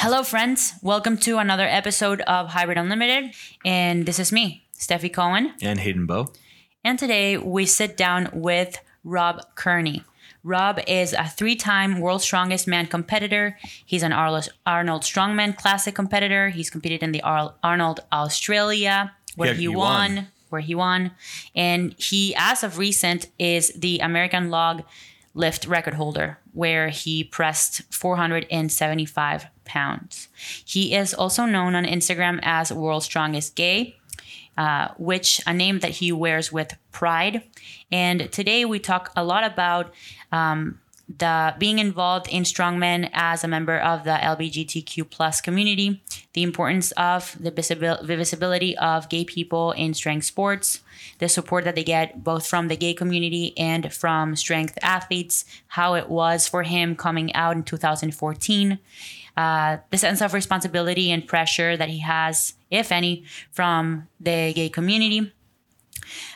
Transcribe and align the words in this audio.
Hello, 0.00 0.22
friends. 0.22 0.74
Welcome 0.80 1.18
to 1.18 1.38
another 1.38 1.66
episode 1.66 2.20
of 2.20 2.50
Hybrid 2.50 2.78
Unlimited. 2.78 3.34
And 3.64 4.06
this 4.06 4.20
is 4.20 4.30
me, 4.30 4.64
Stefi 4.78 5.12
Cohen. 5.12 5.54
And 5.60 5.80
Hayden 5.80 6.06
Bowe. 6.06 6.32
And 6.84 7.00
today 7.00 7.36
we 7.36 7.66
sit 7.66 7.96
down 7.96 8.30
with 8.32 8.78
Rob 9.02 9.40
Kearney. 9.56 10.04
Rob 10.44 10.78
is 10.86 11.14
a 11.14 11.24
three 11.24 11.56
time 11.56 11.98
World's 11.98 12.22
Strongest 12.22 12.68
Man 12.68 12.86
competitor. 12.86 13.58
He's 13.84 14.04
an 14.04 14.12
Arnold 14.12 14.52
Strongman 14.64 15.56
Classic 15.56 15.96
competitor. 15.96 16.50
He's 16.50 16.70
competed 16.70 17.02
in 17.02 17.10
the 17.10 17.22
Arnold 17.22 17.98
Australia, 18.12 19.16
where 19.34 19.52
he, 19.52 19.62
he 19.62 19.68
won, 19.68 20.14
won, 20.14 20.28
Where 20.50 20.60
he 20.60 20.76
won. 20.76 21.10
And 21.56 21.96
he, 21.98 22.36
as 22.36 22.62
of 22.62 22.78
recent, 22.78 23.30
is 23.36 23.72
the 23.74 23.98
American 23.98 24.48
log 24.48 24.84
lift 25.38 25.66
record 25.66 25.94
holder, 25.94 26.38
where 26.52 26.88
he 26.88 27.22
pressed 27.22 27.82
475 27.94 29.46
pounds. 29.64 30.28
He 30.64 30.94
is 30.94 31.14
also 31.14 31.46
known 31.46 31.74
on 31.74 31.84
Instagram 31.84 32.40
as 32.42 32.72
World's 32.72 33.06
Strongest 33.06 33.54
Gay. 33.54 33.94
Uh, 34.56 34.92
which 34.98 35.40
a 35.46 35.54
name 35.54 35.78
that 35.78 35.92
he 35.92 36.10
wears 36.10 36.50
with 36.50 36.76
pride. 36.90 37.44
And 37.92 38.32
today 38.32 38.64
we 38.64 38.80
talk 38.80 39.12
a 39.14 39.22
lot 39.22 39.44
about 39.44 39.94
um, 40.32 40.80
the 41.16 41.54
being 41.58 41.78
involved 41.78 42.26
in 42.28 42.42
strongman 42.42 43.08
as 43.12 43.44
a 43.44 43.48
member 43.48 43.78
of 43.78 44.02
the 44.02 44.18
LGBTQ 44.20 45.08
plus 45.08 45.40
community, 45.40 46.02
the 46.32 46.42
importance 46.42 46.90
of 46.92 47.36
the 47.38 47.52
visibility 47.52 48.76
of 48.78 49.08
gay 49.08 49.24
people 49.24 49.70
in 49.70 49.94
strength 49.94 50.26
sports, 50.26 50.80
the 51.18 51.28
support 51.28 51.64
that 51.64 51.74
they 51.74 51.84
get 51.84 52.22
both 52.22 52.46
from 52.46 52.68
the 52.68 52.76
gay 52.76 52.94
community 52.94 53.56
and 53.58 53.92
from 53.92 54.36
strength 54.36 54.78
athletes, 54.82 55.44
how 55.68 55.94
it 55.94 56.08
was 56.08 56.46
for 56.46 56.62
him 56.62 56.96
coming 56.96 57.34
out 57.34 57.56
in 57.56 57.62
2014, 57.62 58.78
uh, 59.36 59.76
the 59.90 59.98
sense 59.98 60.20
of 60.20 60.34
responsibility 60.34 61.10
and 61.10 61.26
pressure 61.26 61.76
that 61.76 61.88
he 61.88 62.00
has, 62.00 62.54
if 62.70 62.92
any, 62.92 63.24
from 63.50 64.08
the 64.20 64.52
gay 64.54 64.68
community, 64.68 65.32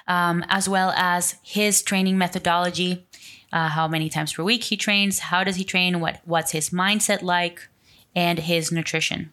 um, 0.09 0.45
as 0.49 0.69
well 0.69 0.93
as 0.97 1.37
his 1.43 1.83
training 1.83 2.19
methodology 2.19 3.07
uh, 3.53 3.69
how 3.69 3.87
many 3.87 4.09
times 4.09 4.33
per 4.33 4.43
week 4.43 4.65
he 4.65 4.77
trains, 4.77 5.19
how 5.19 5.45
does 5.45 5.57
he 5.57 5.65
train, 5.65 6.01
what 6.01 6.21
what's 6.25 6.53
his 6.53 6.71
mindset 6.71 7.23
like, 7.23 7.69
and 8.15 8.39
his 8.39 8.73
nutrition. 8.73 9.31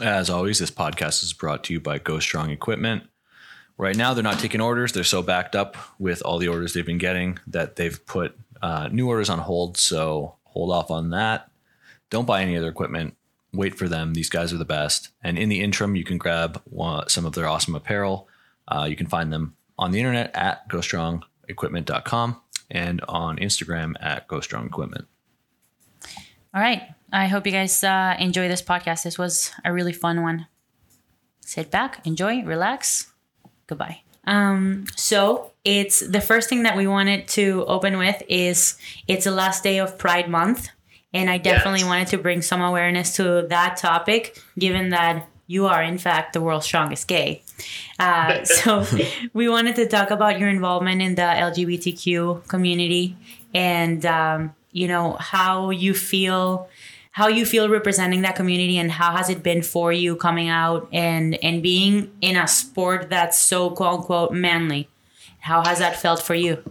As 0.00 0.30
always, 0.30 0.58
this 0.58 0.70
podcast 0.70 1.22
is 1.22 1.32
brought 1.32 1.64
to 1.64 1.72
you 1.72 1.80
by 1.80 1.98
Go 1.98 2.20
Strong 2.20 2.50
Equipment. 2.50 3.04
Right 3.78 3.96
now, 3.96 4.12
they're 4.12 4.24
not 4.24 4.40
taking 4.40 4.60
orders. 4.60 4.92
They're 4.92 5.04
so 5.04 5.22
backed 5.22 5.54
up 5.54 5.76
with 6.00 6.20
all 6.22 6.38
the 6.38 6.48
orders 6.48 6.74
they've 6.74 6.84
been 6.84 6.98
getting 6.98 7.38
that 7.46 7.76
they've 7.76 8.04
put 8.06 8.36
uh, 8.60 8.88
new 8.90 9.08
orders 9.08 9.30
on 9.30 9.38
hold. 9.38 9.76
So 9.76 10.34
hold 10.42 10.72
off 10.72 10.90
on 10.90 11.10
that. 11.10 11.48
Don't 12.10 12.26
buy 12.26 12.42
any 12.42 12.56
other 12.56 12.68
equipment. 12.68 13.16
Wait 13.52 13.76
for 13.76 13.88
them. 13.88 14.14
These 14.14 14.30
guys 14.30 14.52
are 14.52 14.58
the 14.58 14.64
best. 14.64 15.10
And 15.22 15.38
in 15.38 15.48
the 15.48 15.60
interim, 15.60 15.94
you 15.94 16.04
can 16.04 16.18
grab 16.18 16.60
one, 16.64 17.08
some 17.08 17.24
of 17.24 17.34
their 17.34 17.46
awesome 17.46 17.76
apparel. 17.76 18.28
Uh, 18.66 18.86
you 18.90 18.96
can 18.96 19.06
find 19.06 19.32
them 19.32 19.54
on 19.78 19.92
the 19.92 20.00
internet 20.00 20.34
at 20.34 20.68
gostrongequipment.com 20.68 22.40
and 22.70 23.00
on 23.08 23.36
Instagram 23.38 23.94
at 24.00 24.26
Go 24.26 24.40
Strong 24.40 24.66
Equipment. 24.66 25.06
All 26.52 26.60
right. 26.60 26.82
I 27.12 27.28
hope 27.28 27.46
you 27.46 27.52
guys 27.52 27.82
uh, 27.84 28.16
enjoy 28.18 28.48
this 28.48 28.60
podcast. 28.60 29.04
This 29.04 29.18
was 29.18 29.52
a 29.64 29.72
really 29.72 29.92
fun 29.92 30.22
one. 30.22 30.46
Sit 31.40 31.70
back, 31.70 32.06
enjoy, 32.06 32.42
relax. 32.42 33.12
Goodbye. 33.68 34.00
Um, 34.24 34.86
so 34.96 35.52
it's 35.64 36.00
the 36.00 36.20
first 36.20 36.48
thing 36.48 36.64
that 36.64 36.76
we 36.76 36.86
wanted 36.86 37.28
to 37.28 37.64
open 37.66 37.98
with 37.98 38.22
is 38.28 38.76
it's 39.06 39.24
the 39.24 39.30
last 39.30 39.62
day 39.62 39.78
of 39.78 39.96
Pride 39.96 40.28
Month. 40.28 40.68
And 41.14 41.30
I 41.30 41.38
definitely 41.38 41.80
yes. 41.80 41.88
wanted 41.88 42.08
to 42.08 42.18
bring 42.18 42.42
some 42.42 42.60
awareness 42.60 43.16
to 43.16 43.46
that 43.48 43.78
topic, 43.78 44.42
given 44.58 44.90
that 44.90 45.26
you 45.46 45.66
are, 45.66 45.82
in 45.82 45.96
fact, 45.96 46.34
the 46.34 46.40
world's 46.42 46.66
strongest 46.66 47.08
gay. 47.08 47.42
Uh, 47.98 48.44
so 48.44 48.84
we 49.32 49.48
wanted 49.48 49.76
to 49.76 49.86
talk 49.86 50.10
about 50.10 50.38
your 50.38 50.50
involvement 50.50 51.00
in 51.00 51.14
the 51.14 51.22
LGBTQ 51.22 52.46
community 52.46 53.16
and, 53.54 54.04
um, 54.04 54.54
you 54.72 54.86
know, 54.86 55.16
how 55.18 55.70
you 55.70 55.94
feel 55.94 56.68
how 57.18 57.26
you 57.26 57.44
feel 57.44 57.68
representing 57.68 58.22
that 58.22 58.36
community 58.36 58.78
and 58.78 58.92
how 58.92 59.10
has 59.10 59.28
it 59.28 59.42
been 59.42 59.60
for 59.60 59.92
you 59.92 60.14
coming 60.14 60.48
out 60.48 60.88
and 60.92 61.36
and 61.42 61.64
being 61.64 62.08
in 62.20 62.36
a 62.36 62.46
sport 62.46 63.10
that's 63.10 63.36
so 63.36 63.70
quote 63.70 63.94
unquote 63.94 64.32
manly 64.32 64.88
how 65.40 65.64
has 65.64 65.80
that 65.80 65.96
felt 65.96 66.22
for 66.22 66.36
you 66.36 66.62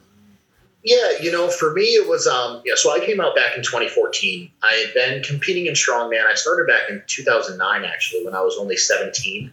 yeah, 0.84 1.20
you 1.22 1.34
know, 1.34 1.50
for 1.50 1.74
me, 1.74 1.82
it 1.82 2.08
was, 2.08 2.28
um, 2.28 2.62
yeah, 2.64 2.76
so 2.78 2.96
I 2.96 3.06
came 3.06 3.20
out 3.20 3.36
back 3.36 3.58
in 3.58 3.62
2014. 3.62 4.50
I 4.64 4.72
had 4.72 4.94
been 4.94 5.22
competing 5.22 5.66
in 5.66 5.74
strongman. 5.74 6.26
I 6.26 6.34
started 6.36 6.66
back 6.66 6.90
in 6.90 7.04
2009, 7.08 7.84
actually, 7.84 8.24
when 8.24 8.34
I 8.34 8.40
was 8.40 8.56
only 8.58 8.78
17. 8.78 9.52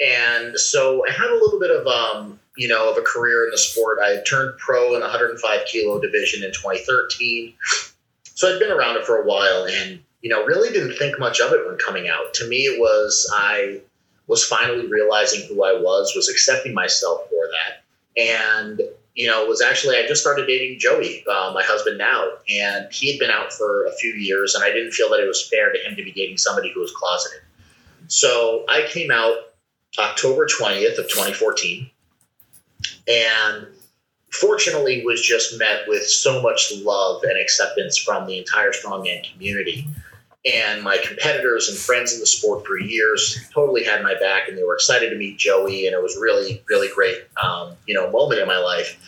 And 0.00 0.58
so 0.58 1.04
I 1.06 1.10
had 1.10 1.28
a 1.28 1.34
little 1.34 1.60
bit 1.60 1.70
of, 1.70 1.86
um, 1.86 2.40
you 2.56 2.68
know, 2.68 2.90
of 2.90 2.96
a 2.96 3.02
career 3.02 3.44
in 3.44 3.50
the 3.50 3.58
sport. 3.58 3.98
I 4.02 4.12
had 4.12 4.24
turned 4.24 4.56
pro 4.56 4.94
in 4.94 5.00
the 5.00 5.06
105 5.06 5.66
kilo 5.66 6.00
division 6.00 6.42
in 6.42 6.52
2013. 6.52 7.52
So 8.34 8.50
I'd 8.50 8.58
been 8.58 8.72
around 8.72 8.96
it 8.96 9.04
for 9.04 9.20
a 9.20 9.26
while 9.26 9.66
and, 9.66 10.00
you 10.22 10.30
know, 10.30 10.44
really 10.44 10.70
didn't 10.70 10.96
think 10.96 11.18
much 11.18 11.40
of 11.40 11.52
it 11.52 11.66
when 11.66 11.76
coming 11.78 12.08
out. 12.08 12.34
To 12.34 12.48
me, 12.48 12.64
it 12.64 12.80
was, 12.80 13.30
I 13.34 13.80
was 14.26 14.44
finally 14.44 14.86
realizing 14.88 15.46
who 15.48 15.64
I 15.64 15.74
was, 15.80 16.14
was 16.16 16.28
accepting 16.28 16.74
myself 16.74 17.20
for 17.30 17.48
that. 17.52 18.20
And 18.20 18.82
you 19.16 19.26
know, 19.26 19.46
was 19.46 19.62
actually 19.62 19.96
I 19.96 20.06
just 20.06 20.20
started 20.20 20.46
dating 20.46 20.78
Joey, 20.78 21.24
uh, 21.26 21.50
my 21.54 21.62
husband 21.64 21.96
now, 21.96 22.28
and 22.50 22.86
he 22.92 23.10
had 23.10 23.18
been 23.18 23.30
out 23.30 23.50
for 23.50 23.86
a 23.86 23.92
few 23.92 24.12
years, 24.12 24.54
and 24.54 24.62
I 24.62 24.70
didn't 24.70 24.92
feel 24.92 25.08
that 25.10 25.20
it 25.20 25.26
was 25.26 25.48
fair 25.48 25.72
to 25.72 25.78
him 25.78 25.96
to 25.96 26.04
be 26.04 26.12
dating 26.12 26.36
somebody 26.36 26.70
who 26.70 26.80
was 26.80 26.92
closeted. 26.92 27.40
So 28.08 28.66
I 28.68 28.86
came 28.86 29.10
out 29.10 29.36
October 29.98 30.46
20th 30.46 30.98
of 30.98 31.08
2014, 31.08 31.90
and 33.08 33.66
fortunately 34.30 35.02
was 35.02 35.22
just 35.22 35.58
met 35.58 35.88
with 35.88 36.06
so 36.06 36.42
much 36.42 36.70
love 36.76 37.22
and 37.22 37.38
acceptance 37.38 37.96
from 37.96 38.26
the 38.26 38.36
entire 38.36 38.70
strongman 38.70 39.32
community 39.32 39.86
and 40.46 40.82
my 40.82 40.98
competitors 40.98 41.68
and 41.68 41.76
friends 41.76 42.14
in 42.14 42.20
the 42.20 42.26
sport 42.26 42.66
for 42.66 42.78
years 42.78 43.44
totally 43.52 43.82
had 43.82 44.02
my 44.02 44.14
back 44.14 44.48
and 44.48 44.56
they 44.56 44.62
were 44.62 44.74
excited 44.74 45.10
to 45.10 45.16
meet 45.16 45.38
joey 45.38 45.86
and 45.86 45.94
it 45.94 46.02
was 46.02 46.16
really 46.20 46.62
really 46.68 46.88
great 46.94 47.18
um, 47.42 47.72
you 47.86 47.94
know 47.94 48.10
moment 48.10 48.40
in 48.40 48.46
my 48.46 48.58
life 48.58 48.98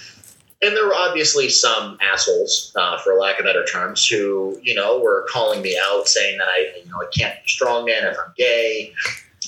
and 0.61 0.77
there 0.77 0.87
were 0.87 0.95
obviously 0.95 1.49
some 1.49 1.97
assholes 2.03 2.73
uh, 2.77 2.99
for 2.99 3.15
lack 3.15 3.39
of 3.39 3.45
better 3.45 3.65
terms 3.65 4.07
who 4.07 4.59
you 4.63 4.75
know 4.75 4.99
were 4.99 5.27
calling 5.31 5.63
me 5.63 5.79
out 5.83 6.09
saying 6.09 6.39
that 6.39 6.49
i 6.49 6.73
you 6.83 6.91
know 6.91 6.97
i 6.97 7.07
can't 7.17 7.35
be 7.43 7.49
strong 7.49 7.85
man 7.85 8.05
if 8.05 8.17
i'm 8.19 8.33
gay 8.37 8.93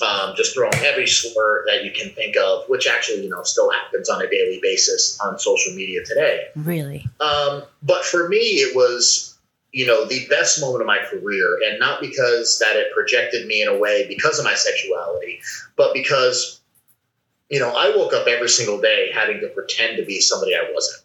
um, 0.01 0.33
just 0.35 0.53
throwing 0.55 0.73
every 0.83 1.07
slur 1.07 1.63
that 1.67 1.83
you 1.83 1.91
can 1.91 2.09
think 2.11 2.35
of, 2.35 2.67
which 2.67 2.87
actually, 2.87 3.23
you 3.23 3.29
know, 3.29 3.43
still 3.43 3.69
happens 3.69 4.09
on 4.09 4.21
a 4.21 4.29
daily 4.29 4.59
basis 4.61 5.19
on 5.19 5.37
social 5.37 5.73
media 5.73 6.03
today. 6.03 6.45
Really? 6.55 7.05
Um, 7.19 7.63
but 7.83 8.03
for 8.03 8.27
me, 8.27 8.37
it 8.37 8.75
was 8.75 9.30
you 9.71 9.87
know, 9.87 10.05
the 10.05 10.27
best 10.27 10.59
moment 10.59 10.81
of 10.81 10.87
my 10.87 10.99
career. 10.99 11.59
And 11.65 11.79
not 11.79 12.01
because 12.01 12.59
that 12.59 12.75
it 12.75 12.93
projected 12.93 13.47
me 13.47 13.61
in 13.61 13.67
a 13.67 13.77
way 13.77 14.07
because 14.07 14.37
of 14.37 14.45
my 14.45 14.53
sexuality, 14.53 15.41
but 15.75 15.93
because, 15.93 16.61
you 17.49 17.59
know, 17.59 17.73
I 17.75 17.95
woke 17.95 18.13
up 18.13 18.27
every 18.27 18.49
single 18.49 18.79
day 18.79 19.11
having 19.13 19.39
to 19.41 19.47
pretend 19.47 19.97
to 19.97 20.05
be 20.05 20.19
somebody 20.19 20.55
I 20.55 20.69
wasn't. 20.73 21.03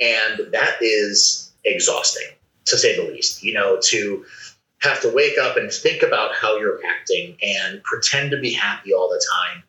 And 0.00 0.52
that 0.52 0.76
is 0.80 1.52
exhausting, 1.64 2.28
to 2.66 2.76
say 2.76 2.96
the 2.96 3.10
least. 3.10 3.42
You 3.42 3.54
know, 3.54 3.78
to 3.84 4.24
have 4.80 5.00
to 5.00 5.14
wake 5.14 5.38
up 5.38 5.56
and 5.56 5.72
think 5.72 6.02
about 6.02 6.34
how 6.34 6.58
you're 6.58 6.80
acting 6.86 7.36
and 7.42 7.82
pretend 7.82 8.30
to 8.30 8.40
be 8.40 8.52
happy 8.52 8.92
all 8.92 9.08
the 9.08 9.24
time. 9.42 9.62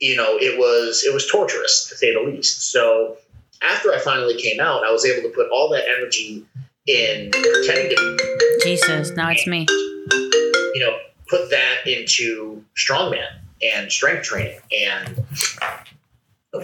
You 0.00 0.16
know, 0.16 0.36
it 0.36 0.58
was 0.58 1.04
it 1.06 1.14
was 1.14 1.30
torturous 1.30 1.88
to 1.88 1.96
say 1.96 2.12
the 2.12 2.20
least. 2.20 2.70
So 2.72 3.18
after 3.62 3.92
I 3.92 3.98
finally 3.98 4.40
came 4.40 4.60
out, 4.60 4.84
I 4.84 4.90
was 4.90 5.04
able 5.04 5.28
to 5.28 5.34
put 5.34 5.48
all 5.50 5.68
that 5.70 5.84
energy 5.88 6.44
in 6.86 7.30
pretending 7.30 8.18
Jesus, 8.62 9.10
now 9.10 9.30
it's 9.30 9.46
me. 9.46 9.66
You 9.70 10.80
know, 10.80 10.98
put 11.28 11.50
that 11.50 11.86
into 11.86 12.64
strongman 12.76 13.26
and 13.62 13.90
strength 13.90 14.24
training. 14.24 14.58
And 14.72 15.24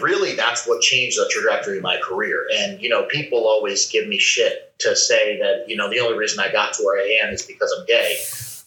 really, 0.01 0.35
that's 0.35 0.67
what 0.67 0.81
changed 0.81 1.19
the 1.19 1.29
trajectory 1.31 1.79
of 1.79 1.83
my 1.83 1.99
career. 2.03 2.47
And, 2.55 2.81
you 2.81 2.89
know, 2.89 3.05
people 3.05 3.47
always 3.47 3.89
give 3.91 4.07
me 4.07 4.19
shit 4.19 4.73
to 4.81 4.95
say 4.97 5.39
that, 5.39 5.69
you 5.69 5.77
know, 5.77 5.89
the 5.91 6.01
only 6.01 6.19
reason 6.19 6.41
I 6.41 6.53
got 6.53 6.75
to 6.75 6.83
where 6.83 7.01
I 7.01 7.21
am 7.25 7.33
is 7.33 7.43
because 7.43 7.75
I'm 7.79 7.87
gay. 7.87 8.19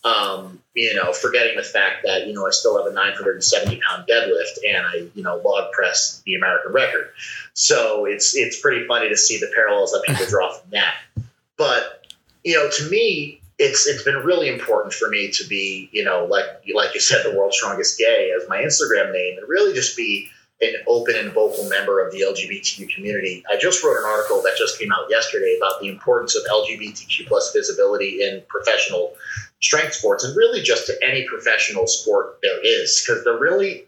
Um, 0.03 0.59
you 0.73 0.95
know, 0.95 1.13
forgetting 1.13 1.57
the 1.57 1.63
fact 1.63 2.03
that, 2.05 2.25
you 2.25 2.33
know, 2.33 2.47
I 2.47 2.49
still 2.49 2.75
have 2.77 2.91
a 2.91 2.95
970 2.95 3.79
pound 3.87 4.07
deadlift 4.09 4.57
and 4.67 4.85
I, 4.85 5.07
you 5.13 5.21
know, 5.21 5.39
log 5.45 5.71
press 5.73 6.23
the 6.25 6.33
American 6.35 6.71
record. 6.71 7.11
So 7.53 8.05
it's, 8.05 8.35
it's 8.35 8.59
pretty 8.59 8.87
funny 8.87 9.09
to 9.09 9.17
see 9.17 9.37
the 9.39 9.51
parallels 9.53 9.91
that 9.91 10.03
people 10.07 10.25
draw 10.25 10.53
from 10.53 10.71
that. 10.71 10.95
But 11.61 12.07
you 12.43 12.55
know, 12.55 12.71
to 12.71 12.89
me, 12.89 13.39
it's 13.59 13.85
it's 13.85 14.01
been 14.01 14.15
really 14.15 14.49
important 14.49 14.95
for 14.95 15.09
me 15.09 15.29
to 15.29 15.47
be, 15.47 15.91
you 15.91 16.03
know, 16.03 16.25
like 16.25 16.45
like 16.73 16.95
you 16.95 16.99
said, 16.99 17.23
the 17.23 17.37
world's 17.37 17.55
strongest 17.55 17.99
gay 17.99 18.33
as 18.35 18.49
my 18.49 18.57
Instagram 18.57 19.13
name, 19.13 19.37
and 19.37 19.47
really 19.47 19.71
just 19.71 19.95
be 19.95 20.27
an 20.59 20.73
open 20.87 21.15
and 21.15 21.31
vocal 21.31 21.69
member 21.69 22.03
of 22.03 22.11
the 22.11 22.21
LGBTQ 22.21 22.95
community. 22.95 23.43
I 23.47 23.57
just 23.57 23.83
wrote 23.83 23.97
an 23.97 24.05
article 24.05 24.41
that 24.41 24.57
just 24.57 24.79
came 24.79 24.91
out 24.91 25.05
yesterday 25.11 25.55
about 25.55 25.79
the 25.79 25.87
importance 25.87 26.35
of 26.35 26.41
LGBTQ 26.51 27.27
plus 27.27 27.53
visibility 27.53 28.23
in 28.23 28.41
professional 28.47 29.13
strength 29.61 29.93
sports 29.93 30.23
and 30.23 30.35
really 30.35 30.63
just 30.63 30.87
to 30.87 30.97
any 31.03 31.27
professional 31.27 31.85
sport 31.85 32.39
there 32.41 32.59
is 32.65 33.05
because 33.05 33.23
they're 33.23 33.37
really 33.37 33.85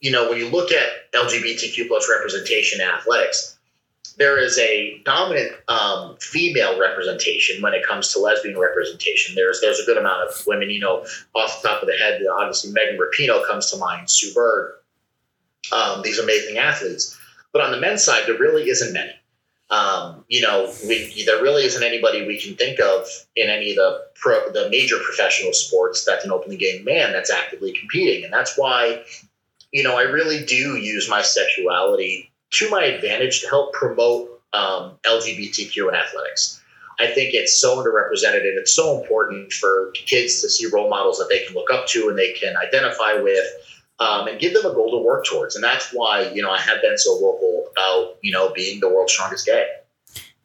you 0.00 0.10
know 0.10 0.28
when 0.28 0.38
you 0.38 0.50
look 0.50 0.70
at 0.70 1.10
lgbtq 1.12 1.88
plus 1.88 2.10
representation 2.10 2.82
in 2.82 2.86
athletics 2.86 3.53
there 4.16 4.38
is 4.38 4.58
a 4.58 5.00
dominant 5.04 5.52
um, 5.68 6.16
female 6.20 6.78
representation 6.78 7.60
when 7.62 7.74
it 7.74 7.86
comes 7.86 8.12
to 8.12 8.20
lesbian 8.20 8.58
representation. 8.58 9.34
There's 9.34 9.60
there's 9.60 9.80
a 9.80 9.84
good 9.84 9.98
amount 9.98 10.28
of 10.28 10.46
women, 10.46 10.70
you 10.70 10.80
know, 10.80 11.04
off 11.34 11.62
the 11.62 11.68
top 11.68 11.82
of 11.82 11.88
the 11.88 11.96
head. 11.96 12.20
Obviously, 12.26 12.72
Megan 12.72 12.98
Rapinoe 12.98 13.46
comes 13.46 13.70
to 13.70 13.78
mind. 13.78 14.10
Sue 14.10 14.32
Bird, 14.34 14.74
um, 15.72 16.02
these 16.02 16.18
amazing 16.18 16.58
athletes. 16.58 17.18
But 17.52 17.62
on 17.62 17.70
the 17.70 17.80
men's 17.80 18.02
side, 18.02 18.24
there 18.26 18.38
really 18.38 18.68
isn't 18.68 18.92
many. 18.92 19.12
Um, 19.70 20.24
you 20.28 20.42
know, 20.42 20.72
we, 20.86 21.24
there 21.24 21.42
really 21.42 21.64
isn't 21.64 21.82
anybody 21.82 22.26
we 22.26 22.38
can 22.38 22.54
think 22.54 22.80
of 22.80 23.06
in 23.34 23.48
any 23.48 23.70
of 23.70 23.76
the 23.76 24.06
pro, 24.14 24.52
the 24.52 24.68
major 24.70 24.96
professional 24.98 25.52
sports 25.52 26.04
that's 26.04 26.24
an 26.24 26.30
openly 26.30 26.56
gay 26.56 26.82
man 26.84 27.12
that's 27.12 27.30
actively 27.30 27.72
competing, 27.72 28.24
and 28.24 28.32
that's 28.32 28.58
why, 28.58 29.02
you 29.72 29.82
know, 29.82 29.96
I 29.96 30.02
really 30.02 30.44
do 30.44 30.76
use 30.76 31.08
my 31.08 31.22
sexuality 31.22 32.30
to 32.54 32.70
my 32.70 32.84
advantage 32.84 33.40
to 33.42 33.48
help 33.48 33.72
promote 33.72 34.40
um, 34.52 34.92
LGBTQ 35.04 35.88
in 35.88 35.94
athletics. 35.94 36.60
I 37.00 37.08
think 37.08 37.34
it's 37.34 37.60
so 37.60 37.76
underrepresented 37.76 38.40
and 38.40 38.58
it's 38.58 38.74
so 38.74 39.00
important 39.00 39.52
for 39.52 39.90
kids 39.92 40.40
to 40.42 40.48
see 40.48 40.66
role 40.66 40.88
models 40.88 41.18
that 41.18 41.28
they 41.28 41.44
can 41.44 41.54
look 41.54 41.72
up 41.72 41.86
to 41.88 42.08
and 42.08 42.16
they 42.16 42.32
can 42.32 42.56
identify 42.56 43.14
with 43.14 43.44
um, 43.98 44.28
and 44.28 44.38
give 44.38 44.54
them 44.54 44.64
a 44.64 44.74
goal 44.74 44.90
to 44.92 45.04
work 45.04 45.24
towards. 45.24 45.56
And 45.56 45.64
that's 45.64 45.92
why, 45.92 46.30
you 46.32 46.42
know, 46.42 46.50
I 46.50 46.60
have 46.60 46.80
been 46.82 46.98
so 46.98 47.14
vocal 47.14 47.64
about, 47.72 48.16
you 48.22 48.32
know, 48.32 48.52
being 48.52 48.80
the 48.80 48.88
world's 48.88 49.12
strongest 49.12 49.46
gay. 49.46 49.66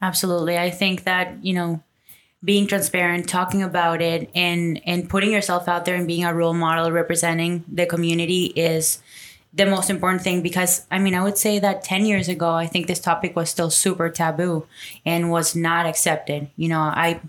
Absolutely. 0.02 0.58
I 0.58 0.70
think 0.70 1.04
that, 1.04 1.44
you 1.44 1.54
know, 1.54 1.84
being 2.44 2.68
transparent, 2.68 3.28
talking 3.28 3.62
about 3.62 4.02
it 4.02 4.30
and 4.34 4.82
and 4.86 5.10
putting 5.10 5.32
yourself 5.32 5.68
out 5.68 5.86
there 5.86 5.96
and 5.96 6.08
being 6.08 6.24
a 6.24 6.34
role 6.34 6.54
model 6.54 6.90
representing 6.92 7.66
the 7.68 7.86
community 7.86 8.46
is 8.46 9.00
the 9.54 9.66
most 9.66 9.90
important 9.90 10.22
thing 10.22 10.42
because 10.42 10.86
I 10.92 11.00
mean 11.00 11.16
I 11.16 11.24
would 11.24 11.38
say 11.38 11.60
that 11.60 11.84
10 11.84 12.06
years 12.06 12.28
ago 12.28 12.52
I 12.52 12.68
think 12.68 12.88
this 12.88 13.00
topic 13.00 13.36
was 13.36 13.50
still 13.50 13.70
super 13.70 14.10
taboo 14.10 14.68
and 15.06 15.32
was 15.32 15.56
not 15.56 15.86
accepted. 15.86 16.50
You 16.56 16.70
know, 16.70 16.80
I 16.80 17.20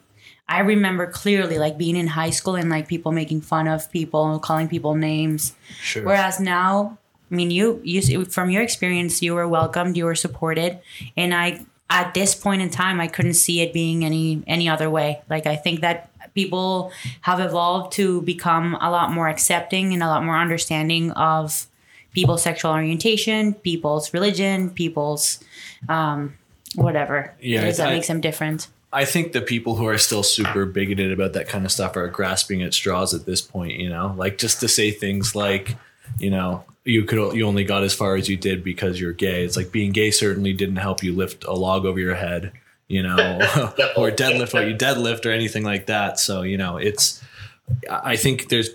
I 0.49 0.61
remember 0.61 1.07
clearly 1.07 1.59
like 1.59 1.79
being 1.79 1.97
in 1.97 2.09
high 2.09 2.31
school 2.31 2.57
and 2.57 2.69
like 2.69 2.89
people 2.89 3.13
making 3.13 3.43
fun 3.43 3.69
of 3.69 3.91
people, 3.91 4.39
calling 4.41 4.69
people 4.69 4.97
names. 4.97 5.55
Sure. 5.81 6.05
Whereas 6.05 6.41
now, 6.41 6.99
I 7.31 7.35
mean, 7.35 7.51
you 7.53 7.81
you 7.85 8.25
from 8.25 8.51
your 8.51 8.63
experience, 8.63 9.23
you 9.23 9.35
were 9.35 9.47
welcomed, 9.47 9.97
you 9.97 10.05
were 10.05 10.17
supported, 10.17 10.81
and 11.17 11.33
I 11.33 11.65
at 11.89 12.15
this 12.15 12.35
point 12.35 12.63
in 12.63 12.71
time, 12.71 13.01
I 13.01 13.07
couldn't 13.07 13.35
see 13.35 13.61
it 13.61 13.73
being 13.73 14.05
any 14.05 14.43
any 14.47 14.69
other 14.69 14.91
way. 14.91 15.23
Like 15.31 15.47
I 15.47 15.57
think 15.57 15.81
that 15.81 16.11
people 16.35 16.93
have 17.23 17.41
evolved 17.41 17.93
to 17.95 18.23
become 18.23 18.77
a 18.81 18.91
lot 18.91 19.13
more 19.13 19.29
accepting 19.29 19.93
and 19.93 20.03
a 20.03 20.07
lot 20.07 20.25
more 20.25 20.37
understanding 20.37 21.13
of 21.13 21.67
people's 22.13 22.43
sexual 22.43 22.73
orientation, 22.73 23.55
people's 23.55 24.13
religion, 24.13 24.71
people's 24.71 25.43
um, 25.89 26.35
whatever. 26.75 27.35
Yeah, 27.41 27.71
that 27.71 27.89
I, 27.89 27.95
makes 27.95 28.09
them 28.09 28.21
different. 28.21 28.69
I 28.93 29.05
think 29.05 29.33
the 29.33 29.41
people 29.41 29.77
who 29.77 29.87
are 29.87 29.99
still 29.99 30.23
super 30.23 30.67
bigoted 30.67 31.13
about 31.13 31.33
that 31.35 31.49
kind 31.49 31.65
of 31.65 31.73
stuff 31.73 31.97
are 31.97 32.09
grasping 32.09 32.63
at 32.63 32.75
straws 32.75 33.15
at 33.15 33.25
this 33.25 33.41
point, 33.41 33.75
you 33.75 33.89
know, 33.89 34.15
like 34.17 34.39
just 34.39 34.61
to 34.61 34.69
say 34.69 34.91
things 34.91 35.37
like, 35.37 35.77
you 36.19 36.31
know, 36.31 36.65
you 36.85 37.05
could 37.05 37.37
you 37.37 37.47
only 37.47 37.65
got 37.65 37.85
as 37.85 37.95
far 37.95 38.17
as 38.17 38.29
you 38.29 38.37
did 38.37 38.65
because 38.65 39.01
you're 39.01 39.13
gay. 39.13 39.45
It's 39.45 39.57
like 39.57 39.71
being 39.71 39.93
gay 39.93 40.11
certainly 40.11 40.53
didn't 40.53 40.77
help 40.77 41.03
you 41.03 41.15
lift 41.15 41.45
a 41.45 41.53
log 41.53 41.85
over 41.85 42.01
your 42.01 42.17
head, 42.17 42.53
you 42.89 43.03
know, 43.03 43.17
or 43.97 44.11
deadlift 44.11 44.55
what 44.55 44.67
you 44.67 44.75
deadlift 44.75 45.25
or 45.25 45.31
anything 45.31 45.63
like 45.63 45.87
that. 45.87 46.19
So, 46.19 46.43
you 46.43 46.59
know, 46.59 46.77
it's 46.77 47.23
I 47.89 48.17
think 48.17 48.49
there's 48.49 48.71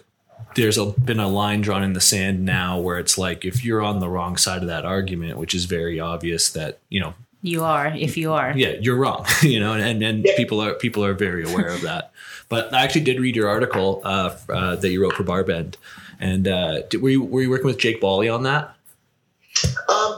there's 0.56 0.78
a, 0.78 0.86
been 0.86 1.19
a 1.19 1.28
line 1.28 1.62
drawn 1.62 1.84
in 1.84 1.94
the 1.94 2.02
sand 2.02 2.44
now 2.44 2.80
where 2.80 2.98
it's 2.98 3.18
like 3.18 3.46
if 3.46 3.63
you're 3.63 3.81
on 3.81 4.00
the 4.00 4.10
wrong 4.10 4.38
side 4.38 4.62
of 4.62 4.68
that 4.68 4.86
argument, 4.86 5.38
which 5.38 5.54
is 5.54 5.66
very 5.66 6.00
obvious 6.00 6.50
that, 6.52 6.80
you 6.90 7.00
know, 7.00 7.13
you 7.42 7.63
are 7.63 7.88
if 7.88 8.18
you 8.18 8.34
are. 8.34 8.57
Yeah 8.57 8.74
you're 8.81 8.96
wrong 8.96 9.24
you 9.44 9.60
know 9.60 9.74
and 9.74 10.02
and 10.02 10.25
yeah. 10.25 10.36
people 10.36 10.60
are 10.60 10.74
people 10.74 11.06
are 11.06 11.13
very 11.13 11.44
aware 11.44 11.68
of 11.68 11.81
that. 11.81 12.12
But 12.50 12.74
i 12.74 12.84
actually 12.84 13.02
did 13.02 13.19
read 13.19 13.36
your 13.36 13.48
article 13.48 14.02
uh, 14.04 14.36
uh, 14.50 14.75
that 14.78 14.90
you 14.90 15.02
wrote 15.02 15.13
for 15.13 15.24
barbend. 15.24 15.75
And 16.19 16.48
uh, 16.48 16.84
did, 16.84 17.02
were, 17.02 17.10
you, 17.10 17.24
were 17.24 17.42
you 17.42 17.50
working 17.50 17.68
with 17.68 17.78
Jake 17.78 18.02
Boly 18.02 18.34
on 18.34 18.44
that 18.44 18.75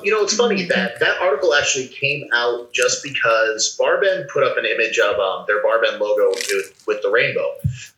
you 0.07 0.13
know, 0.13 0.23
it's 0.23 0.37
funny 0.37 0.63
that 0.63 1.01
that 1.01 1.21
article 1.21 1.53
actually 1.53 1.89
came 1.89 2.29
out 2.33 2.71
just 2.71 3.03
because 3.03 3.77
BarBend 3.77 4.29
put 4.29 4.41
up 4.41 4.55
an 4.55 4.63
image 4.63 4.97
of 4.99 5.19
um, 5.19 5.43
their 5.47 5.61
BarBend 5.61 5.99
logo 5.99 6.29
with, 6.29 6.83
with 6.87 7.01
the 7.01 7.11
rainbow, 7.11 7.51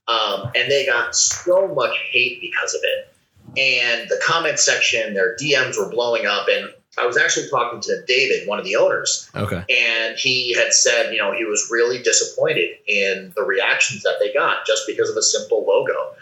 um, 0.08 0.52
and 0.56 0.72
they 0.72 0.88
got 0.88 1.16
so 1.16 1.68
much 1.68 1.96
hate 2.10 2.42
because 2.42 2.74
of 2.74 2.82
it. 2.84 3.14
And 3.60 4.10
the 4.10 4.20
comment 4.26 4.58
section, 4.58 5.14
their 5.14 5.38
DMs 5.38 5.78
were 5.78 5.88
blowing 5.88 6.26
up, 6.26 6.48
and 6.50 6.74
I 6.98 7.06
was 7.06 7.16
actually 7.16 7.48
talking 7.48 7.80
to 7.82 8.04
David, 8.08 8.48
one 8.48 8.58
of 8.58 8.66
the 8.66 8.76
owners. 8.76 9.30
Okay. 9.36 9.64
And 9.70 10.18
he 10.18 10.56
had 10.56 10.74
said, 10.74 11.14
you 11.14 11.20
know, 11.20 11.32
he 11.32 11.46
was 11.46 11.70
really 11.72 12.02
disappointed 12.02 12.72
in 12.88 13.34
the 13.36 13.44
reactions 13.44 14.02
that 14.02 14.16
they 14.20 14.34
got 14.34 14.66
just 14.66 14.88
because 14.88 15.12
of 15.12 15.16
a 15.16 15.22
simple 15.22 15.64
logo. 15.64 16.16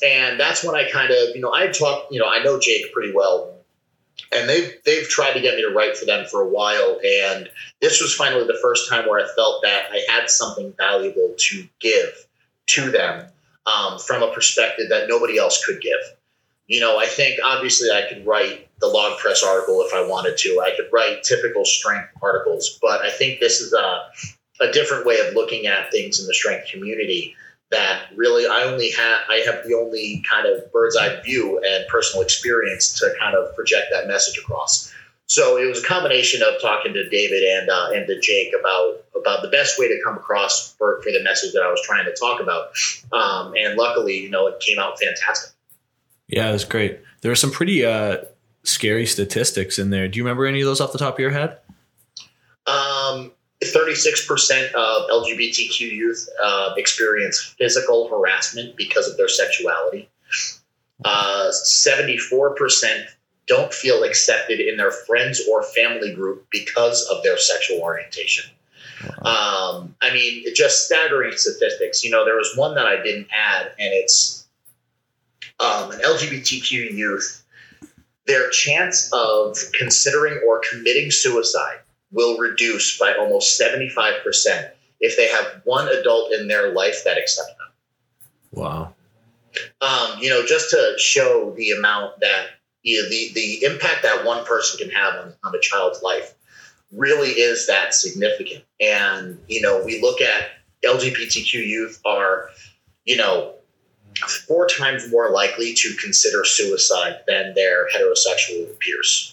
And 0.00 0.38
that's 0.38 0.62
when 0.62 0.76
I 0.76 0.88
kind 0.88 1.10
of, 1.10 1.34
you 1.34 1.40
know, 1.40 1.52
I 1.52 1.66
talked, 1.66 2.12
you 2.12 2.20
know, 2.20 2.28
I 2.28 2.40
know 2.44 2.60
Jake 2.60 2.92
pretty 2.92 3.12
well. 3.12 3.61
And 4.34 4.48
they've 4.48 4.72
they've 4.84 5.08
tried 5.08 5.34
to 5.34 5.40
get 5.40 5.56
me 5.56 5.62
to 5.62 5.74
write 5.74 5.96
for 5.96 6.06
them 6.06 6.26
for 6.26 6.40
a 6.40 6.48
while. 6.48 6.98
And 7.04 7.48
this 7.80 8.00
was 8.00 8.14
finally 8.14 8.46
the 8.46 8.58
first 8.62 8.88
time 8.88 9.08
where 9.08 9.24
I 9.24 9.28
felt 9.34 9.62
that 9.62 9.86
I 9.90 10.04
had 10.08 10.30
something 10.30 10.72
valuable 10.78 11.34
to 11.36 11.68
give 11.80 12.26
to 12.68 12.90
them 12.90 13.26
um, 13.66 13.98
from 13.98 14.22
a 14.22 14.32
perspective 14.32 14.88
that 14.88 15.08
nobody 15.08 15.38
else 15.38 15.64
could 15.64 15.80
give. 15.80 16.00
You 16.66 16.80
know, 16.80 16.98
I 16.98 17.06
think 17.06 17.38
obviously 17.44 17.90
I 17.90 18.06
could 18.08 18.24
write 18.24 18.68
the 18.80 18.86
log 18.86 19.18
press 19.18 19.42
article 19.42 19.82
if 19.82 19.92
I 19.92 20.06
wanted 20.06 20.38
to. 20.38 20.62
I 20.64 20.74
could 20.76 20.88
write 20.92 21.22
typical 21.22 21.64
strength 21.64 22.08
articles, 22.22 22.78
but 22.80 23.02
I 23.02 23.10
think 23.10 23.40
this 23.40 23.60
is 23.60 23.72
a, 23.72 24.04
a 24.60 24.72
different 24.72 25.04
way 25.04 25.18
of 25.18 25.34
looking 25.34 25.66
at 25.66 25.90
things 25.90 26.20
in 26.20 26.26
the 26.26 26.34
strength 26.34 26.68
community 26.70 27.36
that 27.72 28.04
really 28.14 28.46
I 28.46 28.62
only 28.62 28.90
have 28.90 29.20
I 29.28 29.42
have 29.46 29.66
the 29.66 29.74
only 29.74 30.22
kind 30.30 30.46
of 30.46 30.70
bird's 30.72 30.96
eye 30.96 31.20
view 31.22 31.60
and 31.66 31.86
personal 31.88 32.22
experience 32.22 32.98
to 33.00 33.12
kind 33.18 33.34
of 33.34 33.54
project 33.56 33.88
that 33.92 34.06
message 34.06 34.38
across. 34.38 34.92
So 35.26 35.56
it 35.56 35.66
was 35.66 35.82
a 35.82 35.86
combination 35.86 36.42
of 36.42 36.60
talking 36.60 36.92
to 36.92 37.08
David 37.08 37.42
and 37.42 37.70
uh, 37.70 37.90
and 37.94 38.06
to 38.06 38.20
Jake 38.20 38.52
about 38.58 39.02
about 39.16 39.42
the 39.42 39.48
best 39.48 39.78
way 39.78 39.88
to 39.88 39.98
come 40.04 40.16
across 40.16 40.74
for, 40.74 41.00
for 41.02 41.10
the 41.10 41.22
message 41.22 41.52
that 41.54 41.62
I 41.62 41.70
was 41.70 41.80
trying 41.84 42.04
to 42.04 42.14
talk 42.14 42.40
about. 42.40 42.72
Um, 43.12 43.54
and 43.56 43.76
luckily, 43.76 44.18
you 44.18 44.30
know, 44.30 44.46
it 44.48 44.60
came 44.60 44.78
out 44.78 45.00
fantastic. 45.00 45.52
Yeah, 46.28 46.50
it 46.50 46.52
was 46.52 46.64
great. 46.64 47.00
There 47.20 47.30
were 47.30 47.36
some 47.36 47.50
pretty 47.50 47.84
uh, 47.84 48.18
scary 48.64 49.06
statistics 49.06 49.78
in 49.78 49.90
there. 49.90 50.08
Do 50.08 50.18
you 50.18 50.24
remember 50.24 50.44
any 50.44 50.60
of 50.60 50.66
those 50.66 50.80
off 50.80 50.92
the 50.92 50.98
top 50.98 51.14
of 51.14 51.20
your 51.20 51.30
head? 51.30 51.58
Um, 52.66 53.32
36% 53.64 54.72
of 54.72 55.08
LGBTQ 55.10 55.80
youth 55.80 56.28
uh, 56.42 56.74
experience 56.76 57.54
physical 57.58 58.08
harassment 58.08 58.76
because 58.76 59.08
of 59.08 59.16
their 59.16 59.28
sexuality. 59.28 60.08
Uh, 61.04 61.50
74% 61.50 63.06
don't 63.46 63.74
feel 63.74 64.04
accepted 64.04 64.60
in 64.60 64.76
their 64.76 64.90
friends 64.90 65.42
or 65.50 65.62
family 65.62 66.14
group 66.14 66.46
because 66.50 67.06
of 67.10 67.22
their 67.22 67.36
sexual 67.36 67.80
orientation. 67.80 68.50
Um, 69.22 69.96
I 70.00 70.12
mean, 70.12 70.44
just 70.54 70.86
staggering 70.86 71.32
statistics. 71.36 72.04
You 72.04 72.10
know, 72.10 72.24
there 72.24 72.36
was 72.36 72.52
one 72.56 72.76
that 72.76 72.86
I 72.86 73.02
didn't 73.02 73.26
add, 73.32 73.72
and 73.78 73.92
it's 73.92 74.46
um, 75.58 75.90
an 75.90 75.98
LGBTQ 75.98 76.92
youth 76.92 77.42
their 78.26 78.50
chance 78.50 79.10
of 79.12 79.58
considering 79.76 80.40
or 80.46 80.60
committing 80.70 81.10
suicide 81.10 81.78
will 82.12 82.38
reduce 82.38 82.98
by 82.98 83.14
almost 83.14 83.60
75% 83.60 84.70
if 85.00 85.16
they 85.16 85.28
have 85.28 85.62
one 85.64 85.88
adult 85.88 86.32
in 86.32 86.46
their 86.46 86.72
life 86.72 87.04
that 87.04 87.18
accepts 87.18 87.48
them. 87.48 87.56
Wow. 88.52 88.94
Um, 89.80 90.18
you 90.20 90.30
know, 90.30 90.44
just 90.46 90.70
to 90.70 90.94
show 90.98 91.52
the 91.56 91.72
amount 91.72 92.20
that 92.20 92.46
you 92.82 93.02
know, 93.02 93.08
the, 93.08 93.30
the 93.34 93.64
impact 93.64 94.02
that 94.02 94.24
one 94.24 94.44
person 94.44 94.78
can 94.78 94.94
have 94.94 95.14
on, 95.14 95.34
on 95.44 95.54
a 95.54 95.60
child's 95.60 96.02
life 96.02 96.34
really 96.90 97.30
is 97.30 97.66
that 97.66 97.94
significant. 97.94 98.64
And, 98.80 99.38
you 99.48 99.60
know, 99.60 99.82
we 99.84 100.00
look 100.00 100.20
at 100.20 100.50
LGBTQ 100.84 101.66
youth 101.66 102.00
are, 102.04 102.50
you 103.04 103.16
know, 103.16 103.54
four 104.46 104.68
times 104.68 105.10
more 105.10 105.30
likely 105.30 105.72
to 105.74 105.94
consider 106.00 106.44
suicide 106.44 107.20
than 107.26 107.54
their 107.54 107.88
heterosexual 107.88 108.78
peers. 108.78 109.31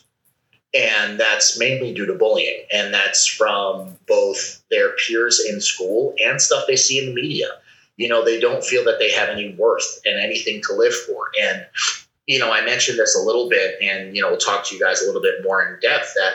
And 0.74 1.20
that's 1.20 1.58
mainly 1.58 1.94
due 1.94 2.06
to 2.06 2.14
bullying. 2.14 2.64
And 2.72 2.94
that's 2.94 3.26
from 3.26 3.98
both 4.08 4.62
their 4.70 4.96
peers 4.96 5.44
in 5.50 5.62
school 5.62 6.14
and 6.24 6.42
stuff 6.42 6.66
they 6.68 6.76
see 6.76 7.00
in 7.00 7.08
the 7.08 7.14
media. 7.14 7.48
You 7.98 8.08
know, 8.08 8.24
they 8.24 8.40
don't 8.40 8.64
feel 8.64 8.86
that 8.86 9.00
they 9.00 9.12
have 9.12 9.30
any 9.30 9.56
worth 9.56 10.00
and 10.06 10.20
anything 10.20 10.62
to 10.68 10.74
live 10.74 10.94
for. 10.94 11.32
And, 11.42 11.66
you 12.28 12.40
know, 12.40 12.52
I 12.52 12.64
mentioned 12.64 13.00
this 13.00 13.18
a 13.18 13.26
little 13.26 13.50
bit, 13.50 13.76
and 13.82 14.16
you 14.16 14.22
know, 14.22 14.30
we'll 14.30 14.38
talk 14.38 14.66
to 14.68 14.76
you 14.76 14.80
guys 14.80 15.02
a 15.02 15.06
little 15.06 15.22
bit 15.22 15.44
more 15.44 15.66
in 15.66 15.80
depth. 15.82 16.14
That 16.16 16.34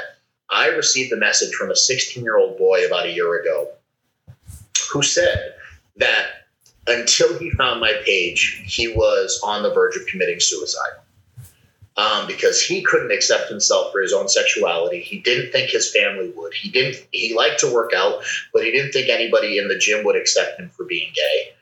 I 0.50 0.66
received 0.68 1.12
a 1.12 1.16
message 1.16 1.54
from 1.54 1.70
a 1.70 1.76
16 1.76 2.22
year 2.22 2.36
old 2.36 2.58
boy 2.58 2.84
about 2.84 3.06
a 3.06 3.12
year 3.12 3.40
ago 3.40 3.68
who 4.92 5.02
said 5.02 5.54
that 5.96 6.26
until 6.86 7.38
he 7.38 7.50
found 7.50 7.80
my 7.80 7.94
page, 8.04 8.62
he 8.66 8.88
was 8.88 9.40
on 9.42 9.62
the 9.62 9.72
verge 9.72 9.96
of 9.96 10.06
committing 10.06 10.40
suicide. 10.40 10.92
Um, 11.96 12.26
because 12.26 12.60
he 12.60 12.82
couldn't 12.82 13.12
accept 13.12 13.48
himself 13.48 13.92
for 13.92 14.00
his 14.00 14.12
own 14.12 14.28
sexuality. 14.28 15.00
He 15.00 15.20
didn't 15.20 15.52
think 15.52 15.70
his 15.70 15.92
family 15.92 16.32
would. 16.34 16.52
He 16.52 16.68
didn't. 16.68 17.06
He 17.12 17.36
liked 17.36 17.60
to 17.60 17.72
work 17.72 17.92
out, 17.94 18.24
but 18.52 18.64
he 18.64 18.72
didn't 18.72 18.90
think 18.90 19.08
anybody 19.08 19.58
in 19.58 19.68
the 19.68 19.78
gym 19.78 20.04
would 20.04 20.16
accept 20.16 20.58
him 20.58 20.70
for 20.70 20.84
being 20.84 21.12
gay. 21.14 21.54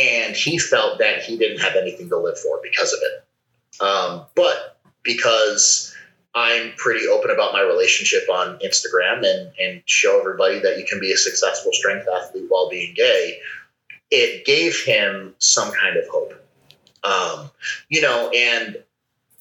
And 0.00 0.36
he 0.36 0.58
felt 0.58 1.00
that 1.00 1.22
he 1.22 1.36
didn't 1.36 1.58
have 1.58 1.74
anything 1.74 2.08
to 2.10 2.16
live 2.16 2.38
for 2.38 2.60
because 2.62 2.92
of 2.92 3.00
it. 3.02 3.84
Um, 3.84 4.26
but 4.36 4.78
because 5.02 5.92
I'm 6.34 6.72
pretty 6.76 7.08
open 7.08 7.30
about 7.30 7.52
my 7.52 7.62
relationship 7.62 8.28
on 8.30 8.58
Instagram 8.58 9.24
and 9.24 9.52
and 9.60 9.82
show 9.86 10.20
everybody 10.20 10.60
that 10.60 10.78
you 10.78 10.84
can 10.84 11.00
be 11.00 11.12
a 11.12 11.16
successful 11.16 11.72
strength 11.72 12.06
athlete 12.08 12.46
while 12.48 12.68
being 12.68 12.94
gay, 12.94 13.38
it 14.10 14.44
gave 14.44 14.80
him 14.84 15.34
some 15.38 15.72
kind 15.72 15.96
of 15.96 16.04
hope. 16.08 16.34
Um, 17.02 17.50
you 17.88 18.02
know, 18.02 18.30
and 18.30 18.76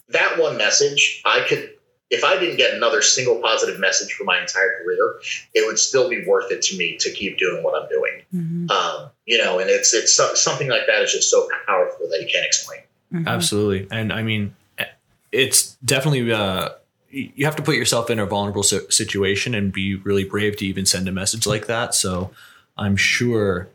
that 0.10 0.40
one 0.40 0.58
message, 0.58 1.22
I 1.26 1.46
could, 1.48 1.72
if 2.10 2.24
I 2.24 2.40
didn't 2.40 2.58
get 2.58 2.74
another 2.74 3.02
single 3.02 3.40
positive 3.42 3.80
message 3.80 4.14
for 4.14 4.24
my 4.24 4.40
entire 4.42 4.82
career, 4.84 5.20
it 5.54 5.66
would 5.68 5.78
still 5.78 6.10
be 6.10 6.26
worth 6.26 6.52
it 6.52 6.62
to 6.64 6.78
me 6.78 6.98
to 6.98 7.12
keep 7.12 7.38
doing 7.38 7.64
what 7.64 7.82
I'm 7.82 7.90
doing. 7.90 8.22
Mhm. 8.34 8.72
Um, 8.72 9.10
you 9.26 9.38
know, 9.38 9.60
and 9.60 9.70
it's 9.70 9.94
it's 9.94 10.20
something 10.42 10.68
like 10.68 10.88
that 10.88 11.04
is 11.04 11.12
just 11.12 11.30
so 11.30 11.48
powerful 11.68 12.08
that 12.10 12.20
you 12.22 12.28
can't 12.32 12.46
explain. 12.46 12.82
Mhm. 13.14 13.28
Absolutely. 13.28 13.88
And 13.92 14.12
I 14.12 14.24
mean, 14.24 14.56
it's 15.32 15.78
definitely. 15.86 16.32
Uh, 16.32 16.70
you 17.12 17.46
have 17.46 17.56
to 17.56 17.64
put 17.64 17.76
yourself 17.76 18.12
in 18.12 18.20
a 18.20 18.26
vulnerable 18.26 18.62
situation 18.62 19.56
and 19.56 19.74
be 19.74 19.96
really 19.96 20.24
brave 20.24 20.58
to 20.58 20.66
even 20.66 20.86
send 20.86 21.08
a 21.08 21.12
message 21.12 21.48
like 21.48 21.66
that. 21.66 21.96
So 21.96 22.32
I'm 22.78 22.96
sure, 22.96 23.68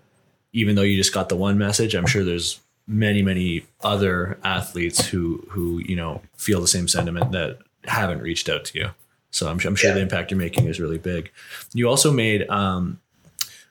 even 0.52 0.76
though 0.76 0.82
you 0.82 0.96
just 0.96 1.12
got 1.12 1.28
the 1.28 1.34
one 1.36 1.58
message, 1.58 1.96
I'm 1.96 2.06
sure 2.06 2.22
there's 2.22 2.60
many, 2.86 3.22
many 3.22 3.64
other 3.82 4.38
athletes 4.44 5.06
who, 5.06 5.44
who, 5.50 5.78
you 5.78 5.96
know, 5.96 6.20
feel 6.36 6.60
the 6.60 6.68
same 6.68 6.86
sentiment 6.88 7.32
that 7.32 7.58
haven't 7.84 8.20
reached 8.20 8.48
out 8.48 8.64
to 8.66 8.78
you. 8.78 8.90
So 9.30 9.48
I'm, 9.48 9.58
I'm 9.64 9.74
sure 9.74 9.90
Yeah. 9.90 9.94
the 9.94 10.00
impact 10.00 10.30
you're 10.30 10.38
making 10.38 10.66
is 10.66 10.78
really 10.78 10.98
big. 10.98 11.30
You 11.72 11.88
also 11.88 12.12
made, 12.12 12.48
um, 12.48 13.00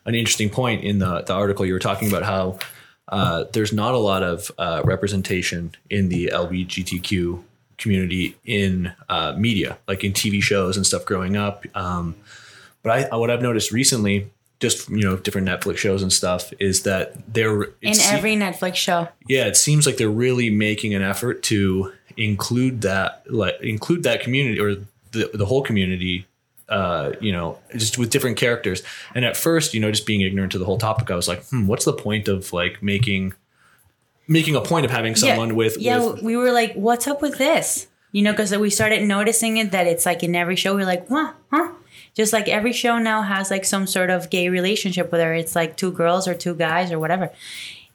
an 0.06 0.16
interesting 0.16 0.50
point 0.50 0.84
in 0.84 1.00
the, 1.00 1.22
the 1.22 1.34
article. 1.34 1.66
You 1.66 1.74
were 1.74 1.80
talking 1.80 2.10
about 2.10 2.24
how 2.24 2.60
uh, 3.08 3.46
there's 3.54 3.72
not 3.72 3.94
a 3.94 3.98
lot 3.98 4.24
of 4.24 4.52
uh, 4.58 4.82
representation 4.84 5.74
in 5.90 6.10
the 6.10 6.32
LGBTQ 6.34 7.42
community 7.78 8.36
in 8.46 8.92
uh, 9.10 9.34
media, 9.38 9.78
like 9.88 10.04
in 10.04 10.12
TV 10.14 10.42
shows 10.42 10.76
and 10.76 10.86
stuff 10.86 11.06
growing 11.06 11.38
up. 11.38 11.66
Um, 11.76 12.16
but 12.82 13.12
I, 13.12 13.16
what 13.16 13.30
I've 13.32 13.42
noticed 13.42 13.72
recently, 13.72 14.30
just 14.60 14.90
you 14.90 15.02
know, 15.02 15.18
different 15.18 15.48
Netflix 15.48 15.78
shows 15.78 16.02
and 16.02 16.12
stuff, 16.12 16.54
is 16.60 16.84
that 16.84 17.34
they're 17.34 17.64
In 17.82 18.00
every 18.02 18.36
Netflix 18.36 18.76
show. 18.76 19.10
yeah, 19.28 19.46
it 19.46 19.58
seems 19.58 19.86
like 19.86 19.98
they're 19.98 20.10
really 20.10 20.50
making 20.50 20.94
an 20.94 21.02
effort 21.02 21.44
to 21.44 21.92
include 22.16 22.82
that, 22.82 23.24
like 23.30 23.56
include 23.62 24.04
that 24.04 24.22
community 24.22 24.60
or 24.60 24.76
the 25.12 25.30
the 25.34 25.46
whole 25.46 25.64
community. 25.64 26.28
Uh, 26.70 27.12
you 27.20 27.32
know, 27.32 27.60
just 27.76 27.98
with 27.98 28.10
different 28.10 28.38
characters. 28.38 28.82
And 29.14 29.26
at 29.26 29.36
first, 29.36 29.74
you 29.74 29.80
know, 29.82 29.92
just 29.92 30.08
being 30.08 30.22
ignorant 30.22 30.54
to 30.54 30.58
the 30.58 30.66
whole 30.66 30.78
topic, 30.78 31.12
I 31.12 31.16
was 31.16 31.28
like, 31.28 31.46
hmm, 31.50 31.68
what's 31.68 31.86
the 31.86 31.94
point 31.94 32.28
of 32.30 32.52
like 32.54 32.82
making 32.82 33.34
making 34.28 34.56
a 34.56 34.62
point 34.62 34.86
of 34.86 34.90
having 34.92 35.16
someone 35.16 35.56
with 35.56 35.78
yeah 35.78 36.00
with 36.00 36.22
we 36.24 36.38
were 36.38 36.52
like 36.52 36.74
what's 36.74 37.08
up 37.08 37.22
with 37.22 37.38
this 37.38 37.88
you 38.14 38.22
know 38.22 38.32
because 38.32 38.56
we 38.56 38.70
started 38.70 39.04
noticing 39.04 39.58
it 39.58 39.72
that 39.72 39.86
it's 39.86 40.06
like 40.06 40.24
in 40.24 40.34
every 40.34 40.56
show 40.56 40.74
we're 40.74 40.86
like 40.86 41.10
what 41.10 41.36
huh 41.52 41.74
just 42.16 42.34
like 42.34 42.48
every 42.48 42.74
show 42.74 42.98
now 42.98 43.22
has 43.22 43.50
like 43.50 43.66
some 43.66 43.88
sort 43.88 44.10
of 44.10 44.30
gay 44.30 44.50
relationship 44.50 45.12
whether 45.12 45.34
it's 45.34 45.56
like 45.56 45.78
two 45.78 45.92
girls 45.92 46.28
or 46.28 46.34
two 46.34 46.56
guys 46.56 46.92
or 46.92 47.00
whatever 47.00 47.32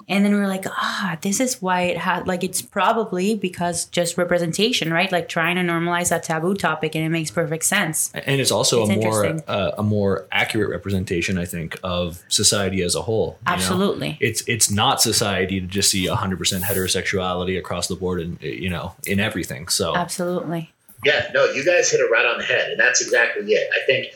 and 0.08 0.24
then 0.24 0.34
we 0.34 0.40
are 0.40 0.48
like 0.48 0.64
ah 0.66 1.18
this 1.22 1.40
is 1.40 1.60
why 1.60 1.82
it 1.82 1.98
had 1.98 2.26
like 2.26 2.42
it's 2.42 2.62
probably 2.62 3.34
because 3.34 3.84
just 3.86 4.16
representation 4.16 4.92
right 4.92 5.12
like 5.12 5.28
trying 5.28 5.56
to 5.56 5.62
normalize 5.62 6.08
that 6.08 6.22
taboo 6.22 6.54
topic 6.54 6.94
and 6.94 7.04
it 7.04 7.10
makes 7.10 7.30
perfect 7.30 7.64
sense 7.64 8.10
and 8.14 8.40
it's 8.40 8.50
also 8.50 8.82
It's 8.82 8.90
a 8.90 8.96
more 8.96 9.26
uh, 9.46 9.72
a 9.78 9.82
more 9.82 10.26
accurate 10.32 10.70
representation, 10.70 11.38
I 11.38 11.44
think, 11.44 11.78
of 11.82 12.22
society 12.28 12.82
as 12.82 12.94
a 12.94 13.02
whole. 13.02 13.38
you 13.40 13.50
know? 13.50 13.52
Absolutely. 13.54 14.18
it's 14.20 14.42
it's 14.48 14.70
not 14.70 15.00
society 15.00 15.60
to 15.60 15.66
just 15.66 15.90
see 15.90 16.08
100 16.08 16.38
percent 16.38 16.64
heterosexuality 16.64 17.58
across 17.58 17.88
the 17.88 17.96
board, 17.96 18.20
and 18.20 18.40
you 18.40 18.70
know, 18.70 18.94
in 19.06 19.20
everything. 19.20 19.68
So 19.68 19.94
absolutely 19.94 20.72
Yeah, 21.04 21.30
no, 21.32 21.44
you 21.46 21.64
guys 21.64 21.90
hit 21.90 22.00
it 22.00 22.10
right 22.10 22.26
on 22.26 22.38
the 22.38 22.44
head, 22.44 22.70
and 22.70 22.80
that's 22.80 23.00
exactly 23.00 23.52
it. 23.52 23.70
I 23.72 23.86
think 23.86 24.12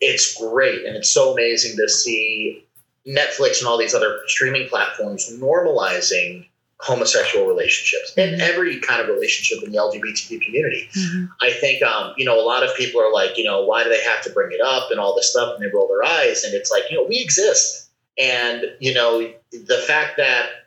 it's 0.00 0.34
great, 0.40 0.84
and 0.84 0.96
it's 0.96 1.10
so 1.10 1.32
amazing 1.32 1.76
to 1.76 1.88
see 1.88 2.64
Netflix 3.06 3.58
and 3.58 3.68
all 3.68 3.78
these 3.78 3.94
other 3.94 4.20
streaming 4.26 4.68
platforms 4.68 5.30
normalizing 5.38 6.46
homosexual 6.80 7.46
relationships 7.46 8.12
and 8.16 8.42
every 8.42 8.78
kind 8.80 9.00
of 9.00 9.08
relationship 9.08 9.62
in 9.64 9.72
the 9.72 9.78
LGBTQ 9.78 10.44
community. 10.44 10.88
Mhm. 10.94 11.28
I 11.40 11.52
think, 11.52 11.82
um, 11.82 12.14
you 12.18 12.24
know, 12.24 12.38
a 12.38 12.42
lot 12.42 12.62
of 12.62 12.74
people 12.76 13.00
are 13.00 13.12
like, 13.12 13.38
you 13.38 13.44
know, 13.44 13.62
why 13.64 13.84
do 13.84 13.90
they 13.90 14.00
have 14.02 14.22
to 14.22 14.30
bring 14.30 14.52
it 14.52 14.60
up 14.60 14.90
and 14.90 14.98
all 14.98 15.14
this 15.14 15.30
stuff, 15.30 15.54
and 15.54 15.64
they 15.64 15.70
roll 15.74 15.88
their 15.88 16.04
eyes, 16.04 16.44
and 16.44 16.52
it's 16.52 16.70
like, 16.70 16.90
you 16.90 16.96
know, 16.96 17.04
we 17.04 17.20
exist, 17.20 17.88
and 18.18 18.64
you 18.80 18.92
know, 18.92 19.30
the 19.52 19.78
fact 19.86 20.16
that 20.16 20.63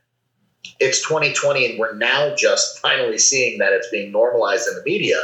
it's 0.79 1.01
2020 1.07 1.65
and 1.65 1.79
we're 1.79 1.96
now 1.96 2.36
just 2.36 2.79
finally 2.79 3.17
seeing 3.17 3.60
that 3.60 3.74
it's 3.74 3.89
being 3.89 4.12
normalized 4.12 4.67
in 4.67 4.75
the 4.75 4.84
media, 4.84 5.17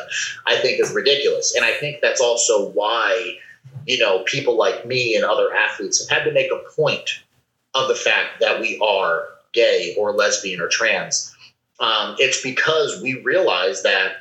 I 0.48 0.58
think 0.58 0.80
is 0.80 0.94
ridiculous. 0.94 1.56
And 1.56 1.66
I 1.66 1.74
think 1.74 2.02
that's 2.02 2.22
also 2.22 2.70
why, 2.70 3.38
you 3.86 4.00
know, 4.00 4.24
people 4.26 4.58
like 4.58 4.86
me 4.86 5.16
and 5.16 5.26
other 5.26 5.54
athletes 5.54 6.08
have 6.08 6.20
had 6.20 6.26
to 6.26 6.34
make 6.34 6.52
a 6.52 6.72
point 6.76 7.10
of 7.74 7.88
the 7.88 7.96
fact 7.96 8.40
that 8.40 8.60
we 8.60 8.80
are 8.80 9.28
gay 9.54 9.96
or 9.98 10.14
lesbian 10.14 10.62
or 10.62 10.68
trans. 10.68 11.36
Um, 11.80 12.16
it's 12.20 12.42
because 12.42 13.02
we 13.02 13.22
realize 13.22 13.84
that 13.84 14.14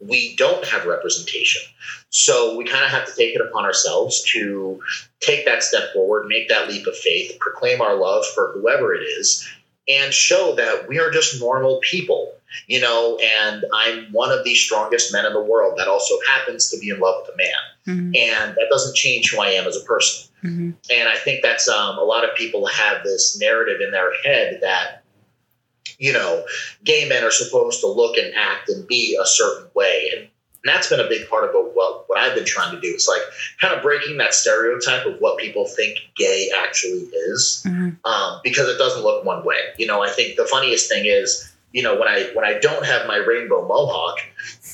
we 0.00 0.34
don't 0.36 0.64
have 0.66 0.86
representation. 0.86 1.62
So 2.08 2.56
we 2.56 2.64
kind 2.64 2.84
of 2.84 2.90
have 2.90 3.06
to 3.06 3.14
take 3.14 3.34
it 3.34 3.40
upon 3.40 3.64
ourselves 3.64 4.22
to 4.32 4.80
take 5.20 5.44
that 5.44 5.62
step 5.62 5.92
forward, 5.92 6.26
make 6.26 6.48
that 6.48 6.68
leap 6.68 6.86
of 6.86 6.96
faith, 6.96 7.38
proclaim 7.38 7.80
our 7.80 7.96
love 7.96 8.24
for 8.34 8.52
whoever 8.54 8.94
it 8.94 9.02
is, 9.02 9.46
and 9.88 10.12
show 10.12 10.54
that 10.56 10.88
we 10.88 10.98
are 10.98 11.10
just 11.10 11.40
normal 11.40 11.80
people, 11.82 12.32
you 12.66 12.80
know, 12.80 13.18
and 13.18 13.64
I'm 13.74 14.12
one 14.12 14.30
of 14.30 14.44
the 14.44 14.54
strongest 14.54 15.12
men 15.12 15.26
in 15.26 15.32
the 15.32 15.42
world 15.42 15.78
that 15.78 15.88
also 15.88 16.14
happens 16.28 16.70
to 16.70 16.78
be 16.78 16.90
in 16.90 17.00
love 17.00 17.22
with 17.22 17.34
a 17.34 17.36
man. 17.36 18.12
Mhm. 18.12 18.16
And 18.18 18.54
that 18.54 18.68
doesn't 18.70 18.94
change 18.94 19.30
who 19.30 19.40
I 19.40 19.50
am 19.50 19.66
as 19.66 19.76
a 19.76 19.84
person. 19.84 20.28
Mhm. 20.44 20.74
And 20.90 21.08
I 21.08 21.16
think 21.16 21.42
that's 21.42 21.68
um, 21.68 21.98
a 21.98 22.04
lot 22.04 22.24
of 22.24 22.34
people 22.36 22.66
have 22.66 23.02
this 23.04 23.38
narrative 23.38 23.80
in 23.80 23.90
their 23.90 24.12
head 24.22 24.58
that, 24.62 25.02
you 25.98 26.12
know, 26.12 26.44
gay 26.84 27.08
men 27.08 27.24
are 27.24 27.30
supposed 27.30 27.80
to 27.80 27.86
look 27.86 28.16
and 28.16 28.34
act 28.34 28.68
and 28.68 28.86
be 28.86 29.18
a 29.20 29.26
certain 29.26 29.68
way. 29.74 30.12
And, 30.16 30.28
and 30.64 30.74
that's 30.74 30.88
been 30.90 31.00
a 31.00 31.08
big 31.08 31.28
part 31.28 31.44
of 31.44 31.50
what, 31.74 32.08
what 32.08 32.18
I've 32.18 32.34
been 32.34 32.44
trying 32.44 32.74
to 32.74 32.80
do. 32.80 32.88
It's 32.88 33.08
like 33.08 33.22
kind 33.60 33.74
of 33.74 33.82
breaking 33.82 34.18
that 34.18 34.34
stereotype 34.34 35.06
of 35.06 35.16
what 35.20 35.38
people 35.38 35.66
think 35.66 35.98
gay 36.16 36.50
actually 36.56 37.08
is 37.30 37.62
Mhm. 37.66 37.96
um, 38.04 38.40
because 38.44 38.68
it 38.68 38.76
doesn't 38.78 39.02
look 39.02 39.24
one 39.24 39.44
way. 39.44 39.58
You 39.78 39.86
know, 39.86 40.02
I 40.02 40.10
think 40.10 40.36
the 40.36 40.44
funniest 40.46 40.88
thing 40.88 41.06
is, 41.06 41.50
you 41.72 41.82
know, 41.82 41.98
when 41.98 42.08
I 42.08 42.30
when 42.34 42.44
I 42.44 42.58
don't 42.58 42.84
have 42.84 43.06
my 43.06 43.16
rainbow 43.16 43.66
mohawk, 43.66 44.18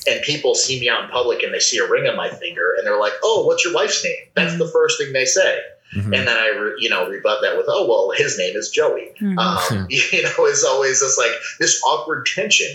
and 0.07 0.21
people 0.23 0.55
see 0.55 0.79
me 0.79 0.89
out 0.89 1.03
in 1.05 1.09
public 1.11 1.43
and 1.43 1.53
they 1.53 1.59
see 1.59 1.77
a 1.77 1.87
ring 1.87 2.07
on 2.07 2.15
my 2.17 2.29
finger, 2.29 2.73
and 2.77 2.85
they're 2.87 2.99
like, 2.99 3.13
"Oh, 3.23 3.45
what's 3.45 3.63
your 3.63 3.73
wife's 3.73 4.03
name?" 4.03 4.15
That's 4.35 4.57
the 4.57 4.67
first 4.67 4.97
thing 4.97 5.13
they 5.13 5.25
say, 5.25 5.61
Mhm. 5.95 6.05
and 6.05 6.27
then 6.27 6.29
I, 6.37 6.47
re, 6.47 6.73
you 6.79 6.89
know, 6.89 7.07
rebut 7.07 7.41
that 7.43 7.55
with, 7.55 7.67
"Oh, 7.69 7.85
well, 7.87 8.09
his 8.17 8.37
name 8.39 8.55
is 8.57 8.71
Joey." 8.71 9.13
Mhm. 9.21 9.37
Um, 9.37 9.85
you 9.89 10.23
know, 10.23 10.45
it's 10.47 10.63
always 10.63 10.99
just 10.99 11.17
like 11.19 11.31
this 11.59 11.79
awkward 11.83 12.25
tension. 12.25 12.71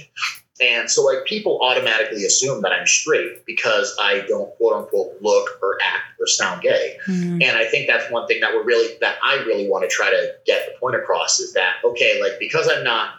And 0.60 0.90
so, 0.90 1.02
like, 1.02 1.24
people 1.24 1.60
automatically 1.62 2.24
assume 2.24 2.62
that 2.62 2.72
I'm 2.72 2.86
straight 2.86 3.44
because 3.46 3.96
I 4.00 4.20
don't 4.28 4.54
quote 4.56 4.74
unquote 4.74 5.16
look 5.20 5.58
or 5.62 5.78
act 5.82 6.20
or 6.20 6.26
sound 6.26 6.62
gay. 6.62 6.98
Mhm. 7.08 7.42
And 7.42 7.56
I 7.56 7.64
think 7.64 7.86
that's 7.86 8.10
one 8.10 8.26
thing 8.26 8.40
that 8.40 8.54
we're 8.54 8.62
really 8.62 8.96
that 9.00 9.16
I 9.22 9.36
really 9.36 9.68
want 9.68 9.88
to 9.88 9.94
try 9.94 10.10
to 10.10 10.34
get 10.44 10.66
the 10.66 10.78
point 10.78 10.94
across 10.96 11.40
is 11.40 11.54
that 11.54 11.76
okay, 11.84 12.20
like 12.20 12.38
because 12.38 12.68
I'm 12.68 12.84
not, 12.84 13.14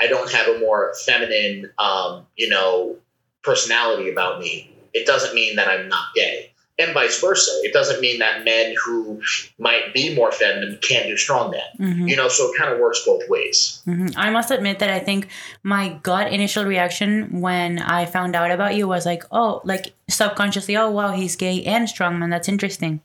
I 0.00 0.08
don't 0.08 0.30
have 0.30 0.48
a 0.48 0.58
more 0.58 0.92
feminine, 1.06 1.70
um, 1.78 2.26
you 2.36 2.48
know, 2.48 2.96
personality 3.42 4.10
about 4.10 4.40
me. 4.40 4.74
It 4.92 5.06
doesn't 5.06 5.34
mean 5.34 5.56
that 5.56 5.68
I'm 5.68 5.88
not 5.88 6.06
gay, 6.14 6.51
and 6.78 6.94
vice 6.94 7.20
versa. 7.20 7.50
It 7.62 7.72
doesn't 7.72 8.00
mean 8.00 8.18
that 8.20 8.44
men 8.44 8.74
who 8.84 9.20
might 9.58 9.92
be 9.92 10.14
more 10.14 10.32
feminine 10.32 10.78
can't 10.80 11.06
do 11.06 11.14
strongman. 11.14 11.60
Mhm. 11.78 12.08
You 12.08 12.16
know, 12.16 12.28
so 12.28 12.50
it 12.50 12.56
kind 12.58 12.72
of 12.72 12.78
works 12.80 13.02
both 13.04 13.28
ways. 13.28 13.82
Mhm. 13.86 14.14
I 14.16 14.30
must 14.30 14.50
admit 14.50 14.78
that 14.78 14.90
I 14.90 14.98
think 14.98 15.28
my 15.62 15.98
gut 16.02 16.32
initial 16.32 16.64
reaction 16.64 17.40
when 17.40 17.78
I 17.78 18.06
found 18.06 18.34
out 18.34 18.50
about 18.50 18.74
you 18.74 18.88
was 18.88 19.04
like, 19.04 19.22
oh, 19.30 19.60
like 19.64 19.92
subconsciously, 20.08 20.76
oh 20.76 20.90
wow, 20.90 21.12
he's 21.12 21.36
gay 21.36 21.62
and 21.64 21.86
strongman. 21.86 22.30
That's 22.30 22.48
interesting, 22.48 23.00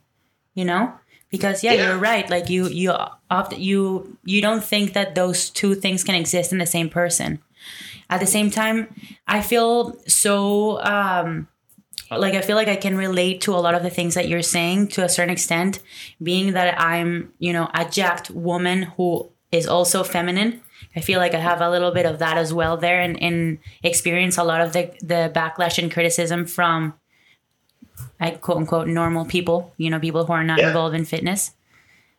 you 0.54 0.64
know? 0.64 0.92
Because 1.30 1.62
yeah, 1.62 1.74
Yeah. 1.74 1.88
you're 1.88 1.98
right. 1.98 2.28
Like 2.30 2.48
you, 2.48 2.68
you 2.68 2.90
opt, 3.30 3.58
you, 3.58 4.16
you 4.24 4.40
don't 4.40 4.64
think 4.64 4.94
that 4.94 5.14
those 5.14 5.50
two 5.50 5.74
things 5.74 6.02
can 6.02 6.14
exist 6.14 6.52
in 6.52 6.58
the 6.58 6.66
same 6.66 6.88
person. 6.88 7.40
at 8.10 8.20
the 8.20 8.26
same 8.26 8.50
time, 8.50 8.88
I 9.26 9.42
feel 9.42 9.94
so 10.06 10.80
um, 10.82 11.46
like 12.10 12.34
I 12.34 12.40
feel 12.40 12.56
like 12.56 12.68
I 12.68 12.76
can 12.76 12.96
relate 12.96 13.40
to 13.42 13.54
a 13.54 13.60
lot 13.60 13.74
of 13.74 13.82
the 13.82 13.90
things 13.90 14.14
that 14.14 14.28
you're 14.28 14.42
saying 14.42 14.88
to 14.88 15.04
a 15.04 15.08
certain 15.08 15.30
extent, 15.32 15.80
being 16.22 16.52
that 16.54 16.80
I'm, 16.80 17.32
you 17.38 17.52
know, 17.52 17.68
a 17.74 17.84
jacked 17.84 18.30
woman 18.30 18.82
who 18.96 19.30
is 19.52 19.66
also 19.66 20.02
feminine. 20.02 20.62
I 20.96 21.00
feel 21.00 21.18
like 21.18 21.34
I 21.34 21.38
have 21.38 21.60
a 21.60 21.70
little 21.70 21.90
bit 21.90 22.06
of 22.06 22.18
that 22.20 22.38
as 22.38 22.52
well 22.54 22.76
there 22.76 23.00
and, 23.00 23.22
and 23.22 23.58
experience 23.82 24.38
a 24.38 24.44
lot 24.44 24.60
of 24.60 24.72
the, 24.72 24.90
the 25.00 25.30
backlash 25.34 25.78
and 25.78 25.92
criticism 25.92 26.46
from 26.46 26.94
I 28.20 28.30
quote 28.30 28.58
unquote 28.58 28.88
normal 28.88 29.24
people, 29.24 29.72
you 29.76 29.90
know, 29.90 30.00
people 30.00 30.24
who 30.26 30.32
are 30.32 30.44
not 30.44 30.58
Yeah. 30.58 30.68
involved 30.68 30.94
in 30.94 31.04
fitness. 31.04 31.52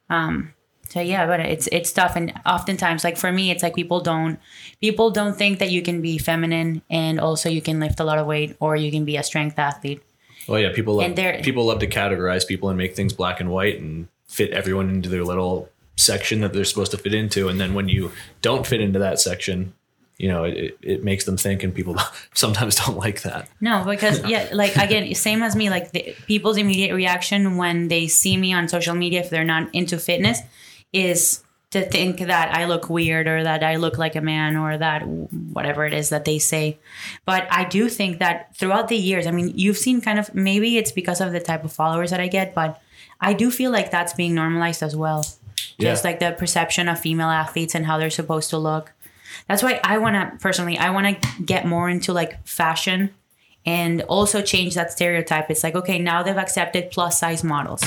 Um 0.10 0.54
so 0.90 1.00
yeah, 1.00 1.26
but 1.28 1.40
it's 1.40 1.68
it's 1.72 1.92
tough 1.94 2.16
and 2.16 2.34
oftentimes 2.46 3.04
like 3.04 3.18
for 3.18 3.32
me 3.32 3.52
it's 3.52 3.64
like 3.64 3.76
people 3.76 4.02
don't 4.02 4.40
people 4.82 5.12
don't 5.12 5.38
think 5.38 5.60
that 5.60 5.70
you 5.70 5.82
can 5.82 6.02
be 6.02 6.18
feminine 6.18 6.82
and 6.90 7.20
also 7.20 7.48
you 7.48 7.62
can 7.62 7.80
lift 7.80 8.00
a 8.00 8.04
lot 8.04 8.18
of 8.18 8.26
weight 8.26 8.58
or 8.60 8.76
you 8.76 8.92
can 8.92 9.06
be 9.06 9.16
a 9.16 9.24
strength 9.24 9.58
athlete. 9.58 10.02
oh 10.48 10.56
yeah, 10.56 10.72
people 10.74 10.96
love 10.96 11.18
And 11.18 11.44
people 11.44 11.66
love 11.66 11.80
to 11.80 11.88
categorize 11.88 12.46
people 12.46 12.70
and 12.70 12.78
make 12.78 12.96
things 12.96 13.14
black 13.14 13.40
and 13.40 13.52
white 13.52 13.80
and 13.80 14.08
fit 14.28 14.52
everyone 14.52 14.90
into 14.90 15.10
their 15.10 15.24
little 15.24 15.70
section 15.96 16.42
that 16.42 16.54
they're 16.54 16.64
supposed 16.64 16.92
to 16.92 16.98
fit 16.98 17.14
into. 17.14 17.50
And 17.50 17.60
then 17.60 17.74
when 17.74 17.90
you 17.90 18.12
don't 18.42 18.66
fit 18.66 18.82
into 18.82 19.00
that 19.00 19.20
section, 19.20 19.74
you 20.18 20.28
know, 20.28 20.44
it, 20.44 20.58
it, 20.58 20.78
it 20.82 21.04
makes 21.04 21.26
them 21.26 21.38
think, 21.38 21.64
and 21.64 21.74
people 21.74 21.96
sometimes 22.34 22.76
don't 22.76 22.98
like 22.98 23.22
that. 23.24 23.50
No, 23.62 23.84
because 23.86 24.24
yeah, 24.28 24.50
like 24.54 24.76
again, 24.76 25.14
same 25.16 25.44
as 25.44 25.56
me. 25.56 25.70
Like 25.70 25.92
the, 25.92 26.16
people's 26.28 26.58
immediate 26.58 26.94
reaction 26.96 27.58
when 27.58 27.88
they 27.88 28.08
see 28.08 28.38
me 28.38 28.54
on 28.54 28.68
social 28.68 28.96
media, 28.96 29.22
if 29.22 29.30
they're 29.30 29.44
not 29.44 29.74
into 29.74 29.98
fitness, 29.98 30.40
is 30.94 31.44
to 31.72 31.84
think 31.84 32.18
that 32.20 32.56
I 32.56 32.66
look 32.66 32.90
weird 32.90 33.28
or 33.28 33.44
that 33.44 33.64
I 33.64 33.76
look 33.76 33.98
like 34.00 34.16
a 34.16 34.22
man 34.22 34.58
or 34.58 34.76
that 34.78 35.06
whatever 35.08 35.86
it 35.86 35.94
is 35.94 36.10
that 36.10 36.26
they 36.26 36.40
say. 36.40 36.80
But 37.26 37.48
I 37.52 37.66
do 37.66 37.90
think 37.90 38.18
that 38.20 38.56
throughout 38.56 38.88
the 38.88 38.96
years, 38.98 39.28
I 39.28 39.32
mean, 39.32 39.52
you've 39.56 39.78
seen 39.78 40.02
kind 40.02 40.18
of 40.18 40.34
maybe 40.34 40.78
it's 40.80 40.92
because 40.92 41.22
of 41.22 41.32
the 41.32 41.40
type 41.40 41.64
of 41.64 41.72
followers 41.72 42.10
that 42.10 42.20
I 42.20 42.28
get, 42.28 42.56
but 42.56 42.82
I 43.22 43.34
do 43.34 43.52
feel 43.52 43.70
like 43.70 43.92
that's 43.92 44.14
being 44.14 44.34
normalized 44.34 44.82
as 44.82 44.96
well. 44.96 45.24
Just 45.80 46.04
like 46.04 46.20
the 46.20 46.32
perception 46.32 46.90
of 46.90 47.00
female 47.00 47.30
athletes 47.30 47.74
and 47.76 47.86
how 47.86 47.98
they're 47.98 48.10
supposed 48.10 48.50
to 48.50 48.58
look. 48.58 48.92
That's 49.48 49.64
why 49.64 49.80
I 49.84 49.98
want 50.00 50.16
to 50.16 50.38
personally, 50.42 50.78
I 50.78 50.90
want 50.90 51.22
to 51.22 51.44
get 51.44 51.66
more 51.66 51.88
into 51.90 52.12
like 52.14 52.46
fashion 52.46 53.12
and 53.66 54.02
also 54.04 54.42
change 54.42 54.76
that 54.76 54.92
stereotype. 54.92 55.50
It's 55.50 55.64
like, 55.64 55.76
okay, 55.76 56.00
now 56.00 56.24
they've 56.24 56.36
accepted 56.36 56.92
plus 56.92 57.20
size 57.20 57.44
models. 57.44 57.84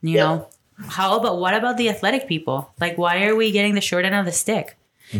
You 0.00 0.16
Yeah. 0.16 0.24
know, 0.24 0.48
how 0.86 1.18
about 1.18 1.38
what 1.38 1.54
about 1.54 1.76
the 1.76 1.88
athletic 1.88 2.28
people? 2.28 2.70
Like, 2.80 2.96
why 2.98 3.24
are 3.24 3.34
we 3.34 3.50
getting 3.52 3.74
the 3.74 3.80
short 3.80 4.04
end 4.04 4.14
of 4.14 4.24
the 4.24 4.32
stick? 4.32 4.76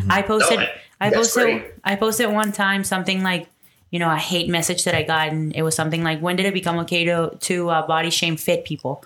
I 0.08 0.22
posted, 0.22 0.58
No, 0.60 0.64
I- 0.66 1.06
I 1.06 1.10
posted, 1.10 1.42
great. 1.44 1.64
I 1.84 1.96
posted 1.96 2.30
one 2.30 2.52
time 2.52 2.84
something 2.84 3.22
like, 3.22 3.48
you 3.90 3.98
know, 3.98 4.10
a 4.10 4.16
hate 4.16 4.48
message 4.50 4.84
that 4.84 4.94
I 4.94 5.02
got, 5.02 5.28
and 5.28 5.54
it 5.56 5.62
was 5.62 5.74
something 5.74 6.02
like, 6.04 6.20
when 6.20 6.36
did 6.36 6.44
it 6.46 6.52
become 6.52 6.78
okay 6.80 7.04
to 7.06 7.36
to 7.40 7.70
uh, 7.70 7.86
body 7.86 8.10
shame 8.10 8.36
fit 8.36 8.64
people? 8.64 9.02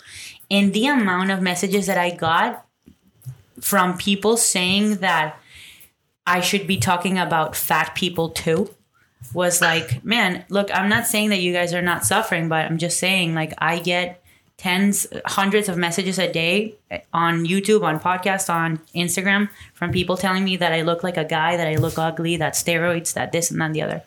And 0.51 0.73
the 0.73 0.87
amount 0.89 1.31
of 1.31 1.41
messages 1.41 1.87
that 1.87 1.99
I 1.99 2.11
got 2.11 2.67
from 3.61 3.97
people 3.97 4.37
saying 4.37 4.97
that 4.97 5.39
I 6.27 6.41
should 6.41 6.67
be 6.67 6.79
talking 6.79 7.19
about 7.19 7.55
fat 7.57 7.95
people 7.95 8.31
too 8.31 8.71
was 9.35 9.61
like, 9.61 10.05
man, 10.05 10.45
look, 10.49 10.69
I'm 10.75 10.89
not 10.89 11.07
saying 11.07 11.29
that 11.31 11.41
you 11.41 11.53
guys 11.53 11.73
are 11.73 11.83
not 11.83 12.05
suffering, 12.05 12.49
but 12.49 12.65
I'm 12.67 12.79
just 12.79 12.99
saying 12.99 13.35
like 13.35 13.55
I 13.59 13.79
get 13.79 14.22
tens, 14.63 15.09
hundreds 15.27 15.69
of 15.69 15.77
messages 15.77 16.21
a 16.21 16.33
day 16.33 16.73
eh, 16.93 17.01
on 17.13 17.45
YouTube, 17.45 17.83
on 17.83 17.99
podcasts, 17.99 18.49
on 18.49 18.79
Instagram 18.95 19.49
from 19.75 19.91
people 19.91 20.17
telling 20.17 20.45
me 20.45 20.57
that 20.57 20.73
I 20.73 20.83
look 20.83 21.03
like 21.03 21.17
a 21.17 21.25
guy, 21.25 21.57
that 21.57 21.67
I 21.67 21.75
look 21.75 21.99
ugly, 21.99 22.37
that 22.37 22.55
steroids, 22.55 23.15
that 23.15 23.33
this 23.33 23.51
and 23.51 23.61
that 23.61 23.67
and 23.67 23.75
the 23.75 23.83
other. 23.83 24.03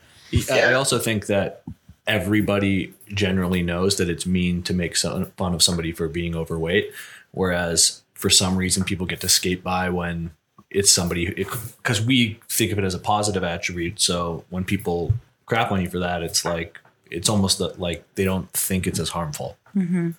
I 0.50 0.72
I 0.72 0.74
also 0.74 0.98
think 0.98 1.26
that 1.26 1.64
everybody 2.08 2.94
generally 3.10 3.64
knows 3.64 3.98
that 3.98 4.10
it's 4.10 4.26
mean 4.26 4.64
to 4.64 4.74
make 4.74 4.96
fun 4.96 5.54
of 5.54 5.62
somebody 5.62 5.92
for 5.92 6.08
being 6.08 6.36
overweight, 6.36 6.90
whereas 7.32 8.04
for 8.14 8.30
some 8.30 8.56
reason 8.56 8.86
people 8.86 9.06
get 9.06 9.20
to 9.22 9.30
skate 9.30 9.62
by 9.62 9.90
when 9.90 10.32
it's 10.70 10.92
somebody 10.92 11.34
because 11.34 12.02
we 12.02 12.40
think 12.48 12.72
of 12.72 12.80
it 12.80 12.86
as 12.86 12.94
a 12.94 13.00
positive 13.00 13.44
attribute. 13.44 14.00
So 14.00 14.46
when 14.50 14.64
people 14.64 15.14
crap 15.48 15.70
on 15.72 15.82
you 15.82 15.90
for 15.90 16.00
that, 16.00 16.24
it's 16.24 16.46
like 16.46 16.80
it's 17.12 17.28
almost 17.28 17.60
like 17.78 18.06
they 18.16 18.24
don't 18.24 18.50
think 18.54 18.88
it's 18.88 19.00
as 19.00 19.10
harmful. 19.10 19.58
Mm-hmm. 19.76 20.12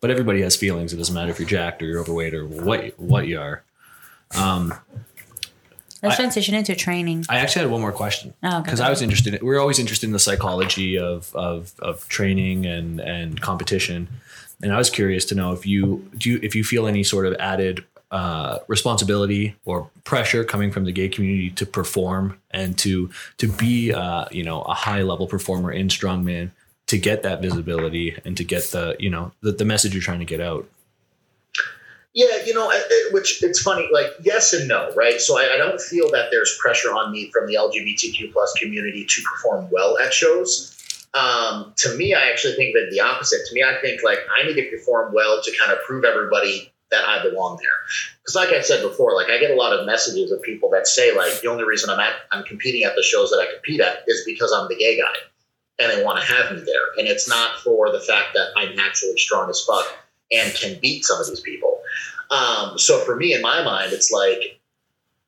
But 0.00 0.10
everybody 0.10 0.42
has 0.42 0.54
feelings. 0.56 0.92
It 0.92 0.96
doesn't 0.96 1.14
matter 1.14 1.30
if 1.30 1.38
you're 1.40 1.48
jacked 1.48 1.82
or 1.82 1.86
you're 1.86 2.00
overweight 2.00 2.34
or 2.34 2.46
what 2.46 2.98
what 2.98 3.26
you 3.26 3.40
are. 3.40 3.62
Let's 6.02 6.16
transition 6.16 6.54
into 6.54 6.76
training. 6.76 7.24
I 7.28 7.38
actually 7.38 7.62
had 7.62 7.70
one 7.72 7.80
more 7.80 7.92
question 7.92 8.32
Oh, 8.42 8.60
because 8.62 8.78
I 8.80 8.88
was 8.88 9.02
interested. 9.02 9.34
In, 9.34 9.44
we're 9.44 9.58
always 9.58 9.80
interested 9.80 10.06
in 10.06 10.12
the 10.12 10.20
psychology 10.20 10.96
of, 10.98 11.34
of 11.34 11.72
of 11.80 12.08
training 12.08 12.66
and 12.66 13.00
and 13.00 13.40
competition, 13.40 14.08
and 14.62 14.72
I 14.72 14.78
was 14.78 14.90
curious 14.90 15.24
to 15.26 15.34
know 15.34 15.52
if 15.52 15.66
you 15.66 16.08
do 16.16 16.30
you, 16.30 16.40
if 16.42 16.54
you 16.54 16.62
feel 16.62 16.86
any 16.86 17.02
sort 17.02 17.26
of 17.26 17.34
added 17.40 17.84
uh, 18.12 18.58
responsibility 18.68 19.56
or 19.64 19.90
pressure 20.04 20.44
coming 20.44 20.70
from 20.70 20.84
the 20.84 20.92
gay 20.92 21.08
community 21.08 21.50
to 21.50 21.66
perform 21.66 22.38
and 22.52 22.78
to 22.78 23.10
to 23.38 23.48
be 23.48 23.92
uh, 23.92 24.26
you 24.30 24.44
know 24.44 24.62
a 24.62 24.74
high 24.74 25.02
level 25.02 25.26
performer 25.26 25.72
in 25.72 25.88
strongman 25.88 26.50
to 26.88 26.98
get 26.98 27.22
that 27.22 27.40
visibility 27.40 28.16
and 28.24 28.36
to 28.36 28.44
get 28.44 28.64
the 28.72 28.96
you 28.98 29.08
know 29.08 29.32
the, 29.40 29.52
the 29.52 29.64
message 29.64 29.94
you're 29.94 30.02
trying 30.02 30.18
to 30.18 30.24
get 30.24 30.40
out. 30.40 30.68
Yeah, 32.14 32.42
you 32.44 32.54
know, 32.54 32.72
which 33.12 33.42
it's 33.44 33.62
funny, 33.62 33.88
like 33.92 34.08
yes 34.22 34.52
and 34.52 34.66
no, 34.66 34.92
right? 34.96 35.20
So 35.20 35.38
I, 35.38 35.54
I 35.54 35.56
don't 35.56 35.80
feel 35.80 36.10
that 36.10 36.30
there's 36.30 36.58
pressure 36.60 36.88
on 36.88 37.12
me 37.12 37.30
from 37.30 37.46
the 37.46 37.54
LGBTQ 37.54 38.32
plus 38.32 38.52
community 38.54 39.04
to 39.04 39.22
perform 39.22 39.68
well 39.70 39.98
at 39.98 40.12
shows. 40.12 40.74
Um, 41.14 41.72
to 41.76 41.96
me, 41.96 42.14
I 42.14 42.30
actually 42.30 42.54
think 42.54 42.74
that 42.74 42.88
the 42.90 43.00
opposite. 43.00 43.46
To 43.46 43.54
me, 43.54 43.62
I 43.62 43.80
think 43.80 44.02
like 44.02 44.18
I 44.36 44.46
need 44.46 44.54
to 44.54 44.68
perform 44.70 45.12
well 45.14 45.40
to 45.42 45.56
kind 45.58 45.70
of 45.70 45.78
prove 45.84 46.04
everybody 46.04 46.72
that 46.90 47.06
I 47.06 47.22
belong 47.22 47.58
there. 47.58 47.70
Because, 48.22 48.34
like 48.34 48.48
I 48.48 48.62
said 48.62 48.82
before, 48.82 49.14
like 49.14 49.28
I 49.28 49.38
get 49.38 49.50
a 49.50 49.56
lot 49.56 49.72
of 49.72 49.86
messages 49.86 50.32
of 50.32 50.42
people 50.42 50.70
that 50.70 50.86
say 50.86 51.14
like 51.14 51.40
the 51.40 51.48
only 51.48 51.64
reason 51.64 51.90
I'm 51.90 52.00
at 52.00 52.14
I'm 52.32 52.44
competing 52.44 52.84
at 52.84 52.96
the 52.96 53.02
shows 53.02 53.30
that 53.30 53.38
I 53.38 53.52
compete 53.52 53.80
at 53.80 54.04
is 54.06 54.24
because 54.24 54.52
I'm 54.52 54.68
the 54.68 54.76
gay 54.76 54.98
guy, 54.98 55.14
and 55.78 55.90
they 55.90 56.02
want 56.02 56.20
to 56.20 56.24
have 56.26 56.52
me 56.52 56.60
there. 56.60 56.98
And 56.98 57.06
it's 57.06 57.28
not 57.28 57.58
for 57.60 57.92
the 57.92 58.00
fact 58.00 58.28
that 58.34 58.48
I'm 58.56 58.74
naturally 58.74 59.16
strong 59.16 59.48
as 59.48 59.60
fuck 59.60 59.86
and 60.32 60.54
can 60.54 60.78
beat 60.80 61.04
some 61.04 61.20
of 61.20 61.26
these 61.26 61.40
people. 61.40 61.80
Um, 62.30 62.78
so 62.78 62.98
for 63.00 63.16
me, 63.16 63.32
in 63.32 63.40
my 63.40 63.62
mind, 63.62 63.92
it's 63.92 64.10
like, 64.10 64.60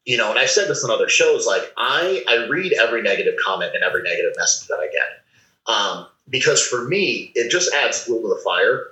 you 0.04 0.16
know, 0.16 0.30
and 0.30 0.38
I've 0.38 0.50
said 0.50 0.68
this 0.68 0.84
in 0.84 0.90
other 0.90 1.08
shows, 1.08 1.46
like 1.46 1.72
I, 1.76 2.24
I 2.28 2.48
read 2.48 2.72
every 2.72 3.02
negative 3.02 3.34
comment 3.44 3.72
and 3.74 3.84
every 3.84 4.02
negative 4.02 4.32
message 4.36 4.68
that 4.68 4.78
I 4.80 4.88
get. 4.88 5.72
Um, 5.72 6.06
because 6.28 6.62
for 6.62 6.84
me, 6.84 7.32
it 7.34 7.50
just 7.50 7.72
adds 7.74 8.02
fuel 8.02 8.22
to 8.22 8.28
the 8.28 8.40
fire. 8.44 8.88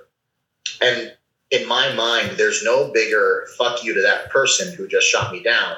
And 0.81 1.13
in 1.51 1.67
my 1.67 1.93
mind, 1.93 2.37
there's 2.37 2.63
no 2.63 2.91
bigger 2.91 3.47
fuck 3.57 3.83
you 3.83 3.93
to 3.95 4.01
that 4.03 4.29
person 4.29 4.73
who 4.73 4.87
just 4.87 5.07
shot 5.07 5.31
me 5.31 5.41
down 5.43 5.75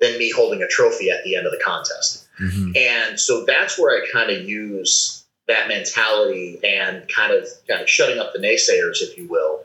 than 0.00 0.18
me 0.18 0.30
holding 0.30 0.62
a 0.62 0.68
trophy 0.68 1.10
at 1.10 1.22
the 1.24 1.36
end 1.36 1.46
of 1.46 1.52
the 1.52 1.62
contest. 1.64 2.28
And 2.76 3.18
so 3.20 3.44
that's 3.44 3.78
where 3.78 4.02
I 4.02 4.06
kind 4.12 4.30
of 4.30 4.48
use 4.48 5.21
that 5.52 5.68
mentality 5.68 6.58
and 6.64 7.08
kind 7.08 7.32
of 7.32 7.46
kind 7.68 7.82
of 7.82 7.88
shutting 7.88 8.18
up 8.18 8.32
the 8.32 8.38
naysayers, 8.38 9.02
if 9.02 9.16
you 9.16 9.28
will, 9.28 9.60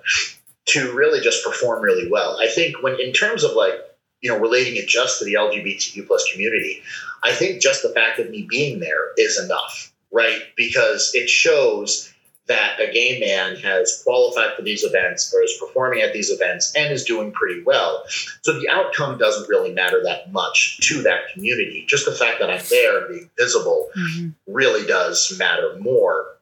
to 0.67 0.93
really 0.93 1.21
just 1.21 1.43
perform 1.43 1.81
really 1.81 2.09
well. 2.09 2.37
I 2.39 2.47
think 2.47 2.83
when 2.83 2.99
in 2.99 3.13
terms 3.13 3.43
of 3.43 3.53
like 3.53 3.73
you 4.21 4.29
know 4.31 4.39
relating 4.39 4.75
it 4.75 4.87
just 4.87 5.19
to 5.19 5.25
the 5.25 5.35
LGBTQ 5.35 6.07
plus 6.07 6.29
community, 6.31 6.81
I 7.23 7.31
think 7.31 7.61
just 7.61 7.83
the 7.83 7.89
fact 7.89 8.19
of 8.19 8.29
me 8.29 8.45
being 8.49 8.79
there 8.79 9.13
is 9.17 9.39
enough, 9.39 9.93
right? 10.11 10.41
Because 10.55 11.11
it 11.13 11.29
shows 11.29 12.13
that 12.47 12.79
a 12.79 12.91
gay 12.91 13.19
man 13.19 13.55
has 13.57 14.01
qualified 14.03 14.55
for 14.55 14.61
these 14.61 14.83
events 14.83 15.33
or 15.33 15.43
is 15.43 15.53
performing 15.59 16.01
at 16.01 16.13
these 16.13 16.29
events 16.31 16.73
and 16.75 16.93
is 16.93 17.03
doing 17.03 17.31
pretty 17.31 17.61
well. 17.63 18.03
So 18.41 18.57
the 18.59 18.69
outcome 18.69 19.17
doesn't 19.17 19.49
really 19.49 19.73
matter 19.73 20.01
that 20.03 20.31
much 20.31 20.79
to 20.87 21.01
that 21.03 21.33
community. 21.33 21.85
Just 21.87 22.05
the 22.05 22.11
fact 22.13 22.39
that 22.39 22.49
I'm 22.49 22.61
there 22.69 22.99
and 22.99 23.09
being 23.09 23.29
visible 23.37 23.89
Mhm. 23.97 24.33
really 24.47 24.85
does 24.87 25.35
matter 25.37 25.75
more 25.79 26.37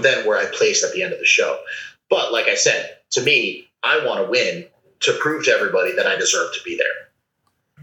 than 0.00 0.24
where 0.26 0.38
I 0.38 0.46
place 0.46 0.82
at 0.82 0.92
the 0.92 1.02
end 1.02 1.12
of 1.12 1.18
the 1.18 1.26
show. 1.26 1.60
But 2.08 2.32
like 2.32 2.48
I 2.48 2.54
said, 2.54 2.96
to 3.10 3.20
me, 3.22 3.68
I 3.82 4.04
want 4.04 4.24
to 4.24 4.30
win 4.30 4.66
to 5.00 5.12
prove 5.20 5.44
to 5.44 5.50
everybody 5.52 5.92
that 5.92 6.06
I 6.06 6.16
deserve 6.16 6.54
to 6.54 6.60
be 6.64 6.76
there. 6.76 7.10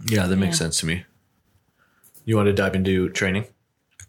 Yeah, 0.08 0.26
that 0.26 0.36
makes 0.38 0.56
Yeah. 0.56 0.66
sense 0.66 0.80
to 0.80 0.88
me. 0.88 1.06
You 2.26 2.36
want 2.36 2.48
to 2.48 2.54
dive 2.54 2.76
into 2.76 3.10
training? 3.10 3.46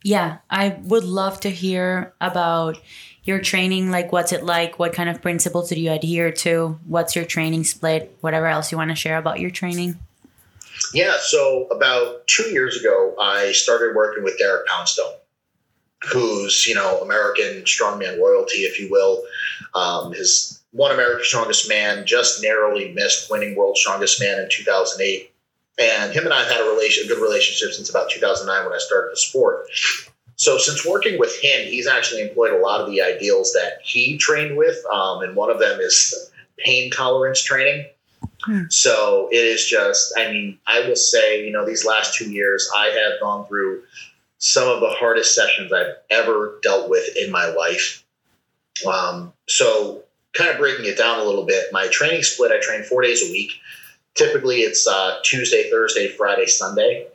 Yeah, 0.02 0.38
I 0.50 0.70
would 0.82 1.04
love 1.04 1.38
to 1.40 1.50
hear 1.50 2.12
about 2.20 2.78
your 3.24 3.40
training. 3.40 3.90
Like, 3.90 4.12
what's 4.12 4.32
it 4.32 4.44
like? 4.44 4.78
What 4.78 4.92
kind 4.92 5.08
of 5.08 5.22
principles 5.22 5.68
do 5.68 5.80
you 5.80 5.92
adhere 5.92 6.32
to? 6.32 6.78
What's 6.86 7.14
your 7.14 7.24
training 7.24 7.64
split? 7.64 8.16
Whatever 8.20 8.46
else 8.46 8.72
you 8.72 8.78
want 8.78 8.90
to 8.90 8.96
share 8.96 9.18
about 9.18 9.40
your 9.40 9.50
training. 9.50 9.98
Yeah, 10.94 11.16
so 11.20 11.66
about 11.68 12.26
two 12.26 12.50
years 12.50 12.78
ago, 12.78 13.14
I 13.20 13.52
started 13.52 13.94
working 13.94 14.24
with 14.24 14.38
Derek 14.38 14.66
Poundstone, 14.66 15.14
who's 16.12 16.66
you 16.66 16.74
know 16.74 17.00
American 17.00 17.62
strongman 17.62 18.18
royalty, 18.18 18.58
if 18.58 18.80
you 18.80 18.90
will. 18.90 19.22
Um, 19.74 20.12
his 20.12 20.60
one 20.72 20.90
american 20.90 21.24
Strongest 21.24 21.68
Man 21.68 22.06
just 22.06 22.42
narrowly 22.42 22.92
missed 22.92 23.30
winning 23.30 23.54
World's 23.54 23.80
Strongest 23.80 24.20
Man 24.20 24.40
in 24.40 24.48
2008. 24.50 25.30
And 25.78 26.12
him 26.12 26.24
and 26.24 26.34
I 26.34 26.40
have 26.40 26.50
had 26.50 26.60
a 26.60 26.70
relation, 26.70 27.04
a 27.04 27.08
good 27.08 27.22
relationship 27.22 27.74
since 27.74 27.88
about 27.88 28.10
2009 28.10 28.64
when 28.64 28.74
I 28.74 28.78
started 28.78 29.12
the 29.12 29.16
sport. 29.16 29.66
So 30.42 30.58
since 30.58 30.84
working 30.84 31.20
with 31.20 31.40
him, 31.40 31.68
he's 31.68 31.86
actually 31.86 32.22
employed 32.22 32.52
a 32.52 32.58
lot 32.58 32.80
of 32.80 32.88
the 32.90 33.00
ideals 33.00 33.52
that 33.52 33.78
he 33.84 34.18
trained 34.18 34.56
with, 34.56 34.76
um, 34.92 35.22
and 35.22 35.36
one 35.36 35.50
of 35.50 35.60
them 35.60 35.78
is 35.78 36.32
pain 36.58 36.90
tolerance 36.90 37.40
training. 37.40 37.86
Hmm. 38.40 38.62
So 38.68 39.28
it 39.30 39.36
is 39.36 39.64
just, 39.64 40.12
I 40.18 40.32
mean, 40.32 40.58
I 40.66 40.80
will 40.80 40.96
say, 40.96 41.46
you 41.46 41.52
know, 41.52 41.64
these 41.64 41.86
last 41.86 42.16
two 42.16 42.28
years, 42.28 42.68
I 42.76 42.86
have 42.86 43.20
gone 43.20 43.46
through 43.46 43.84
some 44.38 44.66
of 44.66 44.80
the 44.80 44.88
hardest 44.88 45.36
sessions 45.36 45.72
I've 45.72 45.94
ever 46.10 46.58
dealt 46.60 46.90
with 46.90 47.16
in 47.16 47.30
my 47.30 47.46
life. 47.46 48.04
Um, 48.84 49.32
so, 49.46 50.02
kind 50.32 50.50
of 50.50 50.58
breaking 50.58 50.86
it 50.86 50.98
down 50.98 51.20
a 51.20 51.24
little 51.24 51.46
bit, 51.46 51.66
my 51.70 51.86
training 51.86 52.24
split, 52.24 52.50
I 52.50 52.58
train 52.58 52.82
four 52.82 53.02
days 53.02 53.22
a 53.22 53.30
week. 53.30 53.52
Typically, 54.16 54.62
it's 54.62 54.88
uh, 54.88 55.18
Tuesday, 55.22 55.70
Thursday, 55.70 56.08
Friday, 56.08 56.46
Sunday. 56.46 57.06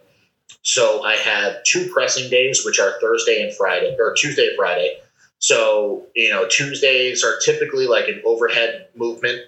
So, 0.62 1.04
I 1.04 1.16
have 1.16 1.64
two 1.64 1.90
pressing 1.94 2.30
days, 2.30 2.64
which 2.66 2.80
are 2.80 3.00
Thursday 3.00 3.42
and 3.42 3.54
Friday, 3.54 3.96
or 4.00 4.14
Tuesday 4.16 4.48
and 4.48 4.58
Friday. 4.58 4.98
So, 5.40 6.08
you 6.16 6.30
know, 6.30 6.48
Tuesdays 6.48 7.24
are 7.24 7.40
typically 7.40 7.86
like 7.86 8.08
an 8.08 8.22
overhead 8.26 8.88
movement 8.96 9.42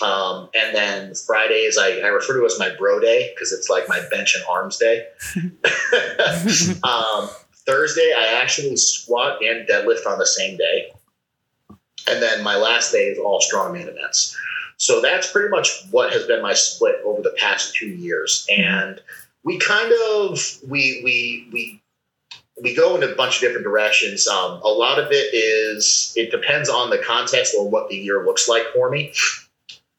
um, 0.00 0.48
and 0.54 0.74
then 0.74 1.14
Fridays, 1.14 1.76
I, 1.78 1.98
I 1.98 2.08
refer 2.08 2.38
to 2.38 2.46
as 2.46 2.58
my 2.58 2.70
bro 2.76 2.98
day 2.98 3.32
because 3.34 3.52
it's 3.52 3.68
like 3.68 3.88
my 3.88 4.00
bench 4.10 4.34
and 4.34 4.44
arms 4.48 4.78
day. 4.78 5.06
um, 6.82 7.28
Thursday, 7.66 8.12
I 8.16 8.40
actually 8.42 8.76
squat 8.76 9.42
and 9.44 9.68
deadlift 9.68 10.06
on 10.06 10.18
the 10.18 10.26
same 10.26 10.56
day. 10.56 10.92
And 12.08 12.22
then 12.22 12.42
my 12.42 12.56
last 12.56 12.90
day 12.90 13.04
is 13.04 13.18
all 13.18 13.40
strongman 13.40 13.86
events. 13.86 14.36
So 14.78 15.00
that's 15.00 15.30
pretty 15.30 15.50
much 15.50 15.84
what 15.90 16.12
has 16.12 16.26
been 16.26 16.42
my 16.42 16.54
split 16.54 16.96
over 17.04 17.22
the 17.22 17.36
past 17.38 17.74
two 17.74 17.86
years. 17.86 18.46
And 18.50 19.00
we 19.44 19.58
kind 19.58 19.92
of 19.92 20.58
we 20.68 21.00
we 21.04 21.48
we 21.52 21.82
we 22.62 22.74
go 22.74 22.96
in 22.96 23.02
a 23.02 23.14
bunch 23.14 23.36
of 23.36 23.40
different 23.40 23.64
directions. 23.64 24.28
Um, 24.28 24.60
a 24.62 24.68
lot 24.68 24.98
of 24.98 25.08
it 25.10 25.34
is 25.34 26.12
it 26.16 26.30
depends 26.30 26.68
on 26.68 26.90
the 26.90 26.98
context 26.98 27.54
or 27.58 27.68
what 27.68 27.88
the 27.88 27.96
year 27.96 28.24
looks 28.24 28.48
like 28.48 28.64
for 28.74 28.90
me 28.90 29.12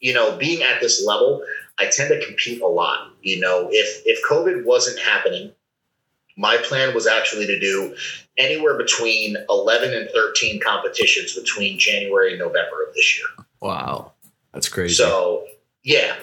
you 0.03 0.13
know, 0.13 0.35
being 0.37 0.61
at 0.61 0.81
this 0.81 1.03
level, 1.03 1.43
I 1.79 1.87
tend 1.87 2.09
to 2.09 2.23
compete 2.23 2.61
a 2.61 2.67
lot. 2.67 3.09
You 3.21 3.39
know, 3.39 3.69
if 3.71 4.03
if 4.05 4.23
COVID 4.29 4.65
wasn't 4.65 4.99
happening, 4.99 5.53
my 6.37 6.57
plan 6.57 6.93
was 6.93 7.07
actually 7.07 7.47
to 7.47 7.59
do 7.59 7.95
anywhere 8.37 8.77
between 8.77 9.37
11 9.49 9.93
and 9.93 10.09
13 10.13 10.59
competitions 10.59 11.33
between 11.33 11.79
January 11.79 12.31
and 12.31 12.39
November 12.39 12.83
of 12.87 12.93
this 12.93 13.17
year. 13.17 13.45
Wow. 13.61 14.11
That's 14.51 14.67
crazy. 14.67 14.95
So, 14.95 15.45
yeah. 15.83 16.15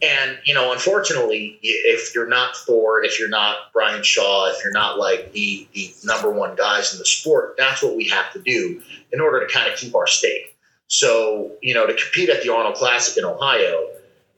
And, 0.00 0.38
you 0.44 0.54
know, 0.54 0.72
unfortunately, 0.72 1.58
if 1.62 2.14
you're 2.14 2.28
not 2.28 2.56
Thor, 2.56 3.02
if 3.02 3.18
you're 3.18 3.28
not 3.28 3.72
Brian 3.72 4.02
Shaw, 4.04 4.46
if 4.46 4.62
you're 4.62 4.72
not 4.72 4.98
like 4.98 5.32
the, 5.32 5.66
the 5.72 5.92
number 6.04 6.30
one 6.30 6.54
guys 6.54 6.92
in 6.92 7.00
the 7.00 7.04
sport, 7.04 7.56
that's 7.58 7.82
what 7.82 7.96
we 7.96 8.08
have 8.08 8.32
to 8.32 8.38
do 8.40 8.80
in 9.12 9.20
order 9.20 9.44
to 9.44 9.52
kind 9.52 9.70
of 9.72 9.76
keep 9.76 9.94
our 9.96 10.06
stake. 10.06 10.56
So, 10.86 11.52
you 11.62 11.74
know, 11.74 11.86
to 11.86 11.94
compete 11.94 12.30
at 12.30 12.42
the 12.42 12.52
Arnold 12.52 12.76
Classic 12.76 13.18
in 13.18 13.24
Ohio, 13.24 13.88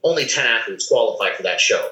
only 0.02 0.24
10 0.24 0.46
athletes 0.46 0.88
qualify 0.88 1.34
for 1.34 1.42
that 1.42 1.60
show. 1.60 1.90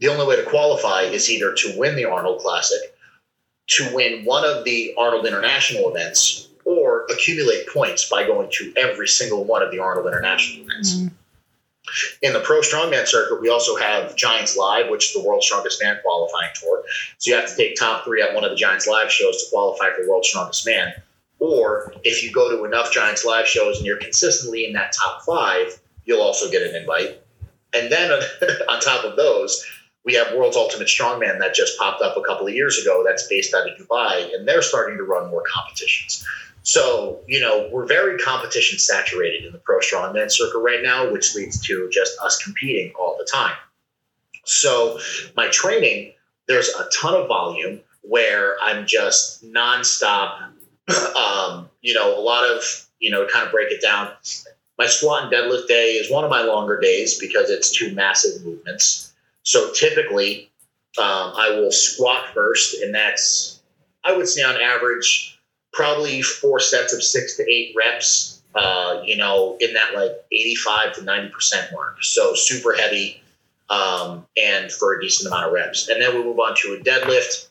The 0.00 0.08
only 0.08 0.26
way 0.26 0.36
to 0.36 0.48
qualify 0.48 1.02
is 1.02 1.30
either 1.30 1.54
to 1.54 1.78
win 1.78 1.96
the 1.96 2.04
Arnold 2.04 2.40
Classic, 2.40 2.94
to 3.68 3.94
win 3.94 4.24
one 4.24 4.44
of 4.44 4.64
the 4.64 4.94
Arnold 4.98 5.26
International 5.26 5.90
events, 5.90 6.48
or 6.64 7.06
accumulate 7.10 7.66
points 7.72 8.08
by 8.08 8.24
going 8.24 8.50
to 8.52 8.72
every 8.76 9.08
single 9.08 9.44
one 9.44 9.62
of 9.62 9.70
the 9.70 9.78
Arnold 9.78 10.06
International 10.06 10.64
events. 10.64 10.94
Mm-hmm. 10.94 11.08
In 12.22 12.32
the 12.32 12.40
Pro 12.40 12.60
Strongman 12.60 13.06
circuit, 13.06 13.40
we 13.40 13.48
also 13.48 13.76
have 13.76 14.16
Giants 14.16 14.56
Live, 14.56 14.88
which 14.90 15.06
is 15.06 15.12
the 15.14 15.26
World's 15.26 15.46
Strongest 15.46 15.82
Man 15.82 15.98
qualifying 16.02 16.50
tour. 16.54 16.84
So 17.18 17.30
you 17.30 17.36
have 17.36 17.48
to 17.48 17.56
take 17.56 17.76
top 17.76 18.04
three 18.04 18.22
at 18.22 18.34
one 18.34 18.44
of 18.44 18.50
the 18.50 18.56
Giants 18.56 18.86
Live 18.86 19.10
shows 19.10 19.44
to 19.44 19.50
qualify 19.50 19.90
for 19.90 20.08
World's 20.08 20.28
Strongest 20.28 20.66
Man. 20.66 20.94
Or 21.38 21.92
if 22.04 22.22
you 22.22 22.32
go 22.32 22.50
to 22.50 22.64
enough 22.64 22.92
Giants 22.92 23.24
live 23.24 23.46
shows 23.46 23.76
and 23.76 23.86
you're 23.86 23.98
consistently 23.98 24.66
in 24.66 24.72
that 24.72 24.92
top 24.92 25.22
five, 25.24 25.78
you'll 26.04 26.22
also 26.22 26.50
get 26.50 26.62
an 26.62 26.74
invite. 26.74 27.22
And 27.74 27.92
then 27.92 28.10
on 28.68 28.80
top 28.80 29.04
of 29.04 29.16
those, 29.16 29.64
we 30.04 30.14
have 30.14 30.34
World's 30.34 30.56
Ultimate 30.56 30.88
Strongman 30.88 31.38
that 31.38 31.54
just 31.54 31.78
popped 31.78 32.02
up 32.02 32.16
a 32.16 32.22
couple 32.22 32.46
of 32.46 32.54
years 32.54 32.78
ago 32.78 33.04
that's 33.06 33.28
based 33.28 33.54
out 33.54 33.68
of 33.68 33.76
Dubai, 33.78 34.34
and 34.34 34.48
they're 34.48 34.62
starting 34.62 34.96
to 34.96 35.04
run 35.04 35.30
more 35.30 35.44
competitions. 35.46 36.24
So, 36.62 37.20
you 37.26 37.40
know, 37.40 37.68
we're 37.72 37.86
very 37.86 38.18
competition 38.18 38.78
saturated 38.78 39.44
in 39.44 39.52
the 39.52 39.58
pro 39.58 39.78
strongman 39.78 40.30
circuit 40.30 40.58
right 40.58 40.82
now, 40.82 41.10
which 41.10 41.34
leads 41.34 41.60
to 41.66 41.88
just 41.90 42.18
us 42.20 42.42
competing 42.42 42.92
all 42.98 43.16
the 43.18 43.24
time. 43.24 43.56
So, 44.44 44.98
my 45.36 45.48
training, 45.48 46.12
there's 46.46 46.68
a 46.68 46.88
ton 46.90 47.14
of 47.14 47.28
volume 47.28 47.80
where 48.02 48.56
I'm 48.62 48.86
just 48.86 49.44
nonstop 49.44 50.48
um, 51.16 51.68
you 51.82 51.94
know, 51.94 52.18
a 52.18 52.22
lot 52.22 52.44
of, 52.44 52.62
you 52.98 53.10
know, 53.10 53.26
kind 53.26 53.46
of 53.46 53.52
break 53.52 53.70
it 53.70 53.82
down. 53.82 54.10
My 54.78 54.86
squat 54.86 55.24
and 55.24 55.32
deadlift 55.32 55.66
day 55.68 55.92
is 55.92 56.10
one 56.10 56.24
of 56.24 56.30
my 56.30 56.42
longer 56.42 56.80
days 56.80 57.18
because 57.18 57.50
it's 57.50 57.70
two 57.70 57.94
massive 57.94 58.44
movements. 58.44 59.12
So 59.42 59.72
typically, 59.72 60.50
um, 60.98 61.32
I 61.36 61.50
will 61.50 61.72
squat 61.72 62.28
first, 62.34 62.80
and 62.80 62.94
that's, 62.94 63.60
I 64.04 64.16
would 64.16 64.28
say 64.28 64.42
on 64.42 64.56
average, 64.56 65.37
probably 65.72 66.22
four 66.22 66.60
sets 66.60 66.92
of 66.92 67.02
six 67.02 67.36
to 67.36 67.50
eight 67.50 67.74
reps, 67.76 68.42
uh, 68.54 69.02
you 69.04 69.16
know, 69.16 69.56
in 69.60 69.74
that 69.74 69.94
like 69.94 70.12
85 70.32 70.94
to 70.96 71.00
90% 71.02 71.72
mark. 71.72 72.02
So 72.02 72.34
super 72.34 72.72
heavy 72.72 73.22
um, 73.70 74.26
and 74.36 74.72
for 74.72 74.94
a 74.94 75.00
decent 75.00 75.32
amount 75.32 75.46
of 75.46 75.52
reps. 75.52 75.88
And 75.88 76.00
then 76.00 76.16
we 76.16 76.24
move 76.24 76.38
on 76.38 76.54
to 76.56 76.78
a 76.78 76.84
deadlift 76.84 77.48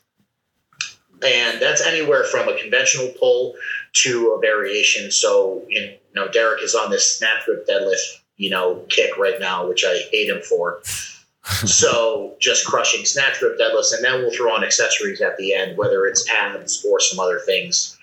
and 1.22 1.60
that's 1.60 1.84
anywhere 1.84 2.24
from 2.24 2.48
a 2.48 2.58
conventional 2.58 3.08
pull 3.18 3.54
to 3.94 4.32
a 4.32 4.40
variation. 4.40 5.10
So 5.10 5.64
you 5.68 5.96
know, 6.14 6.28
Derek 6.28 6.62
is 6.62 6.74
on 6.74 6.90
this 6.90 7.18
snatch 7.18 7.44
grip 7.46 7.66
deadlift, 7.66 8.20
you 8.36 8.50
know, 8.50 8.84
kick 8.88 9.16
right 9.18 9.38
now, 9.40 9.66
which 9.68 9.84
I 9.84 9.98
hate 10.10 10.28
him 10.28 10.42
for. 10.42 10.80
so 11.64 12.36
just 12.40 12.66
crushing 12.66 13.04
snatch 13.04 13.40
grip 13.40 13.58
deadlifts, 13.58 13.94
and 13.94 14.04
then 14.04 14.20
we'll 14.20 14.32
throw 14.32 14.54
on 14.54 14.64
accessories 14.64 15.20
at 15.20 15.36
the 15.38 15.54
end, 15.54 15.76
whether 15.76 16.06
it's 16.06 16.28
abs 16.30 16.84
or 16.88 17.00
some 17.00 17.18
other 17.18 17.40
things. 17.40 17.97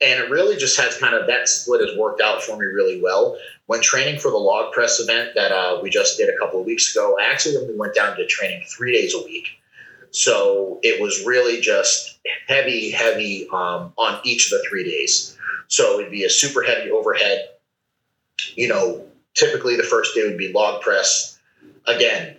And 0.00 0.20
it 0.20 0.30
really 0.30 0.56
just 0.56 0.78
has 0.80 0.98
kind 0.98 1.14
of 1.14 1.26
that 1.28 1.48
split 1.48 1.80
has 1.80 1.96
worked 1.96 2.20
out 2.20 2.42
for 2.42 2.56
me 2.56 2.66
really 2.66 3.00
well. 3.00 3.38
When 3.66 3.80
training 3.80 4.18
for 4.18 4.30
the 4.30 4.36
log 4.36 4.72
press 4.72 5.00
event 5.00 5.30
that 5.34 5.52
uh, 5.52 5.80
we 5.82 5.88
just 5.88 6.18
did 6.18 6.28
a 6.28 6.36
couple 6.38 6.60
of 6.60 6.66
weeks 6.66 6.94
ago, 6.94 7.16
I 7.18 7.30
actually 7.30 7.56
only 7.56 7.76
went 7.76 7.94
down 7.94 8.16
to 8.16 8.26
training 8.26 8.64
three 8.68 8.92
days 8.92 9.14
a 9.14 9.22
week 9.22 9.48
so 10.14 10.78
it 10.84 11.02
was 11.02 11.26
really 11.26 11.60
just 11.60 12.20
heavy, 12.46 12.92
heavy 12.92 13.48
um, 13.52 13.92
on 13.98 14.20
each 14.22 14.46
of 14.46 14.50
the 14.52 14.64
three 14.68 14.84
days. 14.84 15.36
So 15.66 15.98
it'd 15.98 16.12
be 16.12 16.22
a 16.22 16.30
super 16.30 16.62
heavy 16.62 16.88
overhead. 16.88 17.48
You 18.54 18.68
know, 18.68 19.06
typically 19.34 19.76
the 19.76 19.82
first 19.82 20.14
day 20.14 20.22
would 20.22 20.38
be 20.38 20.52
log 20.52 20.82
press. 20.82 21.36
Again, 21.88 22.36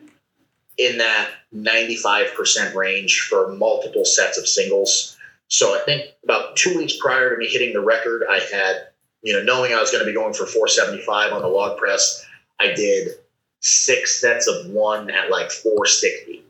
in 0.78 1.00
that 1.00 1.30
95% 1.54 2.76
range 2.76 3.28
for 3.30 3.54
multiple 3.54 4.06
sets 4.06 4.38
of 4.38 4.48
singles. 4.48 5.15
So 5.48 5.80
I 5.80 5.84
think 5.86 6.06
about 6.24 6.56
two 6.56 6.78
weeks 6.78 6.98
prior 7.00 7.32
to 7.32 7.38
me 7.38 7.48
hitting 7.48 7.74
the 7.74 7.82
record, 7.82 8.24
I 8.30 8.40
had, 8.40 8.88
you 9.22 9.34
know, 9.34 9.44
knowing 9.44 9.74
I 9.74 9.80
was 9.80 9.92
going 9.92 10.04
to 10.04 10.10
be 10.10 10.14
going 10.14 10.34
for 10.34 10.46
475 10.46 11.34
on 11.34 11.42
the 11.42 11.48
log 11.48 11.78
press, 11.78 12.26
I 12.60 12.74
did 12.74 13.12
six 13.60 14.20
sets 14.22 14.48
of 14.48 14.68
one 14.68 15.10
at 15.10 15.30
like 15.30 15.52
460 15.52 16.44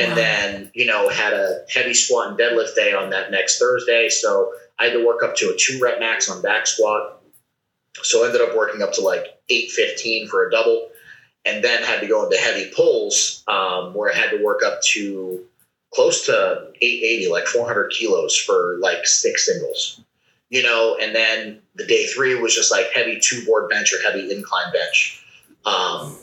and 0.00 0.10
wow. 0.10 0.14
then 0.14 0.70
you 0.74 0.86
know 0.86 1.08
had 1.08 1.32
a 1.32 1.64
heavy 1.72 1.94
squat 1.94 2.28
and 2.28 2.38
deadlift 2.38 2.74
day 2.74 2.92
on 2.92 3.10
that 3.10 3.30
next 3.30 3.58
Thursday. 3.58 4.08
So 4.08 4.52
I 4.78 4.86
had 4.86 4.92
to 4.94 5.06
work 5.06 5.22
up 5.22 5.36
to 5.36 5.50
a 5.50 5.56
two 5.58 5.78
rep 5.80 6.00
max 6.00 6.30
on 6.30 6.42
back 6.42 6.66
squat. 6.66 7.20
So 8.02 8.22
I 8.22 8.28
ended 8.28 8.40
up 8.40 8.56
working 8.56 8.82
up 8.82 8.92
to 8.94 9.00
like 9.02 9.26
eight 9.48 9.70
fifteen 9.70 10.28
for 10.28 10.46
a 10.46 10.50
double, 10.50 10.88
and 11.44 11.62
then 11.62 11.82
had 11.82 12.00
to 12.00 12.06
go 12.06 12.24
into 12.24 12.36
heavy 12.36 12.70
pulls 12.74 13.44
um, 13.48 13.94
where 13.94 14.12
I 14.12 14.16
had 14.16 14.30
to 14.30 14.42
work 14.42 14.62
up 14.64 14.80
to 14.92 15.44
close 15.92 16.26
to 16.26 16.32
880, 16.80 17.28
like 17.30 17.46
400 17.46 17.90
kilos 17.90 18.36
for 18.36 18.76
like 18.80 19.06
six 19.06 19.46
singles. 19.46 20.00
You 20.48 20.64
know, 20.64 20.96
and 21.00 21.14
then 21.14 21.60
the 21.76 21.86
day 21.86 22.06
three 22.06 22.34
was 22.34 22.54
just 22.54 22.72
like 22.72 22.86
heavy 22.92 23.20
two 23.22 23.44
board 23.46 23.70
bench 23.70 23.92
or 23.92 24.02
heavy 24.02 24.32
incline 24.32 24.72
bench. 24.72 25.24
Um, 25.64 26.16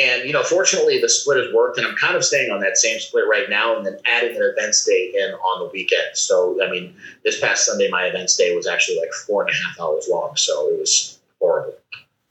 and 0.00 0.24
you 0.24 0.32
know, 0.32 0.42
fortunately, 0.42 1.00
the 1.00 1.08
split 1.08 1.44
has 1.44 1.54
worked, 1.54 1.78
and 1.78 1.86
I'm 1.86 1.94
kind 1.96 2.16
of 2.16 2.24
staying 2.24 2.50
on 2.50 2.60
that 2.60 2.76
same 2.76 2.98
split 2.98 3.24
right 3.28 3.48
now, 3.48 3.76
and 3.76 3.86
then 3.86 3.98
adding 4.04 4.36
an 4.36 4.42
events 4.42 4.84
day 4.84 5.12
in 5.16 5.34
on 5.34 5.64
the 5.64 5.70
weekend. 5.72 6.02
So, 6.14 6.58
I 6.64 6.70
mean, 6.70 6.94
this 7.24 7.40
past 7.40 7.66
Sunday, 7.66 7.88
my 7.90 8.06
events 8.06 8.36
day 8.36 8.54
was 8.56 8.66
actually 8.66 8.98
like 8.98 9.12
four 9.12 9.42
and 9.42 9.50
a 9.50 9.54
half 9.54 9.80
hours 9.80 10.08
long, 10.10 10.36
so 10.36 10.68
it 10.68 10.80
was 10.80 11.20
horrible. 11.40 11.74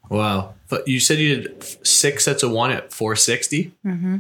Wow! 0.09 0.55
But 0.69 0.87
you 0.87 0.99
said 0.99 1.19
you 1.19 1.35
did 1.41 1.87
six 1.87 2.25
sets 2.25 2.43
of 2.43 2.51
one 2.51 2.71
at 2.71 2.91
460. 2.91 3.71
Mm-hmm. 3.85 4.17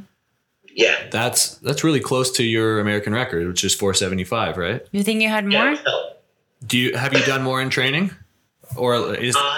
Yeah, 0.75 1.07
that's 1.11 1.55
that's 1.57 1.83
really 1.83 1.99
close 1.99 2.31
to 2.31 2.43
your 2.43 2.79
American 2.79 3.13
record, 3.13 3.47
which 3.47 3.63
is 3.63 3.75
475, 3.75 4.57
right? 4.57 4.85
You 4.91 5.03
think 5.03 5.21
you 5.21 5.29
had 5.29 5.45
more? 5.45 5.71
Yeah, 5.71 5.75
Do 6.65 6.77
you 6.77 6.95
have 6.95 7.13
you 7.13 7.23
done 7.25 7.43
more 7.43 7.61
in 7.61 7.69
training, 7.69 8.11
or 8.75 9.15
is? 9.15 9.35
Uh, 9.35 9.57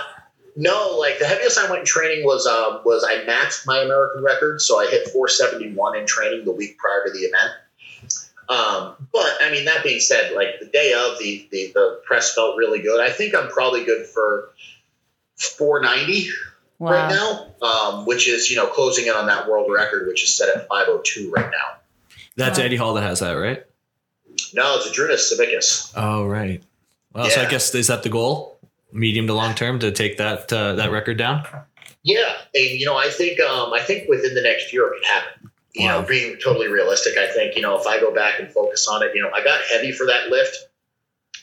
No, 0.58 0.95
like 0.99 1.19
the 1.19 1.25
heaviest 1.25 1.58
I 1.60 1.69
went 1.69 1.82
in 1.82 1.86
training 1.86 2.25
was 2.25 2.45
um, 2.47 2.82
was 2.86 3.06
I 3.08 3.23
matched 3.25 3.65
my 3.65 3.80
American 3.80 4.23
record, 4.23 4.62
so 4.62 4.80
I 4.80 4.88
hit 4.88 5.08
471 5.10 5.97
in 5.97 6.06
training 6.06 6.45
the 6.45 6.51
week 6.51 6.78
prior 6.78 7.04
to 7.06 7.12
the 7.12 7.19
event. 7.19 7.51
Um, 8.47 9.08
but 9.12 9.38
I 9.41 9.51
mean, 9.51 9.65
that 9.65 9.84
being 9.84 9.99
said, 9.99 10.34
like 10.34 10.60
the 10.60 10.67
day 10.67 10.93
of 10.93 11.17
the, 11.19 11.47
the 11.51 11.71
the 11.73 12.01
press 12.06 12.34
felt 12.36 12.58
really 12.58 12.80
good. 12.80 13.01
I 13.01 13.10
think 13.12 13.34
I'm 13.36 13.49
probably 13.49 13.84
good 13.84 14.06
for 14.06 14.49
490 15.38 16.30
Wow. 16.79 16.91
right 16.91 17.09
now, 17.09 17.67
um, 17.67 18.05
which 18.05 18.27
is 18.27 18.49
you 18.49 18.57
know 18.57 18.67
closing 18.67 19.05
in 19.07 19.13
on 19.13 19.27
that 19.27 19.47
world 19.47 19.71
record, 19.71 20.07
which 20.07 20.23
is 20.23 20.35
set 20.35 20.49
at 20.49 20.67
502 20.67 21.31
right 21.31 21.49
now. 21.49 21.79
That's 22.35 22.59
Wow. 22.59 22.65
Eddie 22.65 22.75
Hall 22.75 22.93
that 22.95 23.03
has 23.03 23.19
that, 23.21 23.31
right? 23.33 23.63
No, 24.53 24.75
it's 24.77 24.89
Zydrunas 24.89 25.31
Savickas. 25.31 25.93
Oh, 25.95 26.25
right. 26.25 26.61
Well, 27.13 27.29
so 27.29 27.41
I 27.41 27.49
guess 27.49 27.73
is 27.73 27.88
that 27.88 28.03
the 28.03 28.09
goal, 28.09 28.59
medium 28.91 29.27
to 29.27 29.33
long 29.33 29.55
term, 29.55 29.79
to 29.79 29.91
take 29.91 30.17
that 30.17 30.51
uh, 30.51 30.75
that 30.75 30.91
record 30.91 31.17
down? 31.17 31.45
Yeah, 32.03 32.33
and 32.53 32.65
you 32.65 32.85
know, 32.85 32.97
I 32.97 33.09
think 33.09 33.39
um, 33.39 33.71
I 33.73 33.79
think 33.81 34.09
within 34.09 34.33
the 34.35 34.41
next 34.41 34.73
year 34.73 34.88
it 34.88 34.97
could 34.97 35.05
happen. 35.05 35.51
You 35.73 35.88
Wow. 35.88 36.01
know, 36.01 36.07
being 36.07 36.38
totally 36.43 36.67
realistic, 36.67 37.17
I 37.17 37.27
think 37.27 37.55
you 37.55 37.61
know 37.61 37.77
if 37.79 37.88
I 37.88 37.99
go 37.99 38.13
back 38.13 38.39
and 38.39 38.51
focus 38.51 38.88
on 38.88 39.01
it, 39.03 39.11
you 39.15 39.21
know, 39.21 39.29
I 39.33 39.43
got 39.43 39.61
heavy 39.63 39.91
for 39.93 40.05
that 40.07 40.29
lift. 40.29 40.57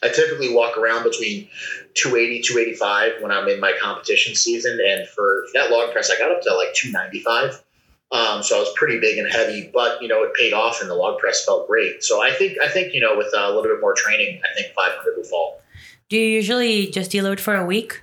I 0.02 0.08
typically 0.08 0.52
walk 0.52 0.76
around 0.76 1.04
between 1.04 1.48
280, 1.94 2.42
285 2.42 3.22
when 3.22 3.30
I'm 3.30 3.48
in 3.48 3.60
my 3.60 3.72
competition 3.80 4.34
season, 4.34 4.80
and 4.84 5.08
for 5.08 5.44
that 5.54 5.70
log 5.70 5.92
press, 5.92 6.10
I 6.10 6.18
got 6.18 6.30
up 6.30 6.42
to 6.42 6.54
like 6.54 6.74
295. 6.74 7.62
Um, 8.10 8.42
so 8.42 8.56
I 8.56 8.60
was 8.60 8.70
pretty 8.76 9.00
big 9.00 9.16
and 9.18 9.30
heavy, 9.30 9.70
but 9.72 10.02
you 10.02 10.08
know 10.08 10.22
it 10.22 10.34
paid 10.34 10.52
off, 10.52 10.82
and 10.82 10.90
the 10.90 10.94
log 10.94 11.18
press 11.18 11.44
felt 11.44 11.66
great. 11.66 12.04
So 12.04 12.22
I 12.22 12.32
think 12.32 12.58
I 12.62 12.68
think 12.68 12.92
you 12.92 13.00
know 13.00 13.16
with 13.16 13.32
a 13.34 13.46
little 13.48 13.62
bit 13.62 13.80
more 13.80 13.94
training, 13.94 14.40
I 14.44 14.54
think 14.54 14.74
500 14.74 15.16
will 15.16 15.24
fall. 15.24 15.62
Do 16.10 16.18
you 16.18 16.26
usually 16.26 16.88
just 16.88 17.10
deload 17.10 17.40
for 17.40 17.54
a 17.54 17.64
week? 17.64 18.02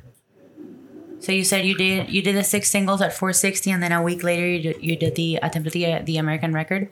So 1.20 1.32
you 1.32 1.44
said 1.44 1.66
you 1.66 1.76
did 1.76 2.10
you 2.10 2.24
did 2.24 2.36
the 2.36 2.44
six 2.44 2.70
singles 2.70 3.02
at 3.02 3.14
460, 3.14 3.70
and 3.70 3.84
then 3.84 3.92
a 3.92 4.02
week 4.02 4.24
later 4.24 4.48
you 4.48 4.62
did, 4.62 4.84
you 4.84 4.96
did 4.96 5.16
the 5.16 5.36
attempted 5.44 5.74
the 5.74 6.00
the 6.04 6.18
American 6.18 6.54
record. 6.54 6.90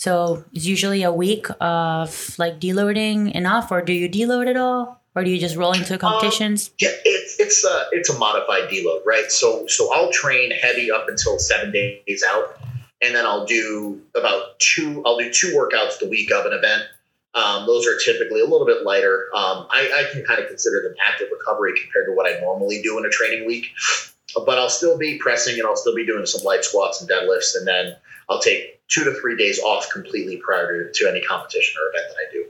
So 0.00 0.42
it's 0.54 0.64
usually 0.64 1.02
a 1.02 1.12
week 1.12 1.46
of 1.60 2.38
like 2.38 2.58
deloading 2.58 3.32
enough, 3.32 3.70
or 3.70 3.82
do 3.82 3.92
you 3.92 4.08
deload 4.08 4.48
at 4.48 4.56
all, 4.56 4.98
or 5.14 5.22
do 5.24 5.30
you 5.30 5.38
just 5.38 5.56
roll 5.56 5.72
into 5.72 5.98
competitions? 5.98 6.70
Yeah, 6.78 6.88
it's 7.04 7.38
it's 7.38 7.62
a 7.66 7.84
it's 7.92 8.08
a 8.08 8.18
modified 8.18 8.70
deload, 8.70 9.04
right? 9.04 9.30
So 9.30 9.66
so 9.66 9.92
I'll 9.94 10.10
train 10.10 10.52
heavy 10.52 10.90
up 10.90 11.10
until 11.10 11.38
seven 11.38 11.70
days 11.70 12.24
out, 12.26 12.58
and 13.02 13.14
then 13.14 13.26
I'll 13.26 13.44
do 13.44 14.00
about 14.16 14.58
two. 14.58 15.02
I'll 15.04 15.18
do 15.18 15.30
two 15.30 15.48
workouts 15.48 15.98
the 15.98 16.08
week 16.08 16.32
of 16.32 16.46
an 16.46 16.54
event. 16.54 16.84
Um, 17.34 17.66
those 17.66 17.86
are 17.86 17.98
typically 18.02 18.40
a 18.40 18.46
little 18.46 18.66
bit 18.66 18.84
lighter. 18.84 19.26
Um, 19.34 19.66
I, 19.70 20.06
I 20.08 20.12
can 20.14 20.24
kind 20.24 20.40
of 20.40 20.48
consider 20.48 20.80
them 20.82 20.94
active 21.06 21.28
recovery 21.30 21.74
compared 21.78 22.06
to 22.06 22.12
what 22.12 22.26
I 22.26 22.40
normally 22.40 22.80
do 22.80 22.96
in 22.96 23.04
a 23.04 23.10
training 23.10 23.46
week. 23.46 23.66
But 24.46 24.58
I'll 24.58 24.70
still 24.70 24.96
be 24.96 25.18
pressing 25.18 25.58
and 25.58 25.68
I'll 25.68 25.76
still 25.76 25.94
be 25.94 26.06
doing 26.06 26.24
some 26.24 26.42
light 26.42 26.64
squats 26.64 27.02
and 27.02 27.10
deadlifts, 27.10 27.54
and 27.54 27.68
then 27.68 27.96
I'll 28.30 28.40
take 28.40 28.80
two 28.88 29.04
to 29.04 29.12
three 29.20 29.36
days 29.36 29.60
off 29.60 29.90
completely 29.90 30.36
prior 30.38 30.84
to, 30.84 30.92
to 30.92 31.10
any 31.10 31.20
competition 31.20 31.76
or 31.80 31.90
event 31.90 32.14
that 32.14 32.16
I 32.16 32.32
do. 32.32 32.46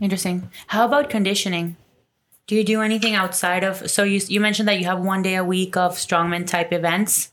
Interesting. 0.00 0.50
How 0.68 0.86
about 0.86 1.10
conditioning? 1.10 1.76
Do 2.46 2.56
you 2.56 2.64
do 2.64 2.80
anything 2.80 3.14
outside 3.14 3.62
of? 3.62 3.88
So 3.90 4.02
you 4.02 4.20
you 4.26 4.40
mentioned 4.40 4.66
that 4.66 4.80
you 4.80 4.86
have 4.86 4.98
one 4.98 5.22
day 5.22 5.36
a 5.36 5.44
week 5.44 5.76
of 5.76 5.92
strongman 5.92 6.46
type 6.46 6.72
events. 6.72 7.32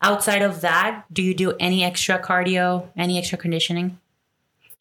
Outside 0.00 0.42
of 0.42 0.60
that, 0.60 1.04
do 1.12 1.22
you 1.22 1.34
do 1.34 1.52
any 1.58 1.82
extra 1.82 2.18
cardio, 2.18 2.86
any 2.96 3.18
extra 3.18 3.36
conditioning? 3.36 3.98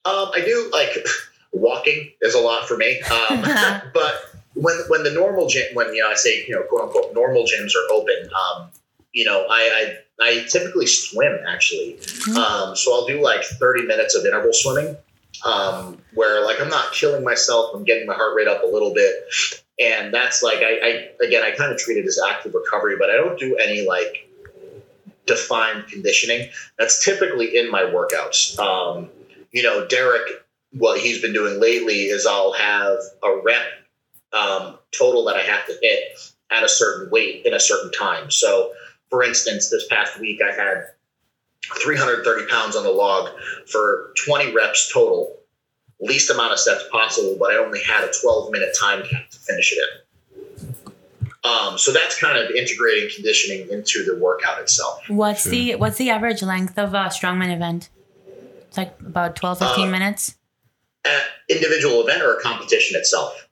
Um, 0.06 0.30
I 0.34 0.42
do 0.46 0.70
like 0.72 1.06
walking 1.52 2.12
is 2.22 2.36
a 2.36 2.40
lot 2.40 2.68
for 2.68 2.78
me. 2.78 3.02
Um, 3.02 3.42
but 3.94 4.36
when 4.54 4.78
when 4.88 5.04
the 5.04 5.12
normal 5.12 5.48
gym, 5.48 5.66
when 5.74 5.94
you 5.94 6.04
know 6.04 6.10
I 6.10 6.16
say 6.16 6.46
you 6.48 6.56
know 6.56 6.64
quote 6.64 6.84
unquote 6.84 7.14
normal 7.14 7.44
gyms 7.44 7.72
are 7.76 7.94
open, 7.94 8.30
um, 8.34 8.70
you 9.16 9.26
know 9.26 9.48
I, 9.50 9.98
I 10.22 10.28
I 10.28 10.46
typically 10.48 10.86
swim 10.86 11.40
actually. 11.48 11.98
Um, 12.38 12.76
so 12.76 12.94
I'll 12.94 13.08
do 13.08 13.22
like 13.24 13.44
thirty 13.44 13.84
minutes 13.84 14.14
of 14.14 14.26
interval 14.26 14.54
swimming, 14.54 14.96
um, 15.44 15.98
where 16.14 16.46
like 16.46 16.62
I'm 16.62 16.70
not 16.70 16.94
killing 16.94 17.24
myself. 17.24 17.72
I'm 17.74 17.84
getting 17.84 18.06
my 18.06 18.14
heart 18.14 18.36
rate 18.36 18.48
up 18.48 18.62
a 18.64 18.68
little 18.68 18.94
bit, 18.94 19.16
and 19.80 20.14
that's 20.14 20.44
like 20.44 20.60
I, 20.60 21.10
I 21.22 21.26
again 21.26 21.44
I 21.44 21.52
kind 21.52 21.72
of 21.72 21.80
treat 21.80 21.98
it 21.98 22.06
as 22.06 22.20
active 22.30 22.54
recovery, 22.54 22.98
but 23.00 23.10
I 23.10 23.16
don't 23.16 23.40
do 23.40 23.56
any 23.56 23.88
like 23.88 24.30
defined 25.26 25.88
conditioning. 25.88 26.50
That's 26.78 27.04
typically 27.04 27.58
in 27.58 27.72
my 27.72 27.82
workouts. 27.82 28.60
Um, 28.60 29.10
you 29.52 29.64
know, 29.64 29.88
Derek, 29.88 30.30
what 30.74 31.00
he's 31.00 31.22
been 31.22 31.34
doing 31.34 31.60
lately 31.60 32.04
is 32.04 32.26
I'll 32.26 32.54
have 32.54 32.98
a 33.24 33.42
rep 33.44 33.64
um, 34.34 34.78
total 34.98 35.26
that 35.26 35.36
I 35.36 35.42
have 35.42 35.66
to 35.68 35.78
hit 35.82 36.20
at 36.52 36.64
a 36.64 36.70
certain 36.70 37.10
weight 37.10 37.46
in 37.46 37.54
a 37.54 37.60
certain 37.60 37.92
time. 37.92 38.30
So, 38.30 38.72
for 39.10 39.24
instance, 39.24 39.70
this 39.70 39.88
past 39.88 40.20
week 40.20 40.42
I 40.42 40.54
had 40.54 40.86
330 41.82 42.48
pounds 42.48 42.76
on 42.76 42.84
the 42.84 42.92
log 42.92 43.30
for 43.68 44.14
20 44.26 44.54
reps 44.54 44.92
total, 44.94 45.36
least 46.00 46.30
amount 46.30 46.54
of 46.54 46.60
sets 46.60 46.84
possible, 46.92 47.38
but 47.40 47.52
I 47.52 47.58
only 47.58 47.82
had 47.84 48.04
a 48.04 48.12
12 48.22 48.52
minute 48.52 48.76
time 48.80 49.04
cap 49.04 49.30
to 49.30 49.40
finish 49.40 49.74
it 49.74 49.80
in. 49.80 50.02
Um, 51.44 51.78
so 51.78 51.92
that's 51.92 52.20
kind 52.20 52.38
of 52.40 52.50
integrating 52.52 53.10
conditioning 53.14 53.68
into 53.70 54.04
the 54.04 54.18
workout 54.20 54.60
itself. 54.62 55.02
What's 55.10 55.44
Sure. 55.44 55.52
the 55.52 55.76
what's 55.76 55.98
the 55.98 56.10
average 56.10 56.42
length 56.42 56.78
of 56.80 56.94
a 56.96 57.06
strongman 57.10 57.54
event? 57.56 57.90
It's 58.68 58.78
like 58.78 59.00
about 59.00 59.36
12, 59.36 59.60
15 59.60 59.88
Uh, 59.88 59.92
minutes. 59.92 60.36
At 61.06 61.22
individual 61.48 62.02
event 62.02 62.24
or 62.24 62.36
a 62.36 62.42
competition 62.42 62.98
itself. 63.00 63.48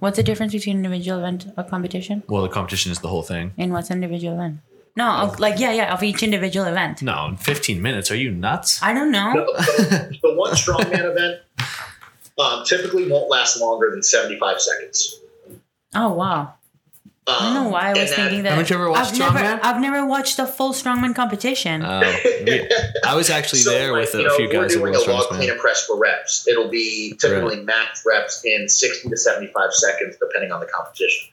What's 0.00 0.16
the 0.16 0.24
difference 0.24 0.52
between 0.52 0.76
individual 0.78 1.18
event 1.20 1.46
or 1.56 1.62
competition? 1.62 2.24
Well, 2.28 2.42
the 2.42 2.48
competition 2.48 2.90
is 2.90 2.98
the 2.98 3.08
whole 3.08 3.22
thing. 3.22 3.52
And 3.56 3.72
what's 3.72 3.90
an 3.90 4.02
individual 4.02 4.34
event? 4.34 4.58
No, 4.96 5.08
of- 5.08 5.40
like 5.40 5.58
yeah, 5.58 5.72
yeah, 5.72 5.94
of 5.94 6.02
each 6.02 6.22
individual 6.22 6.66
event. 6.66 7.00
No, 7.02 7.26
in 7.26 7.36
15 7.36 7.80
minutes. 7.80 8.10
Are 8.10 8.16
you 8.16 8.30
nuts? 8.30 8.82
I 8.82 8.92
don't 8.92 9.10
know. 9.12 9.32
the 9.34 10.32
one 10.34 10.52
strongman 10.54 11.10
event 11.10 11.40
um, 12.38 12.64
typically 12.64 13.08
won't 13.10 13.30
last 13.30 13.60
longer 13.60 13.90
than 13.90 14.02
75 14.02 14.60
seconds. 14.60 15.20
Oh 15.94 16.12
wow. 16.12 16.54
Um, 17.26 17.36
I 17.38 17.44
don't 17.44 17.64
know 17.64 17.70
why 17.70 17.90
I 17.90 17.92
was 17.92 17.98
and 18.00 18.10
thinking 18.10 18.42
that. 18.44 18.50
Haven't 18.52 18.70
you 18.70 18.76
ever 18.76 18.90
watched 18.90 19.20
I've 19.20 19.34
never, 19.34 19.60
I've 19.64 19.80
never 19.80 20.06
watched 20.06 20.38
a 20.38 20.46
full 20.46 20.72
strongman 20.72 21.14
competition. 21.14 21.82
Uh, 21.82 22.00
we- 22.44 22.68
I 23.06 23.14
was 23.14 23.30
actually 23.30 23.58
So, 23.60 23.70
there 23.70 23.92
like, 23.92 24.12
with 24.12 24.14
a 24.14 24.22
know, 24.24 24.36
few 24.36 24.46
if 24.46 24.52
we're 24.54 24.62
guys 24.62 24.72
at 24.74 24.78
doing 24.78 24.92
World 24.94 25.06
a 25.08 25.12
log 25.12 25.26
clean 25.28 25.50
and 25.50 25.60
press 25.60 25.86
for 25.86 25.96
reps. 25.98 26.48
It'll 26.48 26.68
be 26.68 27.14
typically 27.20 27.62
max 27.62 28.02
reps 28.06 28.42
in 28.44 28.68
60 28.68 29.10
to 29.10 29.16
75 29.16 29.72
seconds, 29.74 30.16
depending 30.20 30.50
on 30.50 30.60
the 30.60 30.66
competition, 30.66 31.28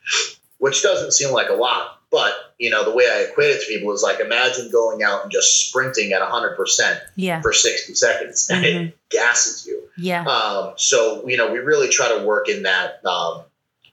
which 0.59 0.83
doesn't 0.83 1.13
seem 1.13 1.31
like 1.31 1.49
a 1.49 1.53
lot. 1.53 1.96
But 2.09 2.33
you 2.57 2.69
know, 2.69 2.83
the 2.85 2.95
way 2.95 3.05
I 3.05 3.27
equate 3.29 3.49
it 3.51 3.59
to 3.61 3.67
people 3.67 3.91
is 3.93 4.01
like 4.01 4.19
imagine 4.19 4.71
going 4.71 5.03
out 5.03 5.23
and 5.23 5.31
just 5.31 5.67
sprinting 5.67 6.13
at 6.13 6.21
100 6.21 6.55
percent 6.55 6.99
yeah, 7.15 7.41
for 7.41 7.51
60 7.53 7.93
seconds, 7.95 8.49
and 8.49 8.63
Mhm. 8.65 8.87
it 8.89 8.97
gasses 9.09 9.65
you. 9.67 9.83
yeah. 9.97 10.23
Um, 10.25 10.73
so 10.77 11.27
you 11.27 11.35
know, 11.37 11.51
we 11.51 11.59
really 11.59 11.89
try 11.89 12.07
to 12.17 12.23
work 12.23 12.47
in 12.49 12.63
that, 12.63 13.05
um, 13.05 13.43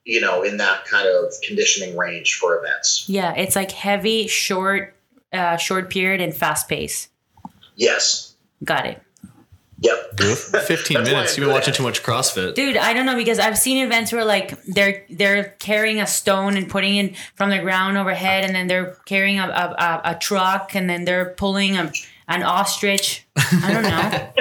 you 0.05 0.21
know, 0.21 0.43
in 0.43 0.59
that 0.59 0.85
kind 0.85 1.09
of 1.09 1.33
conditioning 1.47 1.97
range 1.97 2.35
for 2.35 2.57
events. 2.59 3.05
Yeah, 3.09 3.35
it's 3.35 3.57
like 3.57 3.73
heavy, 3.73 4.27
short, 4.29 4.95
uh, 5.33 5.57
short 5.57 5.91
period 5.91 6.21
and 6.21 6.33
fast 6.35 6.69
pace. 6.69 7.09
Yes. 7.75 8.35
Got 8.63 8.87
it, 8.87 9.03
Yep. 9.85 10.19
15 10.19 11.03
minutes. 11.03 11.37
You've 11.37 11.45
been 11.47 11.53
watching 11.55 11.75
too 11.75 11.83
much 11.83 12.03
CrossFit. 12.03 12.55
dude. 12.55 12.77
I 12.79 12.95
don't 12.95 13.05
know 13.05 13.17
because 13.17 13.39
I've 13.39 13.59
seen 13.59 13.85
events 13.85 14.13
where 14.13 14.25
like 14.25 14.61
they're 14.65 15.05
they're 15.11 15.55
carrying 15.59 16.01
a 16.01 16.07
stone 16.07 16.57
and 16.57 16.69
putting 16.71 16.97
it 16.97 17.17
from 17.35 17.51
the 17.51 17.59
ground 17.59 17.99
overhead, 17.99 18.45
and 18.45 18.55
then 18.55 18.67
they're 18.67 18.97
carrying 19.05 19.39
a 19.39 19.45
a, 19.47 19.75
a, 19.79 20.01
a 20.13 20.19
truck, 20.19 20.75
and 20.75 20.89
then 20.89 21.05
they're 21.05 21.31
pulling 21.37 21.77
a, 21.77 21.93
an 22.29 22.43
ostrich. 22.43 23.27
I 23.37 23.73
don't 23.73 23.83
know. 23.83 24.33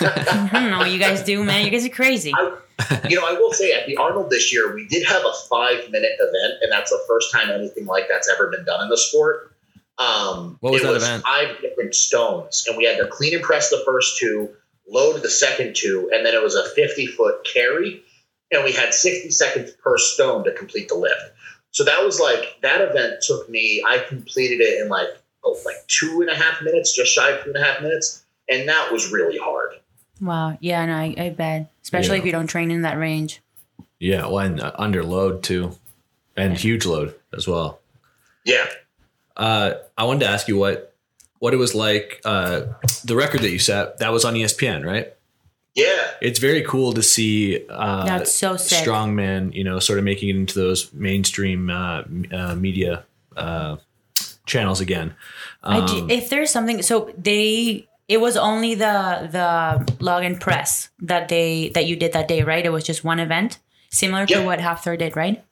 I 0.00 0.48
don't 0.52 0.70
know 0.70 0.78
what 0.78 0.92
you 0.92 0.98
guys 1.00 1.22
do, 1.24 1.42
man. 1.42 1.64
You 1.64 1.70
guys 1.72 1.84
are 1.84 1.88
crazy. 1.88 2.32
you 3.08 3.16
know, 3.16 3.26
I 3.26 3.32
will 3.32 3.52
say 3.52 3.72
at 3.72 3.86
the 3.88 3.96
Arnold 3.96 4.30
this 4.30 4.52
year, 4.52 4.72
we 4.74 4.86
did 4.86 5.04
have 5.08 5.22
a 5.24 5.32
five 5.50 5.90
minute 5.90 6.12
event, 6.20 6.62
and 6.62 6.70
that's 6.70 6.90
the 6.90 7.00
first 7.08 7.32
time 7.32 7.50
anything 7.50 7.86
like 7.86 8.08
that's 8.08 8.28
ever 8.30 8.48
been 8.50 8.64
done 8.64 8.82
in 8.84 8.88
the 8.88 8.98
sport. 8.98 9.52
Um, 9.98 10.58
What 10.60 10.72
was 10.74 10.82
it 10.82 10.86
that 10.86 10.94
event? 10.96 11.22
Five 11.24 11.60
different 11.60 11.94
stones, 11.94 12.66
and 12.68 12.76
we 12.76 12.84
had 12.84 12.98
to 12.98 13.06
clean 13.08 13.34
and 13.34 13.42
press 13.42 13.70
the 13.70 13.82
first 13.86 14.18
two, 14.18 14.50
load 14.88 15.22
the 15.22 15.30
second 15.30 15.74
two, 15.76 16.10
and 16.12 16.24
then 16.24 16.34
it 16.34 16.42
was 16.42 16.54
a 16.54 16.68
50 16.68 17.06
foot 17.06 17.46
carry, 17.52 18.02
and 18.52 18.64
we 18.64 18.72
had 18.72 18.94
60 18.94 19.30
seconds 19.30 19.72
per 19.72 19.98
stone 19.98 20.44
to 20.44 20.52
complete 20.52 20.88
the 20.88 20.94
lift. 20.94 21.32
So 21.70 21.84
that 21.84 22.04
was 22.04 22.18
like 22.20 22.58
that 22.62 22.80
event 22.80 23.16
took 23.22 23.48
me. 23.50 23.82
I 23.86 23.98
completed 23.98 24.60
it 24.60 24.80
in 24.80 24.88
like 24.88 25.08
oh, 25.44 25.58
like 25.64 25.86
two 25.88 26.20
and 26.22 26.30
a 26.30 26.34
half 26.34 26.62
minutes, 26.62 26.94
just 26.94 27.12
shy 27.12 27.30
of 27.30 27.44
two 27.44 27.52
and 27.52 27.62
a 27.62 27.64
half 27.64 27.82
minutes, 27.82 28.24
and 28.48 28.68
that 28.68 28.90
was 28.92 29.12
really 29.12 29.38
hard. 29.38 29.72
Wow. 30.20 30.56
Yeah, 30.60 30.86
no, 30.86 30.94
I, 30.94 31.14
I 31.18 31.28
bet. 31.30 31.70
Especially 31.82 32.16
Yeah. 32.16 32.20
if 32.20 32.26
you 32.26 32.32
don't 32.32 32.46
train 32.46 32.70
in 32.70 32.82
that 32.82 32.96
range. 32.98 33.42
Yeah, 33.98 34.26
well, 34.26 34.38
and 34.38 34.60
uh, 34.60 34.72
under 34.76 35.04
load 35.04 35.42
too, 35.42 35.76
and 36.36 36.56
huge 36.56 36.86
load 36.86 37.14
as 37.34 37.46
well. 37.46 37.80
Yeah. 38.44 38.66
Uh, 39.36 39.74
I 39.98 40.04
wanted 40.04 40.20
to 40.20 40.28
ask 40.30 40.48
you 40.48 40.56
what 40.56 40.94
what 41.38 41.54
it 41.54 41.58
was 41.58 41.74
like. 41.74 42.20
Uh, 42.24 42.62
the 43.04 43.16
record 43.16 43.40
that 43.42 43.50
you 43.50 43.58
set 43.58 43.98
that 43.98 44.12
was 44.12 44.24
on 44.24 44.34
ESPN, 44.34 44.84
right? 44.84 45.12
Yeah. 45.74 46.10
It's 46.22 46.38
very 46.38 46.62
cool 46.62 46.92
to 46.94 47.02
see 47.02 47.64
uh, 47.68 48.06
That's 48.06 48.32
so 48.32 48.56
sick. 48.56 48.86
strongman, 48.86 49.52
you 49.52 49.62
know, 49.62 49.78
sort 49.78 49.98
of 49.98 50.04
making 50.06 50.30
it 50.30 50.36
into 50.36 50.58
those 50.58 50.90
mainstream 50.94 51.68
uh, 51.68 52.02
uh, 52.32 52.54
media 52.54 53.04
uh, 53.36 53.76
channels 54.46 54.80
again. 54.80 55.14
I 55.62 55.78
Um, 55.78 55.86
do- 55.86 56.14
if 56.14 56.30
there's 56.30 56.50
something, 56.50 56.80
so 56.82 57.12
they, 57.18 57.86
it 58.08 58.20
was 58.20 58.36
only 58.38 58.74
the 58.74 59.28
the 59.30 59.84
login 60.02 60.40
press 60.40 60.88
that 61.00 61.28
they 61.28 61.70
that 61.74 61.84
you 61.86 61.96
did 61.96 62.12
that 62.14 62.28
day, 62.28 62.42
right? 62.42 62.64
It 62.64 62.70
was 62.70 62.84
just 62.84 63.04
one 63.04 63.18
event, 63.20 63.58
similar 63.90 64.24
to 64.26 64.44
what 64.44 64.60
Hafthor 64.60 64.96
did, 64.98 65.14
right? 65.16 65.42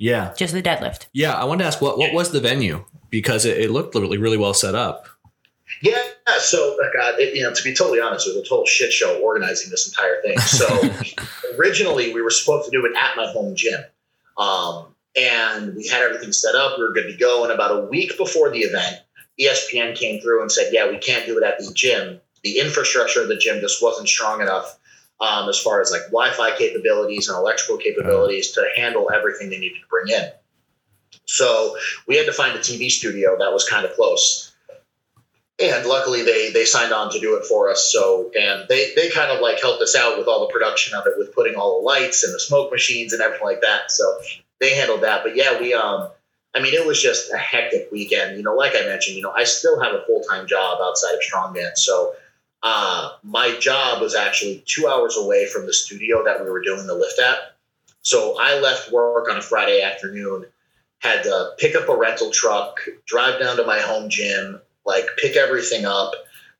yeah, 0.00 0.32
Just 0.36 0.54
the 0.54 0.62
deadlift. 0.62 1.06
yeah. 1.12 1.34
I 1.34 1.44
wanted 1.44 1.64
to 1.64 1.68
ask 1.68 1.80
what 1.82 1.98
what 1.98 2.12
was 2.12 2.30
the 2.32 2.40
venue 2.40 2.84
because 3.10 3.44
it, 3.44 3.58
it 3.58 3.70
looked 3.70 3.94
really 3.94 4.16
really 4.18 4.36
well 4.38 4.54
set 4.54 4.74
up. 4.74 5.06
Yeah, 5.80 6.02
so 6.38 6.76
uh, 6.82 6.88
God, 6.92 7.20
it, 7.20 7.36
you 7.36 7.42
know, 7.42 7.52
to 7.52 7.62
be 7.62 7.74
totally 7.74 8.00
honest, 8.00 8.26
it 8.26 8.36
was 8.36 8.44
a 8.44 8.48
total 8.48 8.66
shit 8.66 8.92
show 8.92 9.20
organizing 9.20 9.70
this 9.70 9.88
entire 9.88 10.20
thing. 10.22 10.38
So 10.38 10.66
originally, 11.58 12.12
we 12.12 12.22
were 12.22 12.30
supposed 12.30 12.64
to 12.66 12.70
do 12.70 12.84
it 12.86 12.96
at 12.96 13.16
my 13.16 13.26
home 13.26 13.54
gym, 13.54 13.80
um, 14.36 14.94
and 15.16 15.74
we 15.74 15.86
had 15.86 16.02
everything 16.02 16.32
set 16.32 16.54
up. 16.54 16.78
We 16.78 16.84
were 16.84 16.92
good 16.92 17.10
to 17.10 17.16
go. 17.16 17.44
And 17.44 17.52
about 17.52 17.70
a 17.70 17.86
week 17.86 18.16
before 18.16 18.50
the 18.50 18.60
event, 18.60 18.96
ESPN 19.40 19.94
came 19.94 20.20
through 20.20 20.42
and 20.42 20.50
said, 20.50 20.70
"Yeah, 20.72 20.90
we 20.90 20.98
can't 20.98 21.26
do 21.26 21.38
it 21.38 21.44
at 21.44 21.58
the 21.58 21.72
gym. 21.72 22.20
The 22.42 22.58
infrastructure 22.58 23.22
of 23.22 23.28
the 23.28 23.36
gym 23.36 23.60
just 23.60 23.82
wasn't 23.82 24.08
strong 24.08 24.40
enough." 24.40 24.78
Um, 25.20 25.48
as 25.48 25.58
far 25.58 25.80
as 25.80 25.90
like 25.90 26.02
Wi-Fi 26.12 26.56
capabilities 26.56 27.28
and 27.28 27.36
electrical 27.36 27.76
capabilities 27.76 28.52
to 28.52 28.64
handle 28.76 29.10
everything 29.12 29.50
they 29.50 29.58
needed 29.58 29.80
to 29.80 29.88
bring 29.90 30.08
in, 30.08 30.30
so 31.26 31.76
we 32.06 32.16
had 32.16 32.26
to 32.26 32.32
find 32.32 32.56
a 32.56 32.60
TV 32.60 32.88
studio 32.88 33.36
that 33.36 33.52
was 33.52 33.68
kind 33.68 33.84
of 33.84 33.94
close 33.94 34.47
and 35.60 35.86
luckily 35.86 36.22
they 36.22 36.50
they 36.50 36.64
signed 36.64 36.92
on 36.92 37.10
to 37.10 37.20
do 37.20 37.36
it 37.36 37.44
for 37.44 37.70
us. 37.70 37.90
So 37.92 38.30
and 38.38 38.66
they 38.68 38.92
they 38.94 39.10
kind 39.10 39.30
of 39.30 39.40
like 39.40 39.60
helped 39.60 39.82
us 39.82 39.96
out 39.96 40.18
with 40.18 40.28
all 40.28 40.46
the 40.46 40.52
production 40.52 40.96
of 40.96 41.06
it 41.06 41.14
with 41.18 41.34
putting 41.34 41.56
all 41.56 41.80
the 41.80 41.86
lights 41.86 42.24
and 42.24 42.32
the 42.32 42.40
smoke 42.40 42.70
machines 42.70 43.12
and 43.12 43.20
everything 43.20 43.46
like 43.46 43.60
that. 43.62 43.90
So 43.90 44.20
they 44.60 44.74
handled 44.74 45.02
that. 45.02 45.22
But 45.24 45.36
yeah 45.36 45.60
we 45.60 45.74
um 45.74 46.10
i 46.54 46.62
mean 46.62 46.74
it 46.74 46.86
was 46.86 47.02
just 47.02 47.32
a 47.32 47.36
hectic 47.36 47.88
weekend. 47.90 48.36
You 48.36 48.42
know 48.42 48.54
like 48.54 48.72
i 48.76 48.86
mentioned 48.86 49.16
you 49.16 49.22
know 49.22 49.32
i 49.32 49.44
still 49.44 49.80
have 49.80 49.94
a 49.94 50.04
full-time 50.06 50.46
job 50.46 50.78
outside 50.80 51.14
of 51.14 51.20
strongman. 51.20 51.76
So 51.76 52.14
uh 52.62 53.12
my 53.24 53.56
job 53.58 54.00
was 54.00 54.14
actually 54.14 54.62
two 54.66 54.86
hours 54.86 55.16
away 55.16 55.46
from 55.46 55.66
the 55.66 55.72
studio 55.72 56.24
that 56.24 56.42
we 56.42 56.50
were 56.50 56.62
doing 56.62 56.86
the 56.86 56.94
lift 56.94 57.18
at. 57.18 57.56
So 58.02 58.36
i 58.40 58.60
left 58.60 58.92
work 58.92 59.28
on 59.28 59.36
a 59.36 59.42
friday 59.42 59.82
afternoon 59.82 60.46
had 61.00 61.22
to 61.22 61.50
pick 61.58 61.76
up 61.76 61.88
a 61.88 61.96
rental 61.96 62.30
truck 62.30 62.80
drive 63.06 63.40
down 63.40 63.56
to 63.56 63.64
my 63.64 63.78
home 63.78 64.08
gym 64.08 64.60
like 64.88 65.06
pick 65.18 65.36
everything 65.36 65.84
up, 65.84 66.12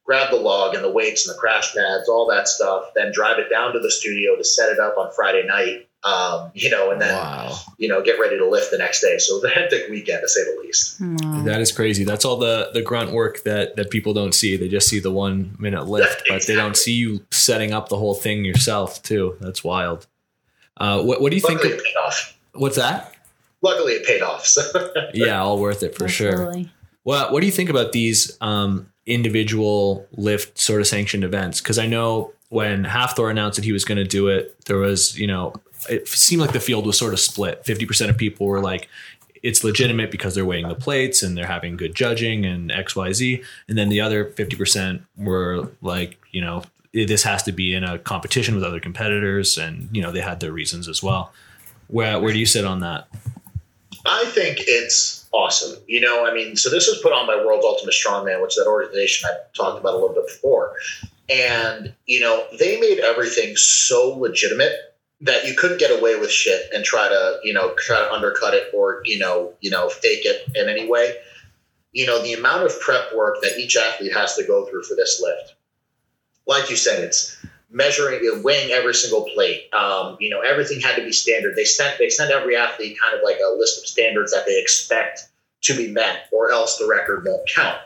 grab 0.04 0.30
the 0.30 0.36
log 0.36 0.74
and 0.74 0.84
the 0.84 0.90
weights 0.90 1.26
and 1.26 1.34
the 1.34 1.40
crash 1.40 1.74
pads, 1.74 2.08
all 2.08 2.26
that 2.28 2.46
stuff, 2.46 2.84
then 2.94 3.10
drive 3.12 3.38
it 3.38 3.50
down 3.50 3.72
to 3.72 3.80
the 3.80 3.90
studio 3.90 4.36
to 4.36 4.44
set 4.44 4.70
it 4.70 4.78
up 4.78 4.96
on 4.96 5.10
Friday 5.16 5.46
night. 5.46 5.86
Um, 6.04 6.52
you 6.54 6.70
know, 6.70 6.92
and 6.92 7.00
then 7.00 7.12
Wow, 7.12 7.58
you 7.76 7.88
know 7.88 8.00
get 8.02 8.20
ready 8.20 8.38
to 8.38 8.48
lift 8.48 8.70
the 8.70 8.78
next 8.78 9.00
day. 9.00 9.18
So 9.18 9.34
it 9.34 9.42
was 9.42 9.50
a 9.50 9.54
hectic 9.54 9.90
weekend 9.90 10.20
to 10.22 10.28
say 10.28 10.44
the 10.44 10.60
least. 10.60 10.98
Hmm. 10.98 11.44
that 11.44 11.60
is 11.60 11.72
crazy. 11.72 12.04
That's 12.04 12.24
all 12.24 12.36
the 12.36 12.70
the 12.72 12.82
grunt 12.82 13.10
work 13.10 13.42
that 13.42 13.74
that 13.74 13.90
people 13.90 14.14
don't 14.14 14.32
see. 14.32 14.56
They 14.56 14.68
just 14.68 14.88
see 14.88 15.00
the 15.00 15.10
one 15.10 15.56
minute 15.58 15.88
lift, 15.88 16.22
but 16.28 16.46
they 16.46 16.54
don't 16.54 16.76
see 16.76 16.92
you 16.92 17.26
setting 17.32 17.72
up 17.72 17.88
the 17.88 17.96
whole 17.96 18.14
thing 18.14 18.44
yourself 18.44 19.02
too. 19.02 19.36
That's 19.40 19.64
wild. 19.64 20.06
Uh, 20.76 21.02
what 21.02 21.20
what 21.20 21.30
do 21.30 21.36
you 21.36 21.42
think? 21.42 21.64
Of, 21.64 21.72
it 21.72 21.82
paid 21.82 21.96
off. 21.96 22.38
what's 22.52 22.76
that? 22.76 23.12
Luckily, 23.60 23.94
it 23.94 24.06
paid 24.06 24.22
off. 24.22 24.46
So 24.46 24.62
Yeah, 25.14 25.40
all 25.42 25.58
worth 25.58 25.82
it 25.82 25.96
for 25.96 26.06
sure. 26.06 26.54
Well, 27.08 27.32
what 27.32 27.40
do 27.40 27.46
you 27.46 27.52
think 27.52 27.70
about 27.70 27.92
these 27.92 28.36
um, 28.42 28.92
individual 29.06 30.06
lift 30.12 30.58
sort 30.58 30.82
of 30.82 30.86
sanctioned 30.86 31.24
events? 31.24 31.58
Because 31.58 31.78
I 31.78 31.86
know 31.86 32.34
when 32.50 32.84
Hafthor 32.84 33.30
announced 33.30 33.56
that 33.56 33.64
he 33.64 33.72
was 33.72 33.82
going 33.82 33.96
to 33.96 34.04
do 34.04 34.28
it, 34.28 34.54
there 34.66 34.76
was, 34.76 35.18
you 35.18 35.26
know, 35.26 35.54
it 35.88 36.06
seemed 36.06 36.42
like 36.42 36.52
the 36.52 36.60
field 36.60 36.84
was 36.84 36.98
sort 36.98 37.14
of 37.14 37.20
split. 37.20 37.64
50% 37.64 38.10
of 38.10 38.18
people 38.18 38.46
were 38.46 38.60
like, 38.60 38.90
it's 39.42 39.64
legitimate 39.64 40.10
because 40.10 40.34
they're 40.34 40.44
weighing 40.44 40.68
the 40.68 40.74
plates 40.74 41.22
and 41.22 41.34
they're 41.34 41.46
having 41.46 41.78
good 41.78 41.94
judging 41.94 42.44
and 42.44 42.68
XYZ. 42.68 43.42
And 43.68 43.78
then 43.78 43.88
the 43.88 44.02
other 44.02 44.26
50% 44.26 45.00
were 45.16 45.70
like, 45.80 46.18
you 46.30 46.42
know, 46.42 46.62
this 46.92 47.22
has 47.22 47.42
to 47.44 47.52
be 47.52 47.72
in 47.72 47.84
a 47.84 47.98
competition 47.98 48.54
with 48.54 48.64
other 48.64 48.80
competitors. 48.80 49.56
And, 49.56 49.88
you 49.96 50.02
know, 50.02 50.12
they 50.12 50.20
had 50.20 50.40
their 50.40 50.52
reasons 50.52 50.86
as 50.88 51.02
well. 51.02 51.32
Where, 51.86 52.20
where 52.20 52.34
do 52.34 52.38
you 52.38 52.44
sit 52.44 52.66
on 52.66 52.80
that? 52.80 53.08
I 54.04 54.26
think 54.26 54.58
it's 54.60 55.17
awesome. 55.32 55.78
You 55.86 56.00
know, 56.00 56.26
I 56.26 56.34
mean, 56.34 56.56
so 56.56 56.70
this 56.70 56.88
was 56.88 56.98
put 57.02 57.12
on 57.12 57.26
by 57.26 57.36
World's 57.36 57.64
Ultimate 57.64 57.94
Strongman, 57.94 58.42
which 58.42 58.52
is 58.52 58.56
that 58.56 58.68
organization 58.68 59.28
I 59.30 59.36
talked 59.54 59.80
about 59.80 59.94
a 59.94 59.98
little 59.98 60.14
bit 60.14 60.26
before. 60.26 60.74
And, 61.28 61.94
you 62.06 62.20
know, 62.20 62.46
they 62.58 62.80
made 62.80 63.00
everything 63.00 63.54
so 63.56 64.16
legitimate 64.16 64.72
that 65.20 65.46
you 65.46 65.54
couldn't 65.54 65.80
get 65.80 65.90
away 65.90 66.18
with 66.18 66.30
shit 66.30 66.70
and 66.72 66.84
try 66.84 67.08
to, 67.08 67.40
you 67.42 67.52
know, 67.52 67.74
try 67.76 67.98
to 67.98 68.12
undercut 68.12 68.54
it 68.54 68.72
or, 68.72 69.02
you 69.04 69.18
know, 69.18 69.52
you 69.60 69.70
know, 69.70 69.88
fake 69.88 70.24
it 70.24 70.48
in 70.54 70.68
any 70.68 70.88
way. 70.88 71.16
You 71.92 72.06
know, 72.06 72.22
the 72.22 72.34
amount 72.34 72.64
of 72.64 72.80
prep 72.80 73.14
work 73.14 73.38
that 73.42 73.58
each 73.58 73.76
athlete 73.76 74.12
has 74.12 74.36
to 74.36 74.44
go 74.44 74.66
through 74.66 74.84
for 74.84 74.94
this 74.94 75.20
lift. 75.22 75.54
Like 76.46 76.70
you 76.70 76.76
said, 76.76 77.04
it's 77.04 77.44
measuring 77.70 78.42
weighing 78.42 78.70
every 78.70 78.94
single 78.94 79.28
plate. 79.35 79.72
Um, 79.74 80.16
you 80.20 80.31
know, 80.31 80.40
everything 80.40 80.81
had 80.81 80.96
to 80.96 81.04
be 81.04 81.12
standard. 81.12 81.54
They 81.57 81.64
sent 81.64 81.98
they 81.98 82.09
sent 82.09 82.31
every 82.31 82.57
athlete 82.57 82.98
kind 83.00 83.16
of 83.16 83.22
like 83.22 83.38
a 83.38 83.57
list 83.57 83.78
of 83.78 83.87
standards 83.87 84.33
that 84.33 84.46
they 84.46 84.61
expect 84.61 85.28
to 85.62 85.76
be 85.76 85.88
met, 85.88 86.28
or 86.33 86.50
else 86.50 86.78
the 86.78 86.87
record 86.87 87.24
won't 87.26 87.48
count. 87.48 87.78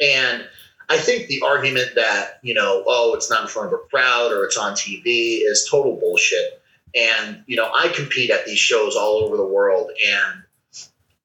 And 0.00 0.46
I 0.88 0.98
think 0.98 1.28
the 1.28 1.42
argument 1.42 1.94
that 1.94 2.40
you 2.42 2.54
know, 2.54 2.84
oh, 2.86 3.14
it's 3.14 3.30
not 3.30 3.42
in 3.42 3.48
front 3.48 3.68
of 3.68 3.74
a 3.74 3.88
crowd 3.88 4.32
or 4.32 4.44
it's 4.44 4.56
on 4.56 4.72
TV 4.72 5.40
is 5.42 5.66
total 5.70 5.96
bullshit. 5.96 6.60
And 6.94 7.42
you 7.46 7.56
know, 7.56 7.70
I 7.72 7.88
compete 7.88 8.30
at 8.30 8.44
these 8.44 8.58
shows 8.58 8.96
all 8.96 9.24
over 9.24 9.36
the 9.36 9.46
world, 9.46 9.90
and 10.06 10.42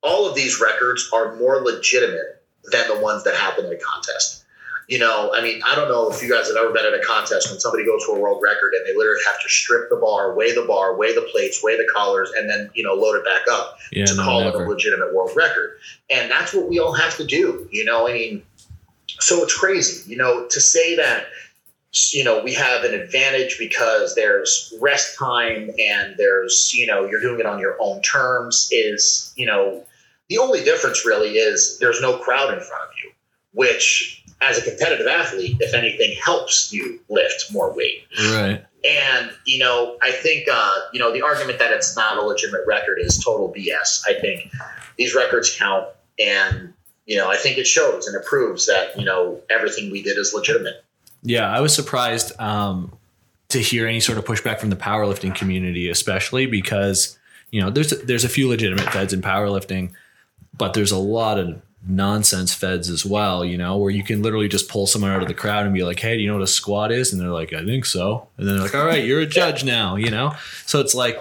all 0.01 0.29
of 0.29 0.35
these 0.35 0.61
records 0.61 1.09
are 1.13 1.35
more 1.35 1.57
legitimate 1.57 2.43
than 2.71 2.87
the 2.87 2.99
ones 2.99 3.23
that 3.23 3.35
happen 3.35 3.65
in 3.65 3.71
a 3.71 3.77
contest 3.77 4.45
you 4.87 4.99
know, 4.99 5.33
I 5.35 5.41
mean, 5.41 5.61
I 5.67 5.75
don't 5.75 5.89
know 5.89 6.09
if 6.09 6.23
you 6.23 6.29
guys 6.29 6.47
have 6.47 6.55
ever 6.55 6.71
been 6.71 6.85
at 6.85 6.93
a 6.93 7.03
contest 7.05 7.51
when 7.51 7.59
somebody 7.59 7.85
goes 7.85 8.05
to 8.05 8.13
a 8.13 8.19
world 8.19 8.41
record 8.41 8.73
and 8.73 8.85
they 8.85 8.95
literally 8.95 9.19
have 9.27 9.41
to 9.41 9.49
strip 9.49 9.89
the 9.89 9.97
bar, 9.97 10.33
weigh 10.33 10.55
the 10.55 10.63
bar, 10.63 10.95
weigh 10.95 11.13
the 11.13 11.27
plates, 11.29 11.61
weigh 11.61 11.75
the 11.75 11.87
collars, 11.93 12.31
and 12.37 12.49
then, 12.49 12.69
you 12.73 12.83
know, 12.83 12.93
load 12.93 13.15
it 13.15 13.25
back 13.25 13.41
up 13.51 13.77
Yeah, 13.91 14.05
to 14.05 14.15
no, 14.15 14.23
call 14.23 14.47
it 14.47 14.55
a 14.55 14.59
legitimate 14.59 15.13
world 15.13 15.31
record. 15.35 15.77
And 16.09 16.31
that's 16.31 16.53
what 16.53 16.69
we 16.69 16.79
all 16.79 16.93
have 16.93 17.17
to 17.17 17.25
do, 17.25 17.67
you 17.69 17.83
know, 17.83 18.07
I 18.07 18.13
mean, 18.13 18.43
so 19.19 19.43
it's 19.43 19.57
crazy, 19.57 20.09
you 20.09 20.17
know, 20.17 20.47
to 20.47 20.61
say 20.61 20.95
that, 20.95 21.25
you 22.13 22.23
know, 22.23 22.41
we 22.41 22.53
have 22.53 22.85
an 22.85 22.93
advantage 22.93 23.57
because 23.59 24.15
there's 24.15 24.73
rest 24.79 25.17
time 25.17 25.69
and 25.79 26.15
there's, 26.17 26.71
you 26.73 26.85
know, 26.85 27.05
you're 27.05 27.21
doing 27.21 27.41
it 27.41 27.45
on 27.45 27.59
your 27.59 27.75
own 27.81 28.01
terms 28.01 28.69
is, 28.71 29.33
you 29.35 29.45
know, 29.45 29.83
the 30.29 30.37
only 30.37 30.63
difference 30.63 31.05
really 31.05 31.31
is 31.31 31.77
there's 31.79 32.01
no 32.01 32.17
crowd 32.17 32.53
in 32.53 32.59
front 32.59 32.83
of 32.83 32.89
you, 33.03 33.11
which 33.53 34.16
as 34.41 34.57
a 34.57 34.69
competitive 34.69 35.07
athlete, 35.07 35.57
if 35.59 35.73
anything, 35.73 36.15
helps 36.23 36.71
you 36.71 36.99
lift 37.09 37.51
more 37.51 37.73
weight. 37.73 38.03
Right. 38.17 38.63
And 38.87 39.31
you 39.45 39.59
know, 39.59 39.97
I 40.01 40.11
think 40.11 40.47
uh, 40.51 40.73
you 40.93 40.99
know 40.99 41.11
the 41.11 41.21
argument 41.21 41.59
that 41.59 41.71
it's 41.71 41.95
not 41.95 42.17
a 42.17 42.21
legitimate 42.21 42.65
record 42.67 42.99
is 42.99 43.17
total 43.23 43.53
BS. 43.53 44.03
I 44.07 44.19
think 44.19 44.51
these 44.97 45.15
records 45.15 45.55
count, 45.57 45.87
and 46.19 46.73
you 47.05 47.17
know, 47.17 47.29
I 47.29 47.37
think 47.37 47.57
it 47.57 47.65
shows 47.65 48.07
and 48.07 48.15
it 48.15 48.25
proves 48.25 48.67
that 48.67 48.97
you 48.97 49.03
know 49.03 49.41
everything 49.49 49.91
we 49.91 50.03
did 50.03 50.17
is 50.17 50.33
legitimate. 50.33 50.83
Yeah, 51.23 51.49
I 51.49 51.59
was 51.59 51.73
surprised 51.73 52.39
um, 52.39 52.95
to 53.49 53.59
hear 53.59 53.87
any 53.87 53.99
sort 53.99 54.17
of 54.17 54.25
pushback 54.25 54.59
from 54.59 54.69
the 54.69 54.75
powerlifting 54.75 55.33
community, 55.33 55.89
especially 55.89 56.45
because 56.45 57.17
you 57.49 57.59
know 57.59 57.71
there's 57.71 57.89
there's 58.03 58.23
a 58.23 58.29
few 58.29 58.47
legitimate 58.47 58.91
feds 58.93 59.11
in 59.11 59.21
powerlifting, 59.21 59.91
but 60.55 60.73
there's 60.73 60.91
a 60.91 60.97
lot 60.97 61.39
of 61.39 61.61
nonsense 61.87 62.53
feds 62.53 62.89
as 62.89 63.05
well. 63.05 63.45
You 63.45 63.57
know, 63.57 63.77
where 63.77 63.91
you 63.91 64.03
can 64.03 64.21
literally 64.21 64.47
just 64.47 64.69
pull 64.69 64.87
someone 64.87 65.11
out 65.11 65.21
of 65.21 65.27
the 65.27 65.33
crowd 65.33 65.65
and 65.65 65.73
be 65.73 65.83
like, 65.83 65.99
"Hey, 65.99 66.15
do 66.15 66.21
you 66.21 66.27
know 66.27 66.35
what 66.35 66.43
a 66.43 66.47
squat 66.47 66.91
is?" 66.91 67.11
And 67.11 67.21
they're 67.21 67.29
like, 67.29 67.53
"I 67.53 67.63
think 67.65 67.85
so," 67.85 68.27
and 68.37 68.47
then 68.47 68.55
they're 68.55 68.65
like, 68.65 68.75
"All 68.75 68.85
right, 68.85 69.03
you're 69.03 69.21
a 69.21 69.25
judge 69.39 69.63
now." 69.63 69.95
You 69.95 70.11
know, 70.11 70.35
so 70.65 70.79
it's 70.79 70.95
like 70.95 71.19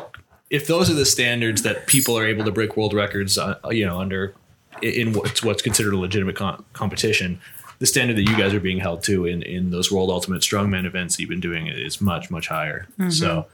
if 0.51 0.67
those 0.67 0.91
are 0.91 0.95
the 0.95 1.07
standards 1.07 1.63
that 1.63 1.87
people 1.87 2.17
are 2.17 2.27
able 2.27 2.45
to 2.45 2.53
break 2.53 2.77
world 2.77 2.95
records, 2.95 3.37
uh, 3.37 3.57
you 3.71 3.85
know, 3.85 4.01
under 4.01 4.35
in 4.83 5.13
what's 5.13 5.43
what's 5.43 5.63
considered 5.63 5.95
a 5.95 5.99
legitimate 5.99 6.37
com- 6.37 6.65
competition, 6.73 7.41
the 7.79 7.87
standard 7.87 8.17
that 8.17 8.23
you 8.23 8.37
guys 8.37 8.55
are 8.55 8.61
being 8.61 8.79
held 8.79 9.03
to 9.05 9.27
in 9.27 9.43
in 9.43 9.71
those 9.71 9.91
World 9.91 10.11
Ultimate 10.11 10.43
Strongman 10.43 10.85
events 10.85 11.17
that 11.17 11.23
you've 11.23 11.31
been 11.31 11.41
doing 11.41 11.67
is 11.67 12.01
much 12.01 12.31
much 12.31 12.49
higher. 12.49 12.87
So, 13.11 13.47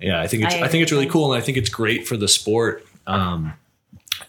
yeah, 0.00 0.20
I 0.20 0.26
think 0.26 0.44
it's 0.44 0.54
I 0.54 0.62
I, 0.62 0.68
think 0.68 0.82
it's 0.82 0.92
really 0.92 1.06
cool, 1.06 1.32
and 1.32 1.42
I 1.42 1.44
think 1.44 1.58
it's 1.58 1.70
great 1.70 2.06
for 2.06 2.16
the 2.16 2.28
sport 2.28 2.86
um, 3.06 3.54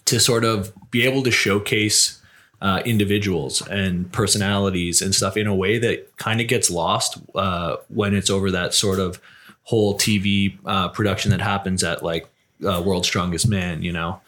to 0.05 0.19
sort 0.19 0.43
of 0.43 0.73
be 0.91 1.03
able 1.03 1.23
to 1.23 1.31
showcase. 1.31 2.17
Uh, 2.63 2.79
individuals 2.85 3.67
and 3.69 4.11
personalities 4.11 5.01
and 5.01 5.15
stuff 5.15 5.35
in 5.35 5.47
a 5.47 5.55
way 5.55 5.79
that 5.79 6.15
kind 6.17 6.39
of 6.39 6.47
gets 6.47 6.69
lost 6.69 7.17
uh, 7.33 7.77
when 7.87 8.13
it's 8.13 8.29
over 8.29 8.51
that 8.51 8.71
sort 8.71 8.99
of 8.99 9.19
whole 9.63 9.97
TV 9.97 10.57
uh, 10.65 10.87
production 10.89 11.31
that 11.31 11.41
happens 11.41 11.83
at 11.83 12.03
like 12.03 12.27
uh, 12.65 12.81
World's 12.85 13.07
Strongest 13.07 13.47
Man, 13.47 13.81
you 13.81 13.91
know. 13.91 14.21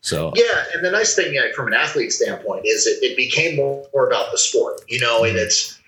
So 0.00 0.32
Yeah, 0.34 0.64
and 0.74 0.84
the 0.84 0.90
nice 0.90 1.14
thing 1.14 1.34
like, 1.36 1.54
from 1.54 1.68
an 1.68 1.74
athlete 1.74 2.12
standpoint 2.12 2.66
is 2.66 2.86
it, 2.86 3.02
it 3.02 3.16
became 3.16 3.56
more, 3.56 3.86
more 3.94 4.06
about 4.06 4.32
the 4.32 4.38
sport, 4.38 4.82
you 4.88 4.98
know, 4.98 5.24
and 5.24 5.36
it's 5.36 5.80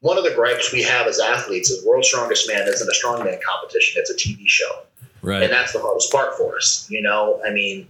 one 0.00 0.18
of 0.18 0.24
the 0.24 0.34
gripes 0.34 0.72
we 0.72 0.82
have 0.82 1.06
as 1.06 1.18
athletes 1.18 1.70
is 1.70 1.84
World's 1.84 2.08
Strongest 2.08 2.48
Man 2.48 2.68
isn't 2.68 2.88
a 2.88 2.92
strongman 2.92 3.40
competition; 3.42 4.00
it's 4.00 4.10
a 4.10 4.14
TV 4.14 4.46
show. 4.46 4.82
right, 5.22 5.42
and 5.42 5.52
that's 5.52 5.72
the 5.72 5.78
hardest 5.78 6.12
part 6.12 6.36
for 6.36 6.56
us. 6.56 6.86
You 6.90 7.00
know, 7.00 7.40
I 7.46 7.50
mean, 7.50 7.88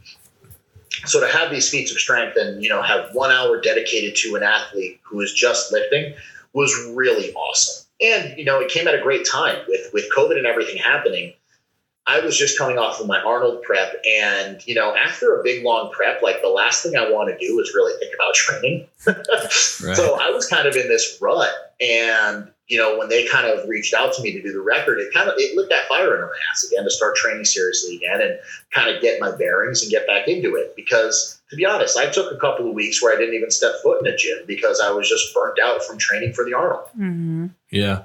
so 1.04 1.20
to 1.20 1.26
have 1.26 1.50
these 1.50 1.68
feats 1.68 1.90
of 1.90 1.98
strength 1.98 2.36
and 2.36 2.62
you 2.62 2.68
know 2.68 2.82
have 2.82 3.14
one 3.14 3.30
hour 3.30 3.60
dedicated 3.60 4.16
to 4.16 4.36
an 4.36 4.42
athlete 4.42 5.00
who 5.02 5.20
is 5.20 5.32
just 5.32 5.72
lifting 5.72 6.14
was 6.52 6.74
really 6.94 7.32
awesome. 7.34 7.86
And 8.00 8.36
you 8.38 8.44
know, 8.44 8.60
it 8.60 8.70
came 8.70 8.88
at 8.88 8.94
a 8.94 9.00
great 9.00 9.26
time 9.30 9.58
with 9.68 9.92
with 9.92 10.04
COVID 10.16 10.36
and 10.36 10.46
everything 10.46 10.76
happening. 10.76 11.34
I 12.04 12.18
was 12.18 12.36
just 12.36 12.58
coming 12.58 12.78
off 12.78 13.00
of 13.00 13.06
my 13.06 13.20
Arnold 13.20 13.62
prep, 13.62 13.94
and 14.04 14.66
you 14.66 14.74
know, 14.74 14.94
after 14.94 15.38
a 15.38 15.42
big 15.44 15.64
long 15.64 15.92
prep, 15.92 16.20
like 16.20 16.42
the 16.42 16.48
last 16.48 16.82
thing 16.82 16.96
I 16.96 17.08
want 17.08 17.28
to 17.28 17.46
do 17.46 17.60
is 17.60 17.72
really 17.74 17.92
think 18.00 18.12
about 18.14 18.34
training. 18.34 18.88
right. 19.06 19.96
So 19.96 20.18
I 20.20 20.30
was 20.30 20.46
kind 20.48 20.66
of 20.66 20.74
in 20.74 20.88
this 20.88 21.18
rut, 21.20 21.52
and 21.80 22.50
you 22.68 22.78
know, 22.78 22.96
when 22.96 23.08
they 23.08 23.26
kind 23.26 23.46
of 23.46 23.68
reached 23.68 23.92
out 23.92 24.14
to 24.14 24.22
me 24.22 24.32
to 24.32 24.42
do 24.42 24.52
the 24.52 24.60
record, 24.60 24.98
it 24.98 25.12
kind 25.12 25.28
of 25.28 25.34
it 25.36 25.56
lit 25.56 25.68
that 25.68 25.86
fire 25.88 26.14
in 26.14 26.20
my 26.22 26.32
ass 26.50 26.64
again 26.64 26.84
to 26.84 26.90
start 26.90 27.16
training 27.16 27.44
seriously 27.44 27.96
again 27.96 28.20
and 28.20 28.38
kind 28.70 28.94
of 28.94 29.02
get 29.02 29.20
my 29.20 29.30
bearings 29.36 29.82
and 29.82 29.90
get 29.90 30.06
back 30.06 30.28
into 30.28 30.54
it. 30.54 30.74
Because 30.76 31.40
to 31.50 31.56
be 31.56 31.66
honest, 31.66 31.98
I 31.98 32.06
took 32.06 32.32
a 32.32 32.38
couple 32.38 32.68
of 32.68 32.74
weeks 32.74 33.02
where 33.02 33.14
I 33.14 33.18
didn't 33.18 33.34
even 33.34 33.50
step 33.50 33.74
foot 33.82 34.04
in 34.04 34.12
a 34.12 34.16
gym 34.16 34.38
because 34.46 34.80
I 34.80 34.90
was 34.90 35.08
just 35.08 35.34
burnt 35.34 35.58
out 35.62 35.82
from 35.82 35.98
training 35.98 36.32
for 36.32 36.44
the 36.44 36.54
Arnold. 36.54 36.86
Mm-hmm. 36.98 37.46
Yeah, 37.70 38.04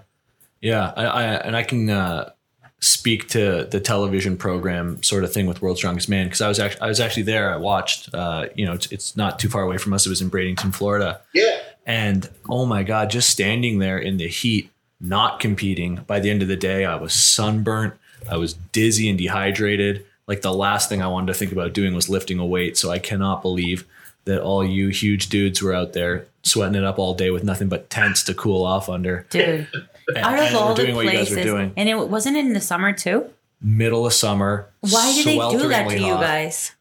yeah, 0.61 0.91
I, 0.95 1.05
I, 1.05 1.23
and 1.23 1.55
I 1.55 1.63
can 1.63 1.89
uh, 1.89 2.31
speak 2.79 3.27
to 3.29 3.67
the 3.69 3.79
television 3.79 4.37
program 4.37 5.01
sort 5.01 5.23
of 5.23 5.33
thing 5.33 5.47
with 5.47 5.61
World's 5.61 5.79
Strongest 5.79 6.09
Man 6.09 6.25
because 6.25 6.41
I 6.41 6.47
was 6.47 6.59
actually 6.59 6.81
I 6.81 6.87
was 6.87 6.99
actually 6.99 7.23
there. 7.23 7.53
I 7.53 7.57
watched. 7.57 8.13
Uh, 8.13 8.47
you 8.55 8.65
know, 8.65 8.73
it's, 8.73 8.91
it's 8.91 9.15
not 9.15 9.39
too 9.39 9.49
far 9.49 9.63
away 9.63 9.77
from 9.77 9.93
us. 9.93 10.05
It 10.05 10.09
was 10.09 10.21
in 10.21 10.29
Bradenton, 10.29 10.73
Florida. 10.73 11.21
Yeah. 11.33 11.56
And 11.87 12.29
oh 12.49 12.65
my 12.67 12.83
God, 12.83 13.09
just 13.09 13.29
standing 13.29 13.79
there 13.79 13.97
in 13.97 14.17
the 14.17 14.27
heat, 14.27 14.69
not 14.99 15.39
competing. 15.39 16.01
By 16.05 16.19
the 16.19 16.29
end 16.29 16.41
of 16.43 16.47
the 16.49 16.55
day, 16.57 16.85
I 16.85 16.95
was 16.95 17.13
sunburnt. 17.13 17.93
I 18.29 18.37
was 18.37 18.53
dizzy 18.53 19.09
and 19.09 19.17
dehydrated. 19.17 20.05
Like 20.27 20.41
the 20.41 20.53
last 20.53 20.89
thing 20.89 21.01
I 21.01 21.07
wanted 21.07 21.27
to 21.27 21.33
think 21.33 21.53
about 21.53 21.71
doing 21.73 21.95
was 21.95 22.09
lifting 22.09 22.37
a 22.39 22.45
weight. 22.45 22.77
So 22.77 22.91
I 22.91 22.99
cannot 22.99 23.41
believe 23.41 23.87
that 24.25 24.41
all 24.41 24.63
you 24.65 24.89
huge 24.89 25.29
dudes 25.29 25.61
were 25.61 25.73
out 25.73 25.93
there 25.93 26.25
sweating 26.43 26.75
it 26.75 26.83
up 26.83 26.99
all 26.99 27.13
day 27.13 27.31
with 27.31 27.45
nothing 27.45 27.69
but 27.69 27.89
tents 27.89 28.21
to 28.23 28.33
cool 28.33 28.65
off 28.65 28.89
under. 28.89 29.25
Dude, 29.29 29.67
And- 30.13 30.17
out 30.17 30.39
of 30.39 30.55
all 30.55 30.73
the 30.73 30.83
doing 30.83 30.95
what 30.95 31.05
you 31.05 31.11
guys 31.11 31.29
were 31.29 31.35
places, 31.37 31.51
doing. 31.51 31.73
and 31.77 31.87
it 31.87 32.09
wasn't 32.09 32.35
in 32.35 32.51
the 32.53 32.59
summer 32.59 32.91
too. 32.91 33.29
Middle 33.61 34.05
of 34.05 34.13
summer. 34.13 34.67
Why 34.81 35.13
did 35.13 35.25
they 35.25 35.37
do 35.37 35.69
that 35.69 35.87
to 35.89 35.97
you 35.99 36.13
hot. 36.13 36.21
guys? 36.21 36.71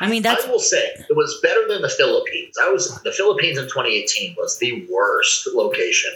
I 0.00 0.08
mean, 0.08 0.22
that's 0.22 0.46
I 0.46 0.50
will 0.50 0.58
say 0.58 0.78
it 0.78 1.16
was 1.16 1.38
better 1.42 1.68
than 1.68 1.82
the 1.82 1.88
Philippines. 1.88 2.56
I 2.60 2.70
was 2.70 3.00
the 3.02 3.12
Philippines 3.12 3.58
in 3.58 3.64
2018 3.64 4.34
was 4.38 4.58
the 4.58 4.86
worst 4.90 5.48
location. 5.54 6.12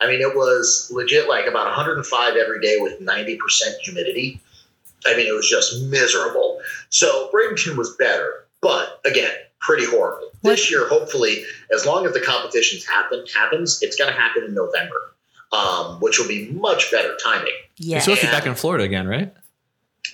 I 0.00 0.06
mean, 0.06 0.20
it 0.20 0.36
was 0.36 0.90
legit 0.94 1.28
like 1.28 1.46
about 1.46 1.66
105 1.66 2.36
every 2.36 2.60
day 2.60 2.76
with 2.78 3.00
90% 3.00 3.38
humidity. 3.82 4.40
I 5.06 5.16
mean, 5.16 5.26
it 5.26 5.34
was 5.34 5.48
just 5.48 5.82
miserable. 5.84 6.60
So 6.90 7.30
Bradenton 7.32 7.76
was 7.76 7.96
better, 7.96 8.46
but 8.60 9.00
again, 9.06 9.32
pretty 9.60 9.86
horrible. 9.86 10.30
This 10.42 10.70
year, 10.70 10.88
hopefully, 10.88 11.44
as 11.74 11.86
long 11.86 12.06
as 12.06 12.12
the 12.12 12.20
competitions 12.20 12.86
happen 12.86 13.24
happens, 13.34 13.82
it's 13.82 13.96
going 13.96 14.12
to 14.12 14.18
happen 14.18 14.44
in 14.44 14.54
November, 14.54 15.14
um, 15.52 15.98
which 16.00 16.18
will 16.18 16.28
be 16.28 16.50
much 16.52 16.90
better 16.90 17.16
timing. 17.22 17.52
yeah. 17.78 17.96
You're 17.96 18.00
supposed 18.02 18.20
to 18.20 18.26
be 18.26 18.32
back 18.32 18.46
in 18.46 18.54
Florida 18.54 18.84
again, 18.84 19.06
right? 19.06 19.32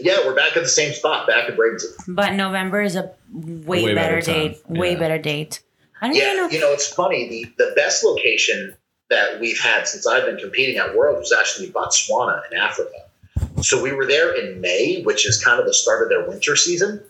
Yeah, 0.00 0.18
we're 0.24 0.34
back 0.34 0.56
at 0.56 0.62
the 0.62 0.68
same 0.68 0.92
spot, 0.92 1.26
back 1.26 1.48
at 1.48 1.56
Bradenton. 1.56 1.92
But 2.08 2.34
November 2.34 2.82
is 2.82 2.96
a 2.96 3.10
way, 3.32 3.84
Way 3.84 3.94
better, 3.94 4.16
better 4.16 4.22
time. 4.22 4.34
date. 4.52 4.62
Way 4.68 4.94
better 4.96 5.18
date. 5.18 5.60
I 6.00 6.06
don't 6.08 6.16
even 6.16 6.28
Yeah, 6.28 6.34
know. 6.34 6.48
you 6.48 6.60
know, 6.60 6.72
it's 6.72 6.88
funny. 6.92 7.28
The 7.28 7.64
the 7.66 7.72
best 7.76 8.04
location 8.04 8.74
that 9.10 9.40
we've 9.40 9.58
had 9.60 9.86
since 9.86 10.06
I've 10.06 10.24
been 10.24 10.38
competing 10.38 10.78
at 10.78 10.96
World 10.96 11.18
was 11.18 11.32
actually 11.32 11.70
Botswana 11.70 12.40
in 12.50 12.56
Africa. 12.58 12.90
So 13.60 13.80
we 13.82 13.92
were 13.92 14.06
there 14.06 14.34
in 14.34 14.60
May, 14.60 15.02
which 15.02 15.26
is 15.28 15.42
kind 15.42 15.60
of 15.60 15.66
the 15.66 15.74
start 15.74 16.02
of 16.02 16.08
their 16.08 16.26
winter 16.28 16.56
season, 16.56 17.02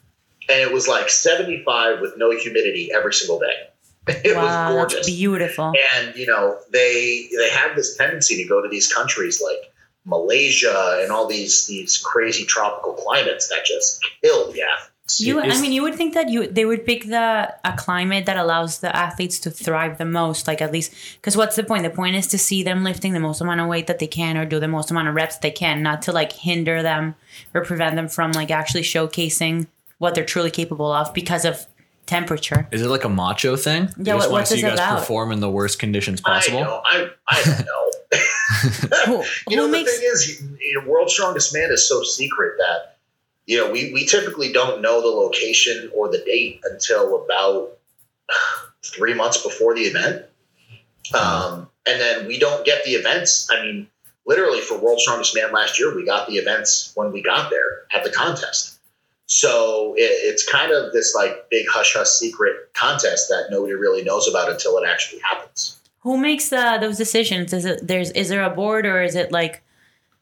and 0.51 0.61
it 0.61 0.72
was 0.72 0.89
like 0.89 1.09
75 1.09 2.01
with 2.01 2.14
no 2.18 2.30
humidity 2.37 2.91
every 2.93 3.12
single 3.14 3.39
day. 3.39 3.68
It 4.09 4.35
wow, 4.37 4.43
was 4.74 4.93
that's 4.93 4.95
gorgeous. 4.95 5.07
beautiful. 5.07 5.72
And 5.97 6.14
you 6.16 6.26
know, 6.26 6.59
they 6.72 7.28
they 7.39 7.51
have 7.51 7.76
this 7.76 7.97
tendency 7.97 8.43
to 8.43 8.49
go 8.49 8.61
to 8.61 8.68
these 8.68 8.93
countries 8.93 9.41
like 9.43 9.72
Malaysia 10.05 10.98
and 11.03 11.11
all 11.12 11.26
these 11.26 11.66
these 11.66 11.98
crazy 11.98 12.44
tropical 12.44 12.94
climates 12.94 13.48
that 13.48 13.64
just 13.64 14.00
kill 14.22 14.50
the 14.53 14.62
athletes. 14.62 15.20
You, 15.20 15.40
I 15.40 15.61
mean, 15.61 15.72
you 15.72 15.82
would 15.82 15.94
think 15.96 16.14
that 16.14 16.30
you 16.30 16.46
they 16.46 16.64
would 16.64 16.86
pick 16.86 17.05
the 17.07 17.55
a 17.64 17.72
climate 17.76 18.24
that 18.26 18.36
allows 18.36 18.78
the 18.78 18.94
athletes 18.96 19.38
to 19.40 19.50
thrive 19.50 19.98
the 19.98 20.05
most, 20.07 20.46
like 20.46 20.62
at 20.62 20.72
least 20.72 20.92
because 21.16 21.36
what's 21.36 21.55
the 21.57 21.64
point? 21.64 21.82
The 21.82 21.90
point 21.90 22.16
is 22.16 22.26
to 22.28 22.38
see 22.38 22.62
them 22.62 22.82
lifting 22.82 23.12
the 23.12 23.20
most 23.20 23.40
amount 23.40 23.61
of 23.61 23.68
weight 23.68 23.86
that 23.88 23.98
they 23.98 24.07
can, 24.07 24.36
or 24.38 24.46
do 24.46 24.59
the 24.59 24.68
most 24.68 24.90
amount 24.90 25.09
of 25.09 25.14
reps 25.14 25.36
they 25.38 25.50
can, 25.50 25.82
not 25.82 26.03
to 26.03 26.12
like 26.12 26.32
hinder 26.32 26.82
them 26.82 27.14
or 27.53 27.62
prevent 27.64 27.96
them 27.96 28.09
from 28.09 28.32
like 28.32 28.50
actually 28.50 28.82
showcasing 28.82 29.66
what 29.98 30.14
they're 30.14 30.24
truly 30.24 30.50
capable 30.50 30.90
of 30.90 31.12
because 31.12 31.44
of 31.44 31.66
temperature. 32.07 32.66
Is 32.72 32.82
it 32.82 32.88
like 32.88 33.05
a 33.05 33.09
macho 33.09 33.55
thing? 33.57 33.88
They 33.96 34.11
Yeah, 34.11 34.16
just 34.16 34.28
what- 34.28 34.32
want 34.32 34.32
what's 34.32 34.50
to 34.50 34.57
see 34.57 34.62
you 34.62 34.68
guys 34.68 34.78
about? 34.78 34.98
perform 35.00 35.30
in 35.32 35.40
the 35.40 35.50
worst 35.50 35.78
conditions 35.78 36.20
I 36.24 36.34
possible. 36.38 36.61
know. 36.61 36.80
I 36.84 37.09
I 37.28 37.44
know. 37.61 37.90
Who, 39.07 39.24
You 39.49 39.57
know, 39.57 39.66
the 39.66 39.72
makes 39.72 39.99
thing 39.99 40.09
is, 40.11 40.43
you 40.61 40.80
know, 40.80 40.88
World's 40.88 41.12
Strongest 41.12 41.55
Man 41.55 41.70
is 41.70 41.88
so 41.88 42.03
secret 42.03 42.55
that, 42.59 42.97
you 43.47 43.59
know, 43.59 43.70
we, 43.70 43.93
we 43.93 44.07
typically 44.07 44.53
don't 44.53 44.82
know 44.82 45.01
the 45.01 45.09
location 45.09 45.90
or 45.95 46.11
the 46.11 46.18
date 46.18 46.61
until 46.64 47.24
about 47.24 47.78
three 48.84 49.14
months 49.14 49.43
before 49.43 49.74
the 49.74 49.82
event. 49.82 50.24
Um, 51.14 51.68
and 51.86 52.01
then 52.01 52.26
we 52.26 52.38
don't 52.38 52.64
get 52.64 52.84
the 52.84 52.93
events. 52.93 53.49
I 53.51 53.62
mean, 53.62 53.88
literally 54.26 54.61
for 54.61 54.78
World's 54.78 55.03
Strongest 55.03 55.34
Man 55.34 55.53
last 55.53 55.78
year, 55.78 55.95
we 55.95 56.05
got 56.05 56.28
the 56.28 56.36
events 56.36 56.93
when 56.95 57.12
we 57.12 57.22
got 57.22 57.51
there 57.51 57.86
at 57.93 58.05
the 58.05 58.11
contest. 58.11 58.78
So 59.26 59.95
it, 59.97 60.03
it's 60.03 60.47
kind 60.47 60.72
of 60.72 60.93
this 60.93 61.14
like 61.14 61.49
big 61.51 61.66
hush 61.68 61.95
hush 61.95 62.09
secret 62.09 62.72
contest 62.74 63.28
that 63.30 63.49
nobody 63.51 63.74
really 63.74 64.05
knows 64.05 64.28
about 64.28 64.51
until 64.51 64.76
it 64.78 64.86
actually 64.86 65.20
happens. 65.20 65.78
Who 66.03 66.18
makes 66.18 66.48
the, 66.50 66.78
those 66.80 66.96
decisions? 66.98 67.53
Is 67.53 67.64
it 67.64 67.86
there's 67.86 68.11
is 68.11 68.28
there 68.28 68.42
a 68.44 68.50
board 68.50 68.86
or 68.86 69.03
is 69.03 69.14
it 69.14 69.32
like 69.32 69.62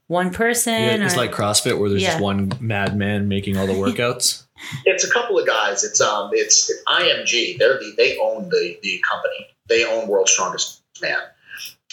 one 0.07 0.31
person? 0.33 0.75
Yeah, 0.75 1.05
it's 1.05 1.15
or- 1.15 1.19
like 1.19 1.33
CrossFit 1.33 1.79
where 1.79 1.89
there's 1.91 2.03
Yeah. 2.03 2.11
just 2.13 2.23
one 2.23 2.53
madman 2.61 3.29
making 3.29 3.57
all 3.57 3.67
the 3.67 3.73
workouts. 3.85 4.45
It's 4.85 5.05
a 5.05 5.11
couple 5.11 5.39
of 5.39 5.47
guys. 5.47 5.85
It's 5.85 6.01
um, 6.01 6.31
it's, 6.35 6.69
it's 6.71 6.83
IMG. 6.87 7.59
They're 7.59 7.79
the 7.79 7.95
they 7.97 8.19
own 8.19 8.49
the 8.51 8.79
the 8.83 9.03
company. 9.09 9.47
They 9.69 9.85
own 9.85 10.09
World's 10.09 10.33
Strongest 10.33 10.83
Man. 11.01 11.19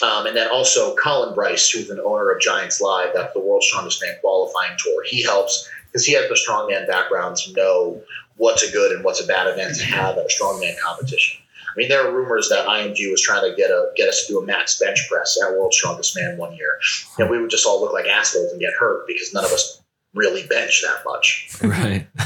Um, 0.04 0.28
and 0.28 0.36
then 0.38 0.48
also 0.52 0.96
Colin 0.96 1.34
Bryce, 1.34 1.70
who's 1.72 1.90
an 1.90 2.00
owner 2.00 2.30
of 2.30 2.40
Giants 2.40 2.80
Live, 2.82 3.12
that's 3.16 3.34
the 3.34 3.40
World's 3.40 3.66
Strongest 3.68 4.02
Man 4.04 4.16
qualifying 4.22 4.78
tour. 4.78 5.04
He 5.06 5.24
helps 5.24 5.68
because 5.88 6.06
he 6.06 6.14
has 6.14 6.28
the 6.30 6.36
strongman 6.36 6.86
background 6.88 7.38
to 7.38 7.54
know 7.54 8.02
what's 8.36 8.62
a 8.68 8.72
good 8.72 8.92
and 8.92 9.04
what's 9.04 9.24
a 9.24 9.26
bad 9.26 9.48
event 9.48 9.76
to 9.78 9.86
have 9.86 10.18
at 10.18 10.26
a 10.26 10.28
strongman 10.28 10.78
competition. 10.80 11.42
I 11.78 11.82
mean, 11.82 11.90
there 11.90 12.08
are 12.08 12.12
rumors 12.12 12.50
that 12.50 12.66
IMG 12.66 13.12
was 13.12 13.22
trying 13.22 13.48
to 13.48 13.56
get 13.56 13.70
a 13.70 13.92
get 13.96 14.10
us 14.10 14.26
to 14.26 14.34
do 14.34 14.40
a 14.40 14.46
max 14.46 14.80
bench 14.80 15.08
press 15.08 15.38
at 15.40 15.52
World's 15.52 15.78
Strongest 15.78 16.16
Man 16.16 16.36
one 16.36 16.56
year, 16.56 16.80
and 17.20 17.30
we 17.30 17.40
would 17.40 17.52
just 17.52 17.68
all 17.68 17.80
look 17.80 17.94
like 17.94 18.08
assholes 18.08 18.52
and 18.52 18.60
get 18.60 18.74
hurt 18.74 19.06
because 19.06 19.32
none 19.32 19.46
of 19.46 19.52
us 19.52 19.80
really 20.16 20.48
bench 20.48 20.82
that 20.84 21.04
much. 21.06 21.56
right. 21.62 22.08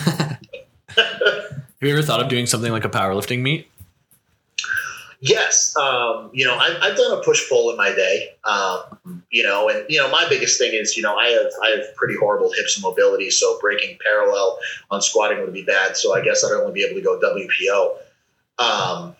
Have 0.95 1.81
you 1.81 1.91
ever 1.91 2.01
thought 2.01 2.21
of 2.21 2.29
doing 2.29 2.45
something 2.45 2.71
like 2.71 2.85
a 2.85 2.89
powerlifting 2.89 3.41
meet? 3.41 3.67
Yes, 5.19 5.75
um, 5.75 6.29
you 6.31 6.45
know, 6.45 6.55
I've, 6.55 6.77
I've 6.81 6.97
done 6.97 7.19
a 7.19 7.21
push 7.21 7.47
pull 7.49 7.71
in 7.71 7.77
my 7.77 7.93
day, 7.93 8.29
um, 8.45 9.23
you 9.31 9.43
know, 9.43 9.67
and 9.67 9.85
you 9.89 9.99
know, 9.99 10.09
my 10.09 10.27
biggest 10.29 10.59
thing 10.59 10.73
is, 10.73 10.95
you 10.95 11.03
know, 11.03 11.17
I 11.17 11.27
have 11.27 11.51
I 11.61 11.69
have 11.71 11.95
pretty 11.97 12.15
horrible 12.17 12.53
hips 12.53 12.77
and 12.77 12.83
mobility, 12.83 13.29
so 13.29 13.59
breaking 13.59 13.97
parallel 14.01 14.59
on 14.89 15.01
squatting 15.01 15.41
would 15.41 15.51
be 15.51 15.63
bad. 15.63 15.97
So 15.97 16.15
I 16.15 16.23
guess 16.23 16.45
I'd 16.45 16.53
only 16.53 16.71
be 16.71 16.83
able 16.83 16.95
to 16.95 17.03
go 17.03 17.19
WPO. 17.19 17.97
Um, 18.57 19.15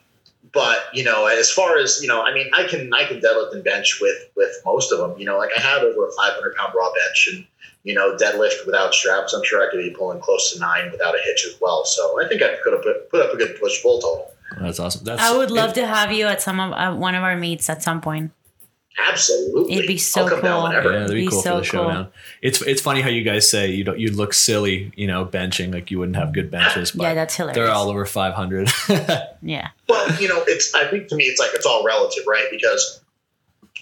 but 0.53 0.79
you 0.93 1.03
know, 1.03 1.27
as 1.27 1.51
far 1.51 1.77
as 1.77 1.99
you 2.01 2.07
know, 2.07 2.21
I 2.23 2.33
mean, 2.33 2.49
I 2.53 2.63
can 2.63 2.93
I 2.93 3.05
can 3.05 3.19
deadlift 3.21 3.53
and 3.53 3.63
bench 3.63 3.99
with 4.01 4.17
with 4.35 4.51
most 4.65 4.91
of 4.91 4.99
them. 4.99 5.17
You 5.17 5.25
know, 5.25 5.37
like 5.37 5.51
I 5.57 5.61
had 5.61 5.83
over 5.83 6.07
a 6.07 6.11
500 6.11 6.55
pound 6.55 6.73
raw 6.75 6.91
bench 6.93 7.29
and 7.33 7.45
you 7.83 7.93
know 7.93 8.15
deadlift 8.15 8.65
without 8.65 8.93
straps. 8.93 9.33
I'm 9.33 9.43
sure 9.43 9.65
I 9.65 9.69
could 9.71 9.77
be 9.83 9.91
pulling 9.91 10.19
close 10.19 10.53
to 10.53 10.59
nine 10.59 10.91
without 10.91 11.15
a 11.15 11.19
hitch 11.23 11.45
as 11.47 11.59
well. 11.61 11.85
So 11.85 12.23
I 12.23 12.27
think 12.27 12.41
I 12.41 12.55
could 12.63 12.73
have 12.73 12.83
put, 12.83 13.09
put 13.09 13.21
up 13.25 13.33
a 13.33 13.37
good 13.37 13.59
push 13.59 13.81
pull 13.81 13.99
total. 13.99 14.31
That's 14.59 14.79
awesome. 14.79 15.05
That's 15.05 15.21
I 15.21 15.35
would 15.37 15.49
love 15.51 15.71
it- 15.71 15.75
to 15.75 15.87
have 15.87 16.11
you 16.11 16.25
at 16.27 16.41
some 16.41 16.59
of 16.59 16.73
uh, 16.73 16.93
one 16.95 17.15
of 17.15 17.23
our 17.23 17.37
meets 17.37 17.69
at 17.69 17.81
some 17.81 18.01
point. 18.01 18.31
Absolutely, 18.99 19.73
It'd 19.75 19.87
be 19.87 19.97
so 19.97 20.21
I'll 20.23 20.29
come 20.29 20.41
down 20.41 20.59
cool. 20.59 20.63
whenever. 20.69 20.91
Yeah, 20.91 20.99
that'd 20.99 21.15
be 21.15 21.21
Be 21.25 21.27
cool 21.29 21.41
so 21.41 21.49
for 21.49 21.61
the 21.61 21.69
cool. 21.71 21.83
showdown. 21.85 22.07
It's 22.41 22.61
it's 22.61 22.81
funny 22.81 23.01
how 23.01 23.09
you 23.09 23.23
guys 23.23 23.49
say 23.49 23.71
you 23.71 23.83
don't 23.83 23.99
you 23.99 24.11
look 24.11 24.33
silly, 24.33 24.91
you 24.95 25.07
know, 25.07 25.25
benching 25.25 25.73
like 25.73 25.89
you 25.91 25.97
wouldn't 25.99 26.17
have 26.17 26.33
good 26.33 26.51
benches, 26.51 26.91
but 26.91 27.03
Yeah, 27.03 27.13
that's 27.13 27.35
hilarious. 27.35 27.55
they're 27.55 27.71
all 27.71 27.89
over 27.89 28.05
500. 28.05 28.69
Yeah, 29.43 29.69
Well, 29.89 30.21
you 30.21 30.27
know, 30.27 30.43
it's. 30.45 30.73
I 30.75 30.85
think 30.87 31.07
to 31.07 31.15
me, 31.15 31.23
it's 31.23 31.39
like 31.39 31.49
it's 31.55 31.65
all 31.65 31.83
relative, 31.83 32.23
right? 32.27 32.45
Because 32.51 33.01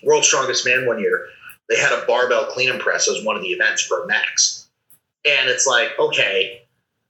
World's 0.03 0.27
Strongest 0.27 0.65
Man 0.65 0.85
one 0.85 0.99
year, 0.99 1.25
they 1.67 1.77
had 1.77 1.91
a 1.91 2.05
barbell 2.05 2.45
clean 2.45 2.69
and 2.69 2.79
press 2.79 3.09
as 3.09 3.23
one 3.25 3.35
of 3.35 3.41
the 3.41 3.49
events 3.49 3.81
for 3.81 4.05
max, 4.05 4.69
and 5.25 5.49
it's 5.49 5.67
like, 5.67 5.89
okay, 5.99 6.61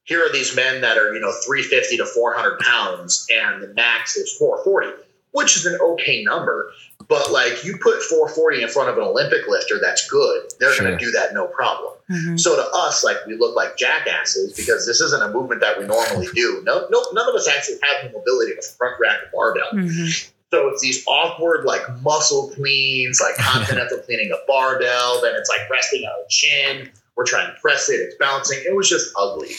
here 0.05 0.25
are 0.25 0.31
these 0.33 0.55
men 0.55 0.81
that 0.81 0.97
are 0.97 1.13
you 1.13 1.19
know 1.19 1.31
350 1.45 1.97
to 1.97 2.05
400 2.07 2.59
pounds, 2.59 3.27
and 3.31 3.61
the 3.61 3.67
max 3.75 4.15
is 4.17 4.31
440, 4.37 5.03
which 5.31 5.55
is 5.55 5.65
an 5.67 5.77
okay 5.79 6.23
number. 6.23 6.71
But 7.09 7.31
like 7.31 7.65
you 7.65 7.73
put 7.77 8.01
440 8.03 8.61
in 8.63 8.69
front 8.69 8.87
of 8.89 8.97
an 8.97 9.03
Olympic 9.03 9.47
lifter 9.49 9.79
that's 9.81 10.07
good, 10.07 10.43
they're 10.59 10.71
Sure. 10.73 10.85
going 10.85 10.97
to 10.97 11.03
do 11.03 11.11
that 11.11 11.33
no 11.33 11.47
problem. 11.47 11.93
Mhm. 12.09 12.39
So 12.39 12.55
to 12.55 12.61
us, 12.71 13.03
like 13.03 13.17
we 13.27 13.35
look 13.35 13.55
like 13.55 13.75
jackasses 13.77 14.53
because 14.53 14.85
this 14.85 15.01
isn't 15.01 15.21
a 15.21 15.29
movement 15.29 15.59
that 15.61 15.77
we 15.79 15.85
normally 15.85 16.27
do. 16.33 16.61
No, 16.63 16.87
no, 16.89 17.03
none 17.13 17.27
of 17.27 17.35
us 17.35 17.47
actually 17.47 17.79
have 17.83 18.03
the 18.11 18.17
mobility 18.17 18.53
to 18.55 18.61
front 18.61 18.95
rack 19.01 19.19
a 19.27 19.35
barbell. 19.35 19.69
Mhm. 19.73 20.29
So 20.51 20.67
it's 20.69 20.81
these 20.81 21.03
awkward 21.07 21.65
like 21.65 21.81
muscle 22.01 22.51
cleans, 22.55 23.19
like 23.19 23.35
continental 23.37 23.97
cleaning 23.99 24.31
a 24.31 24.37
barbell. 24.47 25.19
Then 25.21 25.33
it's 25.35 25.49
like 25.49 25.69
resting 25.69 26.03
on 26.05 26.11
a 26.23 26.27
chin. 26.29 26.89
We're 27.15 27.25
trying 27.25 27.53
to 27.53 27.59
press 27.59 27.89
it. 27.89 27.95
It's 28.01 28.15
bouncing. 28.15 28.59
It 28.65 28.75
was 28.75 28.87
just 28.87 29.11
ugly. 29.17 29.49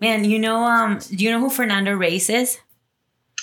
Man, 0.00 0.24
you 0.24 0.38
know, 0.38 0.64
um, 0.64 0.98
do 1.10 1.22
you 1.24 1.30
know 1.30 1.40
who 1.40 1.50
Fernando 1.50 1.92
Reyes 1.92 2.28
is? 2.30 2.58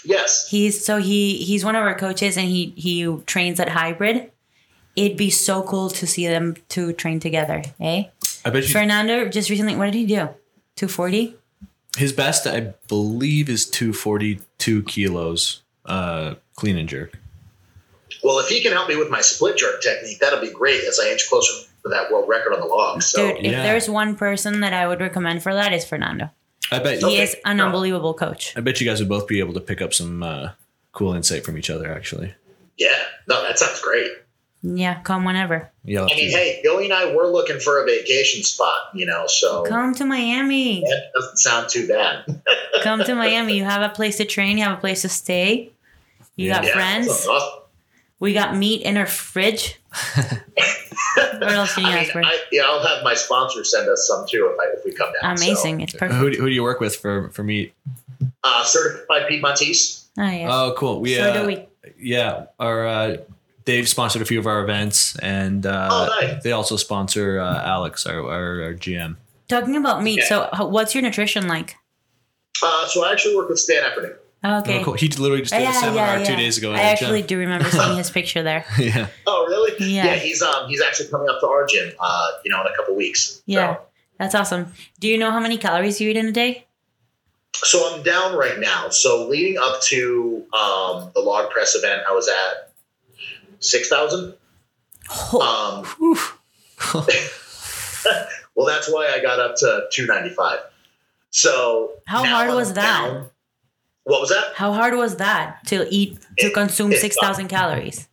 Yes. 0.05 0.47
He's 0.49 0.83
so 0.83 0.97
he 0.97 1.37
he's 1.43 1.63
one 1.65 1.75
of 1.75 1.83
our 1.83 1.95
coaches 1.95 2.37
and 2.37 2.47
he 2.47 2.73
he 2.75 3.17
trains 3.25 3.59
at 3.59 3.69
Hybrid. 3.69 4.31
It'd 4.95 5.17
be 5.17 5.29
so 5.29 5.63
cool 5.63 5.89
to 5.91 6.07
see 6.07 6.27
them 6.27 6.55
two 6.67 6.93
train 6.93 7.19
together, 7.19 7.63
eh? 7.79 8.05
I 8.45 8.49
bet 8.49 8.63
you 8.63 8.69
Fernando 8.69 9.29
just 9.29 9.49
recently, 9.49 9.75
what 9.75 9.85
did 9.85 9.95
he 9.95 10.05
do? 10.05 10.29
Two 10.75 10.87
forty. 10.87 11.35
his 11.97 12.13
best, 12.13 12.47
I 12.47 12.73
believe, 12.87 13.49
is 13.49 13.65
242 13.69 14.83
kilos 14.83 15.61
uh, 15.85 16.35
clean 16.55 16.77
and 16.77 16.87
jerk. 16.87 17.17
Well, 18.23 18.39
if 18.39 18.47
he 18.47 18.61
can 18.61 18.71
help 18.73 18.89
me 18.89 18.95
with 18.95 19.09
my 19.09 19.21
split 19.21 19.57
jerk 19.57 19.81
technique, 19.81 20.19
that'll 20.19 20.41
be 20.41 20.51
great 20.51 20.83
as 20.83 20.99
I 20.99 21.11
inch 21.11 21.29
closer 21.29 21.67
to 21.83 21.89
that 21.89 22.11
world 22.11 22.27
record 22.27 22.53
on 22.53 22.59
the 22.59 22.65
log. 22.65 23.01
So 23.01 23.27
Dude, 23.35 23.45
if 23.45 23.51
yeah. 23.51 23.63
there's 23.63 23.89
one 23.89 24.15
person 24.15 24.59
that 24.61 24.73
I 24.73 24.87
would 24.87 24.99
recommend 24.99 25.41
for 25.43 25.53
that 25.53 25.71
is 25.73 25.85
Fernando. 25.85 26.29
I 26.71 26.79
bet. 26.79 26.99
He 26.99 27.05
Okay. 27.05 27.23
is 27.23 27.35
an 27.45 27.59
unbelievable 27.59 28.13
coach. 28.13 28.53
I 28.55 28.61
bet 28.61 28.79
you 28.79 28.87
guys 28.87 28.99
would 28.99 29.09
both 29.09 29.27
be 29.27 29.39
able 29.39 29.53
to 29.53 29.59
pick 29.61 29.81
up 29.81 29.93
some 29.93 30.21
uh, 30.23 30.51
cool 30.91 31.13
insight 31.13 31.43
from 31.43 31.57
each 31.57 31.69
other. 31.69 31.91
Actually, 31.91 32.33
yeah, 32.77 32.89
no, 33.27 33.41
that 33.43 33.57
sounds 33.59 33.81
great. 33.81 34.11
Yeah, 34.61 34.99
come 35.03 35.23
whenever. 35.23 35.71
yeah. 35.85 36.01
I 36.03 36.07
mean, 36.15 36.31
hey, 36.31 36.59
Billy 36.61 36.83
and 36.83 36.93
I 36.93 37.15
were 37.15 37.27
looking 37.27 37.59
for 37.61 37.81
a 37.81 37.85
vacation 37.85 38.43
spot, 38.43 38.89
you 38.93 39.05
know, 39.05 39.23
so 39.27 39.63
Come 39.63 39.95
to 39.95 40.03
Miami. 40.05 40.81
that 40.81 41.03
doesn't 41.15 41.37
sound 41.37 41.69
too 41.69 41.87
bad. 41.87 42.25
Come 42.83 43.01
to 43.05 43.15
Miami. 43.15 43.55
You 43.57 43.63
have 43.63 43.81
a 43.81 43.93
place 43.93 44.17
to 44.17 44.25
train. 44.25 44.57
You 44.57 44.65
have 44.65 44.77
a 44.77 44.81
place 44.81 45.03
to 45.03 45.09
stay. 45.09 45.71
You 46.35 46.47
Yeah. 46.49 46.55
got 46.55 46.65
Yeah, 46.65 46.73
friends. 46.73 47.07
that's 47.07 47.25
awesome. 47.27 47.58
We 48.19 48.33
got 48.33 48.55
meat 48.55 48.81
in 48.81 48.97
our 48.97 49.05
fridge. 49.05 49.79
what 50.15 51.51
else 51.51 51.73
can 51.73 51.85
you 51.85 51.89
I 51.89 51.99
ask 51.99 52.13
mean, 52.15 52.23
for? 52.23 52.29
I, 52.29 52.37
yeah, 52.51 52.63
I'll 52.63 52.85
have 52.85 53.03
my 53.03 53.13
sponsor 53.13 53.63
send 53.63 53.87
us 53.89 54.05
some 54.07 54.25
too 54.27 54.51
if, 54.53 54.59
I, 54.59 54.77
if 54.77 54.85
we 54.85 54.91
come 54.91 55.11
down. 55.21 55.37
Amazing. 55.37 55.81
It's 55.81 55.93
perfect. 55.93 56.13
Who, 56.19 56.29
do- 56.31 56.37
who 56.39 56.47
do 56.49 56.53
you 56.53 56.63
work 56.63 56.79
with 56.79 56.95
for 56.97 57.29
for 57.29 57.43
meat? 57.43 57.73
Uh, 58.43 58.63
certified 58.65 59.27
Piedmontese. 59.29 60.05
Oh, 60.17 60.23
yeah. 60.29 60.47
Oh, 60.51 60.73
cool. 60.77 60.99
We 60.99 61.15
so 61.15 61.29
uh, 61.29 61.41
do 61.41 61.47
we. 61.47 61.65
yeah, 61.97 62.47
our 62.59 62.85
uh, 62.87 63.17
Dave 63.63 63.87
sponsored 63.87 64.21
a 64.21 64.25
few 64.25 64.39
of 64.39 64.47
our 64.47 64.61
events, 64.63 65.17
and 65.19 65.65
uh, 65.65 65.87
Oh, 65.89 66.19
nice. 66.21 66.43
they 66.43 66.51
also 66.51 66.75
sponsor 66.75 67.39
uh, 67.39 67.63
Alex, 67.63 68.05
our, 68.05 68.19
our, 68.21 68.63
our 68.63 68.73
GM. 68.73 69.15
Talking 69.47 69.75
about 69.77 70.03
meat. 70.03 70.19
Okay. 70.19 70.27
So, 70.27 70.65
what's 70.67 70.93
your 70.93 71.01
nutrition 71.03 71.47
like? 71.47 71.75
Uh, 72.61 72.85
so 72.87 73.05
I 73.05 73.11
actually 73.13 73.35
work 73.37 73.47
with 73.49 73.59
Stan 73.59 73.83
Efferding. 73.83 74.15
Okay. 74.43 74.79
Oh, 74.79 74.83
cool. 74.85 74.93
He 74.93 75.07
literally 75.09 75.41
just 75.41 75.53
did 75.53 75.67
a 75.67 75.73
seminar 75.73 76.23
two 76.23 76.35
days 76.37 76.57
ago. 76.57 76.71
I 76.71 76.79
actually 76.79 77.19
gym. 77.21 77.27
do 77.27 77.37
remember 77.39 77.69
seeing 77.69 77.97
his 78.03 78.09
picture 78.09 78.41
there. 78.41 78.63
yeah. 78.79 79.07
Oh, 79.27 79.45
really? 79.49 79.73
Yeah. 79.93 80.15
he's 80.15 80.41
um 80.41 80.69
he's 80.69 80.81
actually 80.81 81.09
coming 81.09 81.27
up 81.29 81.39
to 81.41 81.47
our 81.47 81.65
gym, 81.65 81.91
uh, 81.99 82.27
you 82.45 82.51
know, 82.51 82.61
in 82.61 82.67
a 82.67 82.75
couple 82.75 82.95
weeks. 82.95 83.41
Yeah, 83.45 83.75
So, 83.75 83.81
that's 84.17 84.35
awesome. 84.35 84.73
Do 84.99 85.09
you 85.09 85.17
know 85.17 85.31
how 85.31 85.39
many 85.41 85.57
calories 85.57 85.99
you 85.99 86.09
eat 86.09 86.17
in 86.17 86.27
a 86.27 86.31
day? 86.31 86.65
so 87.53 87.93
I'm 87.93 88.03
down 88.03 88.37
right 88.37 88.57
now. 88.59 88.87
So 88.89 89.27
leading 89.27 89.57
up 89.57 89.81
to 89.89 90.45
um 90.53 91.11
the 91.13 91.19
log 91.19 91.49
press 91.51 91.75
event, 91.75 92.03
I 92.07 92.13
was 92.13 92.29
at 92.29 92.71
six 93.59 93.89
thousand. 93.89 94.35
Oh, 95.11 95.85
Um, 95.99 96.15
well, 98.55 98.65
that's 98.67 98.89
why 98.91 99.11
I 99.13 99.19
got 99.21 99.39
up 99.39 99.55
to 99.57 99.87
two 99.91 100.05
ninety 100.05 100.29
five. 100.29 100.59
So 101.31 101.93
How 102.05 102.23
now 102.23 102.35
hard 102.37 102.49
I'm 102.51 102.55
was 102.55 102.73
that? 102.73 102.81
down- 103.07 103.29
What 104.09 104.21
was 104.21 104.29
that? 104.29 104.53
how 104.55 104.73
hard 104.73 104.95
was 104.95 105.17
that 105.17 105.65
to 105.67 105.87
eat 105.89 106.19
to 106.39 106.47
It- 106.47 106.53
consume 106.53 106.91
six 106.93 107.15
thousand 107.21 107.47
calories? 107.47 108.07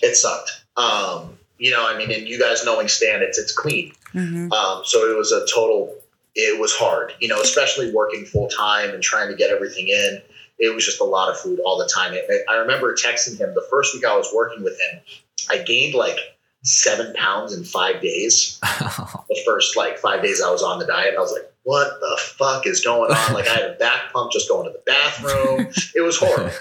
It 0.00 0.14
sucked. 0.16 0.64
Um, 0.76 1.38
you 1.58 1.70
know, 1.70 1.86
I 1.86 1.96
mean, 1.98 2.10
and 2.10 2.26
you 2.26 2.38
guys 2.38 2.64
knowing 2.64 2.88
Stan, 2.88 3.22
it's 3.22 3.38
it's 3.38 3.52
clean. 3.52 3.92
hmm 4.12 4.52
Um, 4.52 4.82
so 4.84 5.10
it 5.10 5.16
was 5.16 5.32
a 5.32 5.40
total. 5.46 5.94
It 6.34 6.58
was 6.58 6.72
hard, 6.74 7.12
you 7.20 7.28
know, 7.28 7.40
especially 7.42 7.92
working 7.92 8.24
full 8.24 8.48
time 8.48 8.90
and 8.90 9.02
trying 9.02 9.28
to 9.30 9.36
get 9.36 9.50
everything 9.50 9.88
in. 9.88 10.22
It 10.58 10.74
was 10.74 10.84
just 10.86 11.00
a 11.00 11.04
lot 11.04 11.28
of 11.30 11.38
food 11.38 11.60
all 11.64 11.76
the 11.76 11.88
time. 11.92 12.14
It, 12.14 12.24
I 12.48 12.54
remember 12.56 12.94
texting 12.94 13.36
him 13.38 13.52
the 13.54 13.66
first 13.68 13.94
week 13.94 14.04
I 14.06 14.16
was 14.16 14.28
working 14.34 14.62
with 14.64 14.78
him. 14.80 15.00
I 15.50 15.58
gained 15.58 15.94
like 15.94 16.16
seven 16.62 17.12
pounds 17.14 17.52
in 17.52 17.64
five 17.64 18.00
days. 18.00 18.58
The 19.28 19.40
first 19.46 19.76
like 19.78 19.98
five 19.98 20.22
days 20.22 20.42
I 20.42 20.50
was 20.50 20.62
on 20.62 20.78
the 20.78 20.84
diet, 20.84 21.14
I 21.16 21.20
was 21.20 21.32
like, 21.32 21.50
"What 21.62 21.88
the 22.00 22.20
fuck 22.20 22.66
is 22.66 22.84
going 22.84 23.10
on?" 23.10 23.34
Like 23.34 23.48
I 23.48 23.54
had 23.54 23.70
a 23.70 23.72
back 23.74 24.12
pump 24.12 24.30
just 24.30 24.48
going 24.48 24.66
to 24.66 24.72
the 24.72 24.82
bathroom. 24.84 25.68
It 25.94 26.02
was 26.02 26.18
horrible. 26.18 26.52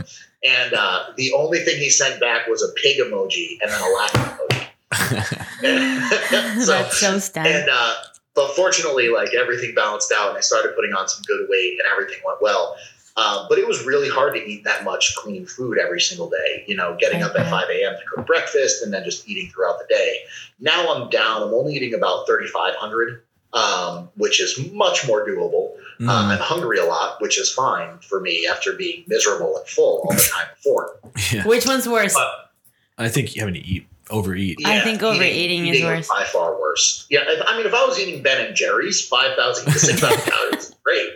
And 0.44 0.74
uh, 0.74 1.08
the 1.18 1.34
only 1.34 1.60
thing 1.60 1.78
he 1.78 1.90
sent 1.90 2.20
back 2.22 2.48
was 2.48 2.64
a 2.64 2.72
pig 2.82 3.00
emoji 3.00 3.58
and 3.62 3.70
then 3.70 3.82
a 3.82 3.90
laughing 3.94 4.22
emoji. 4.22 4.68
so 6.66 6.72
that's 6.72 6.98
so 6.98 7.20
Stan. 7.20 7.46
and 7.46 7.70
uh, 7.72 7.94
but 8.34 8.56
fortunately, 8.56 9.10
like 9.10 9.34
everything 9.34 9.76
balanced 9.76 10.14
out, 10.16 10.30
and 10.30 10.38
I 10.38 10.42
started 10.42 10.74
putting 10.76 10.94
on 10.94 11.08
some 11.10 11.24
good 11.28 11.48
weight, 11.50 11.74
and 11.74 11.82
everything 11.92 12.22
went 12.26 12.42
well. 12.42 12.76
Um, 13.18 13.46
but 13.50 13.58
it 13.58 13.68
was 13.68 13.86
really 13.86 14.10
hard 14.10 14.34
to 14.36 14.40
eat 14.40 14.64
that 14.64 14.84
much 14.84 15.16
clean 15.16 15.46
food 15.46 15.78
every 15.78 16.00
single 16.00 16.30
day. 16.30 16.64
You 16.68 16.76
know, 16.76 16.96
getting 17.00 17.24
up 17.24 17.36
at 17.38 17.50
5 17.50 17.70
a.m. 17.70 17.96
to 17.96 18.02
cook 18.10 18.26
breakfast 18.26 18.84
and 18.84 18.94
then 18.94 19.04
just 19.04 19.28
eating 19.28 19.50
throughout 19.50 19.80
the 19.80 19.94
day. 19.94 20.20
Now 20.60 20.94
I'm 20.94 21.10
down. 21.10 21.44
I'm 21.44 21.54
only 21.54 21.76
eating 21.76 21.94
about 21.94 22.26
3,500, 22.26 23.24
um, 23.54 24.10
which 24.16 24.40
is 24.42 24.72
much 24.72 25.06
more 25.06 25.28
doable. 25.28 25.76
Mm. 26.00 26.08
Uh, 26.08 26.34
I'm 26.34 26.40
hungry 26.40 26.78
a 26.78 26.86
lot, 26.86 27.22
which 27.22 27.38
is 27.38 27.52
fine 27.52 28.00
for 28.00 28.22
me 28.22 28.48
after 28.48 28.74
being 28.74 29.04
miserable 29.08 29.58
and 29.58 29.68
full 29.68 30.02
all 30.06 30.16
the 30.16 30.30
time 30.34 30.48
before. 30.56 31.00
yeah. 31.32 31.46
Which 31.46 31.66
one's 31.66 31.88
worse? 31.88 32.14
But 32.14 32.52
I 32.98 33.10
think 33.10 33.34
having 33.36 33.56
to 33.56 33.60
eat, 33.60 33.88
overeat. 34.12 34.60
I 34.66 34.82
think 34.82 35.02
overeating 35.02 35.68
is 35.68 35.78
eating 35.78 35.88
worse. 35.88 36.10
By 36.10 36.26
far 36.26 36.60
worse. 36.60 37.08
Yeah, 37.10 37.22
if, 37.24 37.42
I 37.46 37.58
mean, 37.58 37.66
if 37.66 37.74
I 37.74 37.86
was 37.86 38.00
eating 38.00 38.22
Ben 38.22 38.46
and 38.46 38.56
Jerry's, 38.56 39.06
five 39.08 39.36
thousand 39.36 39.72
to 39.72 39.80
six 39.80 40.00
thousand 40.00 40.22
calories 40.32 40.70
is 40.70 40.76
great. 40.84 41.10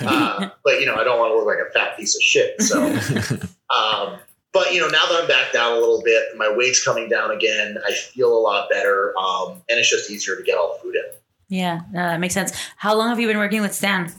Uh, 0.00 0.50
but 0.64 0.80
you 0.80 0.86
know, 0.86 0.94
I 0.96 1.04
don't 1.04 1.18
want 1.18 1.32
to 1.32 1.36
look 1.36 1.46
like 1.46 1.58
a 1.66 1.70
fat 1.72 1.96
piece 1.96 2.16
of 2.16 2.22
shit. 2.22 2.60
So, 2.60 2.86
um, 3.76 4.18
but 4.52 4.72
you 4.72 4.80
know, 4.80 4.88
now 4.88 5.06
that 5.06 5.20
I'm 5.22 5.28
back 5.28 5.52
down 5.52 5.72
a 5.72 5.80
little 5.80 6.02
bit, 6.02 6.36
my 6.36 6.52
weight's 6.54 6.84
coming 6.84 7.08
down 7.08 7.30
again. 7.30 7.78
I 7.86 7.92
feel 7.92 8.36
a 8.36 8.40
lot 8.40 8.68
better, 8.70 9.14
um, 9.18 9.62
and 9.68 9.78
it's 9.78 9.90
just 9.90 10.10
easier 10.10 10.36
to 10.36 10.42
get 10.42 10.56
all 10.56 10.74
the 10.74 10.82
food 10.82 10.96
in. 10.96 11.56
yeah, 11.56 11.80
no, 11.92 12.00
that 12.00 12.20
makes 12.20 12.34
sense. 12.34 12.52
How 12.76 12.94
long 12.94 13.08
have 13.10 13.20
you 13.20 13.26
been 13.26 13.38
working 13.38 13.60
with 13.62 13.74
Stan? 13.74 14.12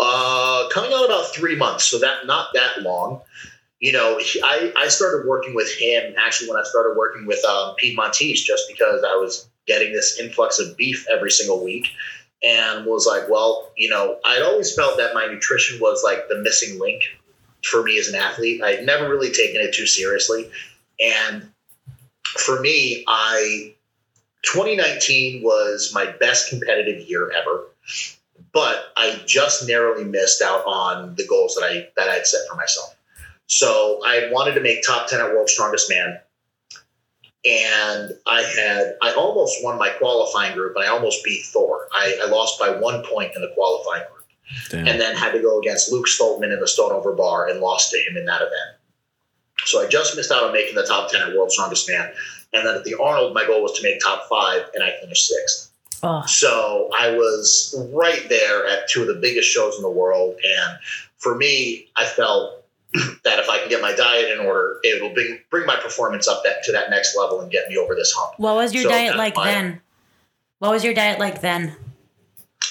Uh, 0.00 0.68
coming 0.68 0.92
on 0.92 1.04
about 1.04 1.34
three 1.34 1.56
months, 1.56 1.84
so 1.84 1.98
that 1.98 2.26
not 2.26 2.48
that 2.54 2.82
long. 2.82 3.20
You 3.80 3.92
know, 3.92 4.18
I, 4.44 4.72
I 4.76 4.88
started 4.88 5.26
working 5.26 5.54
with 5.54 5.72
him 5.72 6.14
actually 6.18 6.50
when 6.50 6.58
I 6.58 6.64
started 6.64 6.96
working 6.96 7.26
with 7.26 7.44
um, 7.44 7.76
Piedmontese, 7.76 8.42
just 8.42 8.64
because 8.68 9.04
I 9.04 9.14
was 9.14 9.48
getting 9.66 9.92
this 9.92 10.18
influx 10.18 10.58
of 10.58 10.76
beef 10.76 11.06
every 11.10 11.30
single 11.30 11.62
week, 11.62 11.88
and 12.42 12.86
was 12.86 13.06
like, 13.06 13.28
well, 13.28 13.70
you 13.76 13.88
know, 13.88 14.18
I'd 14.24 14.42
always 14.42 14.74
felt 14.74 14.96
that 14.98 15.14
my 15.14 15.26
nutrition 15.26 15.78
was 15.80 16.02
like 16.02 16.28
the 16.28 16.38
missing 16.38 16.80
link 16.80 17.02
for 17.64 17.82
me 17.82 17.98
as 17.98 18.08
an 18.08 18.16
athlete. 18.16 18.62
I'd 18.62 18.84
never 18.84 19.08
really 19.08 19.30
taken 19.30 19.60
it 19.60 19.74
too 19.74 19.86
seriously, 19.86 20.50
and 20.98 21.48
for 22.24 22.60
me, 22.60 23.04
I 23.06 23.74
2019 24.42 25.42
was 25.42 25.92
my 25.94 26.06
best 26.06 26.48
competitive 26.48 27.08
year 27.08 27.30
ever 27.30 27.66
but 28.52 28.92
I 28.96 29.20
just 29.26 29.66
narrowly 29.66 30.04
missed 30.04 30.42
out 30.42 30.64
on 30.66 31.14
the 31.16 31.26
goals 31.26 31.54
that 31.54 31.64
I 31.64 31.88
that 31.96 32.08
I'd 32.08 32.26
set 32.26 32.40
for 32.48 32.56
myself. 32.56 32.94
So 33.48 34.00
I 34.04 34.28
wanted 34.30 34.54
to 34.54 34.60
make 34.60 34.86
top 34.86 35.08
ten 35.08 35.20
at 35.20 35.30
World's 35.32 35.52
Strongest 35.52 35.90
Man, 35.90 36.20
and 37.44 38.12
I 38.26 38.42
had 38.42 38.96
I 39.02 39.12
almost 39.12 39.64
won 39.64 39.78
my 39.78 39.88
qualifying 39.88 40.54
group, 40.54 40.76
and 40.76 40.84
I 40.84 40.88
almost 40.88 41.24
beat 41.24 41.44
Thor. 41.46 41.88
I, 41.92 42.20
I 42.22 42.28
lost 42.28 42.60
by 42.60 42.70
one 42.70 43.02
point 43.04 43.32
in 43.34 43.42
the 43.42 43.50
qualifying 43.54 44.04
group, 44.12 44.26
Damn. 44.70 44.86
and 44.86 45.00
then 45.00 45.16
had 45.16 45.32
to 45.32 45.40
go 45.40 45.58
against 45.58 45.90
Luke 45.90 46.06
Stoltman 46.06 46.52
in 46.52 46.60
the 46.60 46.68
stone 46.68 46.92
over 46.92 47.12
bar 47.14 47.48
and 47.48 47.60
lost 47.60 47.90
to 47.90 47.98
him 47.98 48.16
in 48.16 48.26
that 48.26 48.42
event. 48.42 48.76
So 49.64 49.82
I 49.82 49.88
just 49.88 50.14
missed 50.14 50.30
out 50.30 50.44
on 50.44 50.52
making 50.52 50.74
the 50.74 50.84
top 50.84 51.10
ten 51.10 51.22
at 51.22 51.34
World's 51.34 51.54
Strongest 51.54 51.88
Man, 51.88 52.12
and 52.52 52.66
then 52.66 52.74
at 52.74 52.84
the 52.84 52.96
Arnold, 53.00 53.32
my 53.32 53.46
goal 53.46 53.62
was 53.62 53.78
to 53.78 53.82
make 53.82 54.00
top 54.00 54.28
five, 54.28 54.62
and 54.74 54.84
I 54.84 54.92
finished 55.00 55.26
sixth. 55.26 55.72
Oh, 56.02 56.22
So 56.26 56.90
I 56.96 57.10
was 57.10 57.74
right 57.92 58.28
there 58.28 58.66
at 58.66 58.88
two 58.88 59.02
of 59.02 59.08
the 59.08 59.14
biggest 59.14 59.48
shows 59.48 59.74
in 59.76 59.82
the 59.82 59.90
world. 59.90 60.36
And 60.36 60.78
for 61.16 61.34
me, 61.34 61.88
I 61.96 62.04
felt 62.04 62.57
that 63.24 63.38
if 63.38 63.48
I 63.48 63.58
can 63.58 63.68
get 63.68 63.80
my 63.82 63.94
diet 63.94 64.30
in 64.30 64.38
order, 64.44 64.78
it 64.82 65.02
will 65.02 65.12
bring, 65.12 65.38
bring 65.50 65.66
my 65.66 65.76
performance 65.76 66.26
up 66.26 66.42
that, 66.44 66.62
to 66.64 66.72
that 66.72 66.90
next 66.90 67.16
level 67.16 67.40
and 67.40 67.50
get 67.50 67.68
me 67.68 67.76
over 67.76 67.94
this 67.94 68.12
hump. 68.16 68.34
what 68.38 68.54
was 68.54 68.72
your 68.74 68.84
So 68.84 68.88
diet 68.90 69.16
like 69.16 69.36
my- 69.36 69.44
then? 69.46 69.80
What 70.60 70.70
was 70.72 70.82
your 70.84 70.94
diet 70.94 71.18
like 71.20 71.40
then? 71.40 71.76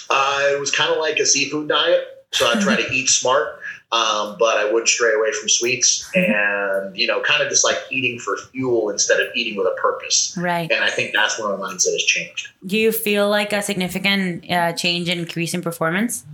Uh, 0.09 0.39
it 0.51 0.59
was 0.59 0.71
kind 0.71 0.91
of 0.91 0.97
like 0.97 1.17
a 1.19 1.25
seafood 1.25 1.67
diet. 1.69 2.01
So 2.31 2.49
I 2.49 2.59
try 2.59 2.75
to 2.75 2.87
eat 2.91 3.07
smart. 3.07 3.59
Um, 3.89 4.35
but 4.37 4.57
I 4.57 4.69
would 4.69 4.85
stray 4.85 5.13
away 5.13 5.31
from 5.31 5.47
sweets 5.47 6.09
and, 6.13 6.97
you 6.97 7.07
know, 7.07 7.21
kind 7.21 7.41
of 7.41 7.47
just 7.47 7.63
like 7.63 7.77
eating 7.89 8.19
for 8.19 8.35
fuel 8.51 8.89
instead 8.89 9.21
of 9.21 9.27
eating 9.33 9.57
with 9.57 9.65
a 9.65 9.75
purpose. 9.81 10.35
Right. 10.37 10.69
And 10.69 10.83
I 10.83 10.89
think 10.89 11.13
that's 11.13 11.39
where 11.39 11.55
my 11.55 11.69
mindset 11.69 11.93
has 11.93 12.03
changed. 12.03 12.49
Do 12.65 12.77
you 12.77 12.91
feel 12.91 13.29
like 13.29 13.53
a 13.53 13.61
significant 13.61 14.51
uh, 14.51 14.73
change 14.73 15.07
in 15.07 15.19
increase 15.19 15.53
in 15.53 15.61
performance? 15.61 16.25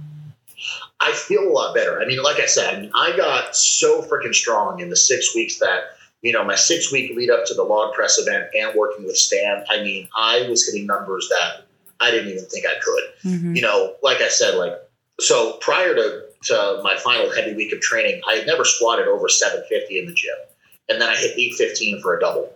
I 1.03 1.11
feel 1.11 1.47
a 1.47 1.51
lot 1.51 1.75
better. 1.75 2.01
I 2.01 2.05
mean, 2.05 2.23
like 2.23 2.39
I 2.39 2.45
said, 2.45 2.75
I, 2.75 2.79
mean, 2.79 2.91
I 2.95 3.15
got 3.17 3.55
so 3.55 4.01
freaking 4.01 4.33
strong 4.33 4.79
in 4.79 4.89
the 4.89 4.95
six 4.95 5.35
weeks 5.35 5.59
that, 5.59 5.81
you 6.21 6.31
know, 6.31 6.43
my 6.43 6.55
six 6.55 6.91
week 6.91 7.15
lead 7.15 7.29
up 7.29 7.45
to 7.47 7.53
the 7.53 7.63
log 7.63 7.93
press 7.93 8.17
event 8.17 8.45
and 8.57 8.73
working 8.75 9.05
with 9.05 9.17
Stan, 9.17 9.65
I 9.69 9.83
mean, 9.83 10.07
I 10.15 10.47
was 10.49 10.65
hitting 10.65 10.87
numbers 10.87 11.27
that 11.29 11.65
I 11.99 12.11
didn't 12.11 12.29
even 12.29 12.45
think 12.45 12.65
I 12.65 12.79
could. 12.81 13.31
Mm-hmm. 13.31 13.55
You 13.55 13.61
know, 13.61 13.95
like 14.01 14.21
I 14.21 14.29
said, 14.29 14.55
like, 14.55 14.73
so 15.19 15.57
prior 15.61 15.93
to, 15.93 16.23
to 16.45 16.79
my 16.83 16.95
final 16.97 17.29
heavy 17.33 17.53
week 17.53 17.73
of 17.73 17.81
training, 17.81 18.21
I 18.29 18.35
had 18.35 18.47
never 18.47 18.63
squatted 18.63 19.07
over 19.07 19.27
750 19.27 19.99
in 19.99 20.05
the 20.05 20.13
gym. 20.13 20.35
And 20.89 21.01
then 21.01 21.09
I 21.09 21.15
hit 21.15 21.37
815 21.37 22.01
for 22.01 22.17
a 22.17 22.19
double. 22.19 22.53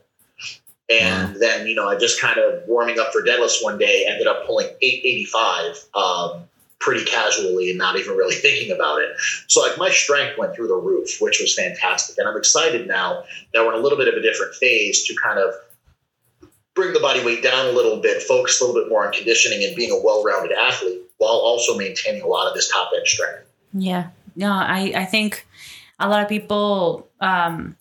And 0.89 1.33
wow. 1.33 1.39
then, 1.39 1.67
you 1.67 1.75
know, 1.75 1.87
I 1.87 1.97
just 1.97 2.21
kind 2.21 2.39
of 2.39 2.63
warming 2.67 2.99
up 2.99 3.11
for 3.11 3.21
deadlifts 3.21 3.61
one 3.61 3.77
day, 3.77 4.05
ended 4.07 4.27
up 4.27 4.45
pulling 4.45 4.67
885. 4.81 5.85
Um, 5.95 6.47
pretty 6.79 7.03
casually 7.05 7.69
and 7.69 7.77
not 7.77 7.97
even 7.97 8.15
really 8.15 8.35
thinking 8.45 8.71
about 8.71 9.01
it. 9.01 9.09
So 9.47 9.61
like 9.61 9.77
my 9.77 9.89
strength 9.89 10.37
went 10.37 10.55
through 10.55 10.67
the 10.67 10.75
roof, 10.75 11.17
which 11.19 11.39
was 11.39 11.53
fantastic. 11.53 12.17
And 12.17 12.27
I'm 12.27 12.37
excited 12.37 12.87
now 12.87 13.23
that 13.53 13.65
we're 13.65 13.73
in 13.73 13.79
a 13.79 13.83
little 13.83 13.97
bit 13.97 14.07
of 14.07 14.15
a 14.15 14.21
different 14.21 14.55
phase 14.55 15.03
to 15.05 15.15
kind 15.15 15.39
of 15.39 15.53
bring 16.75 16.93
the 16.93 16.99
body 16.99 17.25
weight 17.25 17.41
down 17.41 17.65
a 17.65 17.71
little 17.71 17.99
bit, 17.99 18.21
focus 18.21 18.61
a 18.61 18.65
little 18.65 18.79
bit 18.79 18.89
more 18.89 19.05
on 19.05 19.11
conditioning 19.11 19.63
and 19.63 19.75
being 19.75 19.91
a 19.91 19.99
well-rounded 20.03 20.51
athlete 20.51 21.01
while 21.17 21.31
also 21.31 21.75
maintaining 21.75 22.21
a 22.21 22.27
lot 22.27 22.47
of 22.47 22.53
this 22.53 22.71
top 22.71 22.91
end 22.95 23.07
strength. 23.07 23.49
Yeah. 23.73 24.09
No, 24.35 24.51
I, 24.51 24.93
I 24.95 25.05
think 25.05 25.47
a 25.99 26.07
lot 26.07 26.21
of 26.21 26.29
people 26.29 27.07
um, 27.19 27.75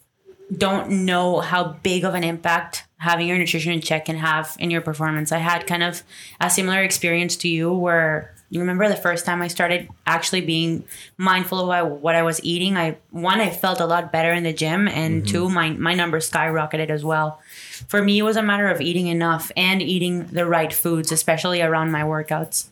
don't 0.57 1.05
know 1.05 1.41
how 1.41 1.75
big 1.83 2.05
of 2.05 2.15
an 2.15 2.25
impact 2.25 2.85
having 2.99 3.29
your 3.29 3.37
nutrition 3.37 3.73
in 3.73 3.81
check 3.83 4.07
can 4.07 4.17
have 4.17 4.57
in 4.59 4.71
your 4.71 4.81
performance. 4.81 5.33
I 5.33 5.39
had 5.39 5.67
kind 5.67 5.83
of 5.83 6.03
a 6.41 6.49
similar 6.49 6.83
experience 6.83 7.37
to 7.37 7.49
you 7.49 7.73
where 7.73 8.35
you 8.49 8.61
remember 8.61 8.89
the 8.89 8.97
first 8.97 9.25
time 9.27 9.43
I 9.43 9.49
started 9.49 9.89
actually 10.07 10.41
being 10.41 10.85
mindful 11.17 11.71
of 11.71 11.89
what 12.01 12.15
I 12.15 12.23
was 12.23 12.43
eating. 12.45 12.77
I 12.77 12.97
one 13.11 13.41
I 13.41 13.51
felt 13.51 13.81
a 13.81 13.87
lot 13.87 14.13
better 14.13 14.33
in 14.33 14.45
the 14.45 14.53
gym, 14.53 14.87
and 14.89 15.23
mm-hmm. 15.23 15.33
two 15.33 15.49
my 15.49 15.71
my 15.71 15.95
numbers 15.95 16.31
skyrocketed 16.31 16.91
as 16.91 17.05
well. 17.05 17.41
For 17.89 18.03
me, 18.03 18.19
it 18.19 18.23
was 18.23 18.37
a 18.37 18.43
matter 18.43 18.69
of 18.69 18.81
eating 18.81 19.09
enough 19.09 19.51
and 19.57 19.83
eating 19.83 20.27
the 20.27 20.47
right 20.47 20.73
foods, 20.73 21.11
especially 21.11 21.61
around 21.61 21.91
my 21.91 22.03
workouts. 22.03 22.69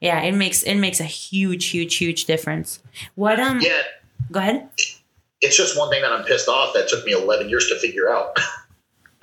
Yeah, 0.00 0.20
it 0.20 0.32
makes 0.32 0.62
it 0.62 0.76
makes 0.76 1.00
a 1.00 1.04
huge, 1.04 1.66
huge, 1.66 1.96
huge 1.96 2.24
difference. 2.26 2.80
What 3.16 3.40
um? 3.40 3.60
Yeah. 3.60 3.82
Go 4.30 4.40
ahead. 4.40 4.68
It's 5.40 5.56
just 5.56 5.76
one 5.76 5.90
thing 5.90 6.02
that 6.02 6.12
I'm 6.12 6.24
pissed 6.24 6.48
off 6.48 6.72
that 6.74 6.88
took 6.88 7.04
me 7.04 7.12
11 7.12 7.48
years 7.48 7.68
to 7.68 7.78
figure 7.78 8.08
out. 8.08 8.38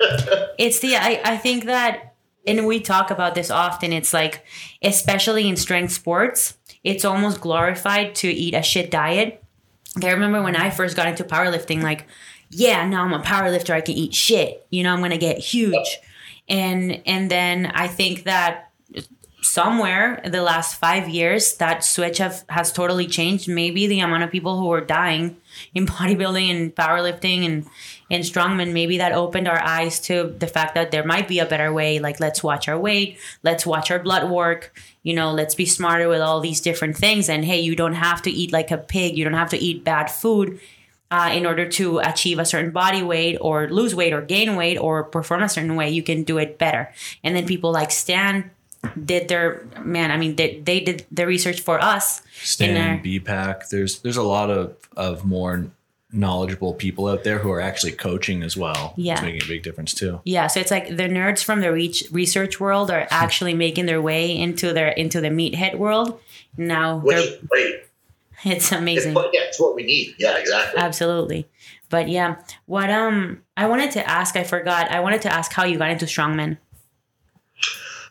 it's 0.58 0.80
the 0.80 0.96
I 0.96 1.20
I 1.24 1.36
think 1.38 1.64
that 1.64 2.09
and 2.46 2.66
we 2.66 2.80
talk 2.80 3.10
about 3.10 3.34
this 3.34 3.50
often. 3.50 3.92
It's 3.92 4.12
like 4.12 4.44
especially 4.82 5.48
in 5.48 5.56
strength 5.56 5.92
sports 5.92 6.54
it's 6.82 7.04
almost 7.04 7.40
glorified 7.40 8.14
to 8.16 8.28
eat 8.28 8.54
a 8.54 8.62
shit 8.62 8.90
diet. 8.90 9.42
I 10.02 10.10
remember 10.10 10.42
when 10.42 10.56
i 10.56 10.70
first 10.70 10.96
got 10.96 11.08
into 11.08 11.24
powerlifting 11.24 11.82
like 11.82 12.06
yeah 12.50 12.86
now 12.86 13.04
i'm 13.04 13.12
a 13.12 13.20
powerlifter. 13.20 13.70
I 13.70 13.80
can 13.80 13.94
eat 13.94 14.14
shit. 14.14 14.66
You 14.70 14.82
know 14.82 14.92
i'm 14.92 15.00
gonna 15.00 15.18
get 15.18 15.38
huge. 15.38 15.98
And 16.48 17.02
and 17.06 17.30
then 17.30 17.66
i 17.66 17.88
think 17.88 18.24
that 18.24 18.70
somewhere 19.42 20.20
the 20.24 20.42
last 20.42 20.78
five 20.78 21.08
years 21.08 21.54
that 21.56 21.82
switch 21.82 22.18
have, 22.18 22.44
has 22.48 22.72
totally 22.72 23.06
changed. 23.06 23.48
Maybe 23.48 23.86
the 23.86 24.00
amount 24.00 24.22
of 24.22 24.30
people 24.30 24.58
who 24.58 24.70
are 24.72 24.80
dying 24.80 25.36
in 25.74 25.86
bodybuilding 25.94 26.50
and 26.50 26.74
powerlifting 26.74 27.44
and 27.44 27.66
in 28.10 28.20
strongman 28.20 28.72
maybe 28.72 28.98
that 28.98 29.12
opened 29.12 29.48
our 29.48 29.62
eyes 29.62 29.98
to 30.00 30.34
the 30.38 30.46
fact 30.46 30.74
that 30.74 30.90
there 30.90 31.04
might 31.04 31.26
be 31.26 31.38
a 31.38 31.46
better 31.46 31.72
way 31.72 31.98
like 31.98 32.20
let's 32.20 32.42
watch 32.42 32.68
our 32.68 32.78
weight 32.78 33.18
let's 33.42 33.64
watch 33.64 33.90
our 33.90 33.98
blood 33.98 34.28
work 34.28 34.72
you 35.02 35.14
know 35.14 35.32
let's 35.32 35.54
be 35.54 35.66
smarter 35.66 36.08
with 36.08 36.20
all 36.20 36.40
these 36.40 36.60
different 36.60 36.96
things. 36.96 37.28
And 37.28 37.44
hey 37.44 37.60
you 37.60 37.74
don't 37.74 37.94
have 37.94 38.22
to 38.22 38.30
eat 38.30 38.52
like 38.52 38.70
a 38.70 38.78
pig. 38.78 39.16
You 39.16 39.24
don't 39.24 39.34
have 39.34 39.50
to 39.50 39.58
eat 39.58 39.84
bad 39.84 40.10
food 40.10 40.60
uh, 41.10 41.30
in 41.32 41.44
order 41.46 41.68
to 41.68 41.98
achieve 41.98 42.38
a 42.38 42.44
certain 42.44 42.70
body 42.70 43.02
weight 43.02 43.36
or 43.40 43.68
lose 43.68 43.94
weight 43.94 44.12
or 44.12 44.20
gain 44.20 44.56
weight 44.56 44.76
or 44.76 45.04
perform 45.04 45.42
a 45.42 45.48
certain 45.48 45.74
way 45.74 45.90
you 45.90 46.02
can 46.02 46.22
do 46.22 46.38
it 46.38 46.58
better. 46.58 46.92
And 47.24 47.34
then 47.34 47.46
people 47.46 47.72
like 47.72 47.90
stan 47.90 48.50
did 49.04 49.28
their 49.28 49.66
man 49.84 50.10
i 50.10 50.16
mean 50.16 50.36
they, 50.36 50.58
they 50.60 50.80
did 50.80 51.04
the 51.12 51.26
research 51.26 51.60
for 51.60 51.78
us 51.78 52.22
stan 52.40 53.02
bpac 53.04 53.68
there's 53.68 53.98
there's 53.98 54.16
a 54.16 54.22
lot 54.22 54.48
of 54.48 54.74
of 54.96 55.22
more 55.22 55.70
knowledgeable 56.12 56.74
people 56.74 57.06
out 57.06 57.24
there 57.24 57.38
who 57.38 57.50
are 57.50 57.60
actually 57.60 57.92
coaching 57.92 58.42
as 58.42 58.56
well. 58.56 58.94
Yeah. 58.96 59.14
It's 59.14 59.22
making 59.22 59.42
a 59.42 59.48
big 59.48 59.62
difference 59.62 59.94
too. 59.94 60.20
Yeah. 60.24 60.46
So 60.48 60.60
it's 60.60 60.70
like 60.70 60.88
the 60.88 61.08
nerds 61.08 61.42
from 61.42 61.60
the 61.60 61.72
reach, 61.72 62.04
research 62.10 62.58
world 62.58 62.90
are 62.90 63.06
actually 63.10 63.54
making 63.54 63.86
their 63.86 64.02
way 64.02 64.36
into 64.36 64.72
their 64.72 64.88
into 64.88 65.20
the 65.20 65.28
meathead 65.28 65.76
world. 65.76 66.20
Now 66.56 66.98
Which 66.98 67.16
is 67.16 67.38
great. 67.48 67.84
It's 68.44 68.72
amazing. 68.72 69.14
It's, 69.16 69.28
yeah, 69.34 69.40
it's 69.42 69.60
what 69.60 69.74
we 69.74 69.82
need. 69.82 70.14
Yeah, 70.18 70.38
exactly. 70.38 70.80
Absolutely. 70.80 71.48
But 71.90 72.08
yeah, 72.08 72.36
what 72.66 72.90
um 72.90 73.42
I 73.56 73.68
wanted 73.68 73.92
to 73.92 74.08
ask, 74.08 74.36
I 74.36 74.44
forgot. 74.44 74.90
I 74.90 75.00
wanted 75.00 75.22
to 75.22 75.32
ask 75.32 75.52
how 75.52 75.64
you 75.64 75.78
got 75.78 75.90
into 75.90 76.06
strongman. 76.06 76.58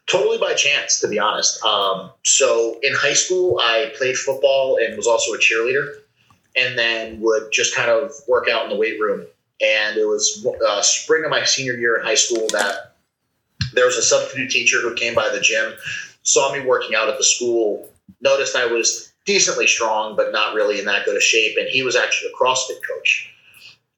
Totally 0.05 0.39
by 0.39 0.53
chance, 0.53 0.99
to 1.01 1.07
be 1.07 1.19
honest. 1.19 1.63
Um, 1.63 2.11
so 2.23 2.79
in 2.81 2.93
high 2.95 3.13
school, 3.13 3.59
I 3.59 3.91
played 3.95 4.17
football 4.17 4.77
and 4.77 4.97
was 4.97 5.05
also 5.05 5.33
a 5.33 5.37
cheerleader 5.37 5.99
and 6.59 6.77
then 6.77 7.19
would 7.21 7.51
just 7.51 7.75
kind 7.75 7.89
of 7.89 8.11
work 8.27 8.47
out 8.49 8.63
in 8.65 8.69
the 8.69 8.75
weight 8.75 8.99
room. 8.99 9.25
And 9.61 9.97
it 9.97 10.05
was 10.05 10.45
uh, 10.67 10.81
spring 10.81 11.23
of 11.25 11.31
my 11.31 11.43
senior 11.43 11.73
year 11.73 11.97
in 11.97 12.05
high 12.05 12.15
school 12.15 12.47
that 12.51 12.95
there 13.73 13.85
was 13.85 13.97
a 13.97 14.01
substitute 14.01 14.49
teacher 14.49 14.81
who 14.81 14.93
came 14.95 15.15
by 15.15 15.29
the 15.29 15.41
gym, 15.41 15.73
saw 16.23 16.51
me 16.53 16.61
working 16.61 16.95
out 16.95 17.09
at 17.09 17.17
the 17.17 17.23
school, 17.23 17.89
noticed 18.21 18.55
I 18.55 18.65
was 18.65 19.11
decently 19.25 19.67
strong, 19.67 20.15
but 20.15 20.31
not 20.31 20.55
really 20.55 20.79
in 20.79 20.85
that 20.85 21.05
good 21.05 21.17
a 21.17 21.21
shape. 21.21 21.57
And 21.57 21.67
he 21.67 21.83
was 21.83 21.95
actually 21.95 22.31
a 22.31 22.43
CrossFit 22.43 22.79
coach. 22.87 23.33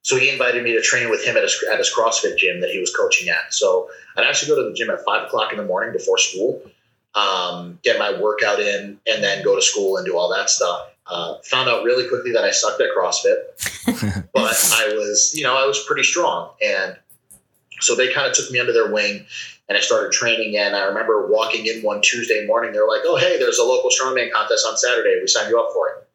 So 0.02 0.16
he 0.16 0.30
invited 0.30 0.64
me 0.64 0.72
to 0.72 0.82
train 0.82 1.10
with 1.10 1.24
him 1.24 1.36
at 1.36 1.44
his, 1.44 1.64
at 1.72 1.78
his 1.78 1.92
CrossFit 1.96 2.36
gym 2.36 2.60
that 2.60 2.70
he 2.70 2.80
was 2.80 2.94
coaching 2.94 3.28
at. 3.28 3.54
So 3.54 3.88
I'd 4.16 4.26
actually 4.26 4.48
go 4.48 4.62
to 4.62 4.68
the 4.68 4.74
gym 4.74 4.90
at 4.90 5.04
five 5.04 5.26
o'clock 5.26 5.52
in 5.52 5.58
the 5.58 5.64
morning 5.64 5.92
before 5.92 6.18
school, 6.18 6.60
um, 7.14 7.78
get 7.82 7.98
my 7.98 8.20
workout 8.20 8.58
in, 8.58 8.98
and 9.06 9.22
then 9.22 9.44
go 9.44 9.54
to 9.54 9.62
school 9.62 9.96
and 9.96 10.04
do 10.04 10.16
all 10.16 10.28
that 10.30 10.50
stuff. 10.50 10.88
Uh, 11.06 11.38
found 11.44 11.68
out 11.68 11.84
really 11.84 12.08
quickly 12.08 12.32
that 12.32 12.44
I 12.44 12.52
sucked 12.52 12.80
at 12.80 12.88
CrossFit, 12.96 14.24
but 14.32 14.72
I 14.72 14.94
was, 14.94 15.34
you 15.34 15.42
know, 15.42 15.56
I 15.56 15.66
was 15.66 15.84
pretty 15.84 16.04
strong. 16.04 16.50
And 16.64 16.96
so 17.80 17.96
they 17.96 18.12
kind 18.12 18.26
of 18.26 18.34
took 18.34 18.50
me 18.50 18.60
under 18.60 18.72
their 18.72 18.92
wing 18.92 19.26
and 19.68 19.76
I 19.76 19.80
started 19.80 20.12
training. 20.12 20.56
And 20.56 20.76
I 20.76 20.84
remember 20.84 21.26
walking 21.26 21.66
in 21.66 21.82
one 21.82 22.00
Tuesday 22.02 22.46
morning, 22.46 22.72
they're 22.72 22.86
like, 22.86 23.00
oh, 23.04 23.16
hey, 23.16 23.38
there's 23.38 23.58
a 23.58 23.64
local 23.64 23.90
strongman 23.90 24.30
contest 24.30 24.66
on 24.68 24.76
Saturday. 24.76 25.18
We 25.20 25.26
signed 25.26 25.50
you 25.50 25.60
up 25.60 25.72
for 25.72 25.88
it. 25.88 26.08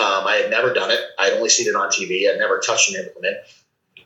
Um, 0.00 0.26
I 0.26 0.36
had 0.36 0.50
never 0.50 0.72
done 0.72 0.90
it. 0.90 1.00
I'd 1.18 1.32
only 1.34 1.48
seen 1.48 1.68
it 1.68 1.74
on 1.74 1.88
TV. 1.88 2.30
I'd 2.30 2.38
never 2.38 2.58
touched 2.58 2.94
an 2.94 3.04
implement. 3.04 3.36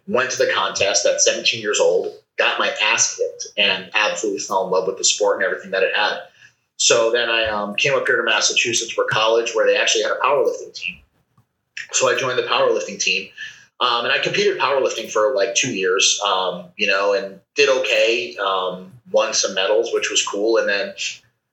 Went 0.07 0.31
to 0.31 0.39
the 0.39 0.51
contest 0.53 1.07
at 1.07 1.21
17 1.21 1.61
years 1.61 1.79
old, 1.79 2.13
got 2.37 2.59
my 2.59 2.75
ass 2.83 3.17
kicked, 3.17 3.49
and 3.57 3.91
absolutely 3.95 4.41
fell 4.41 4.65
in 4.65 4.71
love 4.71 4.87
with 4.87 4.99
the 4.99 5.05
sport 5.05 5.37
and 5.37 5.45
everything 5.45 5.71
that 5.71 5.83
it 5.83 5.95
had. 5.95 6.19
So 6.83 7.13
then 7.13 7.31
I 7.31 7.45
um, 7.45 7.77
came 7.77 7.95
up 7.95 8.09
here 8.09 8.17
to 8.17 8.25
Massachusetts 8.25 8.91
for 8.91 9.05
college, 9.05 9.55
where 9.55 9.65
they 9.65 9.77
actually 9.77 10.03
had 10.03 10.11
a 10.11 10.17
powerlifting 10.17 10.75
team. 10.75 10.99
So 11.93 12.11
I 12.11 12.19
joined 12.19 12.39
the 12.39 12.43
powerlifting 12.43 12.99
team, 12.99 13.29
um, 13.79 14.05
and 14.05 14.13
I 14.13 14.19
competed 14.19 14.59
powerlifting 14.59 15.09
for 15.09 15.33
like 15.33 15.55
two 15.55 15.73
years, 15.73 16.21
um, 16.27 16.71
you 16.77 16.89
know, 16.89 17.13
and 17.13 17.39
did 17.55 17.69
okay. 17.69 18.37
Um, 18.37 18.95
won 19.13 19.33
some 19.33 19.55
medals, 19.55 19.91
which 19.95 20.11
was 20.11 20.27
cool. 20.27 20.57
And 20.57 20.69
then 20.69 20.93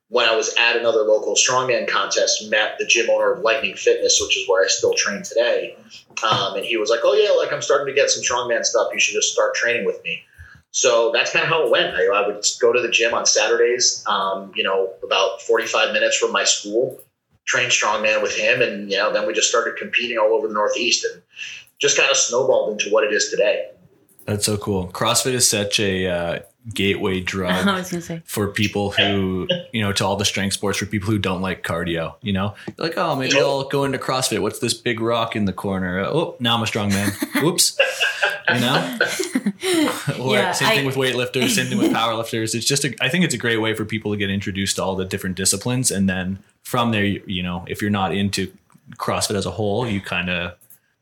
when 0.07 0.27
I 0.27 0.36
was 0.36 0.55
at 0.57 0.77
another 0.77 1.01
local 1.03 1.36
strongman 1.36 1.88
contest, 1.88 2.49
met 2.49 2.80
the 2.80 2.86
gym 2.86 3.07
owner 3.11 3.32
of 3.32 3.41
Lightning 3.41 3.75
Fitness, 3.75 4.19
which 4.25 4.36
is 4.36 4.49
where 4.49 4.65
I 4.65 4.67
still 4.67 4.95
train 4.95 5.21
today. 5.21 5.77
Um, 6.23 6.55
and 6.55 6.65
he 6.65 6.77
was 6.77 6.89
like, 6.89 7.01
"Oh 7.03 7.13
yeah, 7.13 7.38
like 7.38 7.53
I'm 7.53 7.61
starting 7.61 7.93
to 7.93 7.93
get 7.93 8.09
some 8.09 8.23
strongman 8.23 8.65
stuff. 8.65 8.89
You 8.93 8.99
should 8.99 9.13
just 9.13 9.32
start 9.32 9.53
training 9.53 9.86
with 9.86 10.03
me." 10.03 10.23
So 10.72 11.11
that's 11.11 11.32
kind 11.32 11.43
of 11.43 11.49
how 11.49 11.65
it 11.65 11.72
went. 11.72 11.95
I, 11.95 12.05
I, 12.07 12.28
would 12.28 12.45
go 12.61 12.72
to 12.72 12.82
the 12.82 12.89
gym 12.89 13.13
on 13.13 13.26
Saturdays, 13.26 14.03
um, 14.07 14.51
you 14.55 14.63
know, 14.63 14.93
about 15.03 15.41
45 15.41 15.93
minutes 15.93 16.17
from 16.17 16.32
my 16.32 16.43
school, 16.43 17.01
train 17.45 17.70
strongman 17.70 18.22
with 18.22 18.38
him. 18.38 18.61
And, 18.61 18.91
you 18.91 18.97
know, 18.97 19.11
then 19.11 19.26
we 19.26 19.34
just 19.34 19.49
started 19.49 19.78
competing 19.78 20.17
all 20.17 20.34
over 20.34 20.47
the 20.47 20.53
Northeast 20.53 21.05
and 21.05 21.24
just 21.80 21.97
kind 21.97 22.09
of 22.11 22.17
snowballed 22.17 22.72
into 22.72 22.91
what 22.91 23.03
it 23.03 23.11
is 23.11 23.30
today. 23.30 23.70
That's 24.26 24.45
so 24.45 24.57
cool. 24.57 24.89
CrossFit 24.89 25.34
is 25.34 25.49
such 25.49 25.80
a 25.80 26.07
uh, 26.07 26.39
gateway 26.74 27.22
drug 27.22 27.86
for 28.26 28.47
people 28.47 28.91
who, 28.91 29.47
you 29.72 29.82
know, 29.82 29.91
to 29.93 30.05
all 30.05 30.16
the 30.16 30.26
strength 30.26 30.53
sports 30.53 30.78
for 30.78 30.86
people 30.86 31.10
who 31.10 31.18
don't 31.18 31.41
like 31.41 31.64
cardio. 31.64 32.16
You 32.22 32.34
know, 32.34 32.55
You're 32.68 32.88
like, 32.88 32.97
oh, 32.97 33.16
maybe 33.16 33.38
I'll 33.39 33.68
go 33.68 33.84
into 33.84 33.97
CrossFit. 33.97 34.41
What's 34.41 34.60
this 34.60 34.74
big 34.74 34.99
rock 34.99 35.36
in 35.36 35.45
the 35.45 35.53
corner? 35.53 35.99
Oh, 35.99 36.36
now 36.39 36.55
I'm 36.55 36.64
a 36.64 36.68
strong 36.68 36.89
man. 36.89 37.12
Oops. 37.43 37.80
you 38.53 38.60
know, 38.60 38.97
or 40.20 40.36
yeah, 40.36 40.51
same 40.51 40.70
thing 40.70 40.84
I, 40.84 40.86
with 40.86 40.95
weightlifters, 40.95 41.49
same 41.49 41.68
thing 41.68 41.78
with 41.78 41.91
powerlifters. 41.91 42.55
It's 42.55 42.66
just, 42.66 42.84
a, 42.84 42.95
I 43.01 43.10
think 43.10 43.24
it's 43.24 43.34
a 43.34 43.38
great 43.38 43.57
way 43.57 43.74
for 43.74 43.86
people 43.86 44.12
to 44.12 44.18
get 44.18 44.30
introduced 44.30 44.78
to 44.78 44.84
all 44.84 44.95
the 44.95 45.05
different 45.05 45.38
disciplines, 45.38 45.91
and 45.91 46.10
then 46.10 46.39
from 46.64 46.91
there, 46.91 47.05
you 47.05 47.43
know, 47.43 47.66
if 47.68 47.82
you're 47.82 47.91
not 47.91 48.14
into 48.14 48.51
CrossFit 48.97 49.36
as 49.36 49.45
a 49.45 49.51
whole, 49.51 49.88
you 49.88 50.01
kind 50.01 50.30
of 50.30 50.55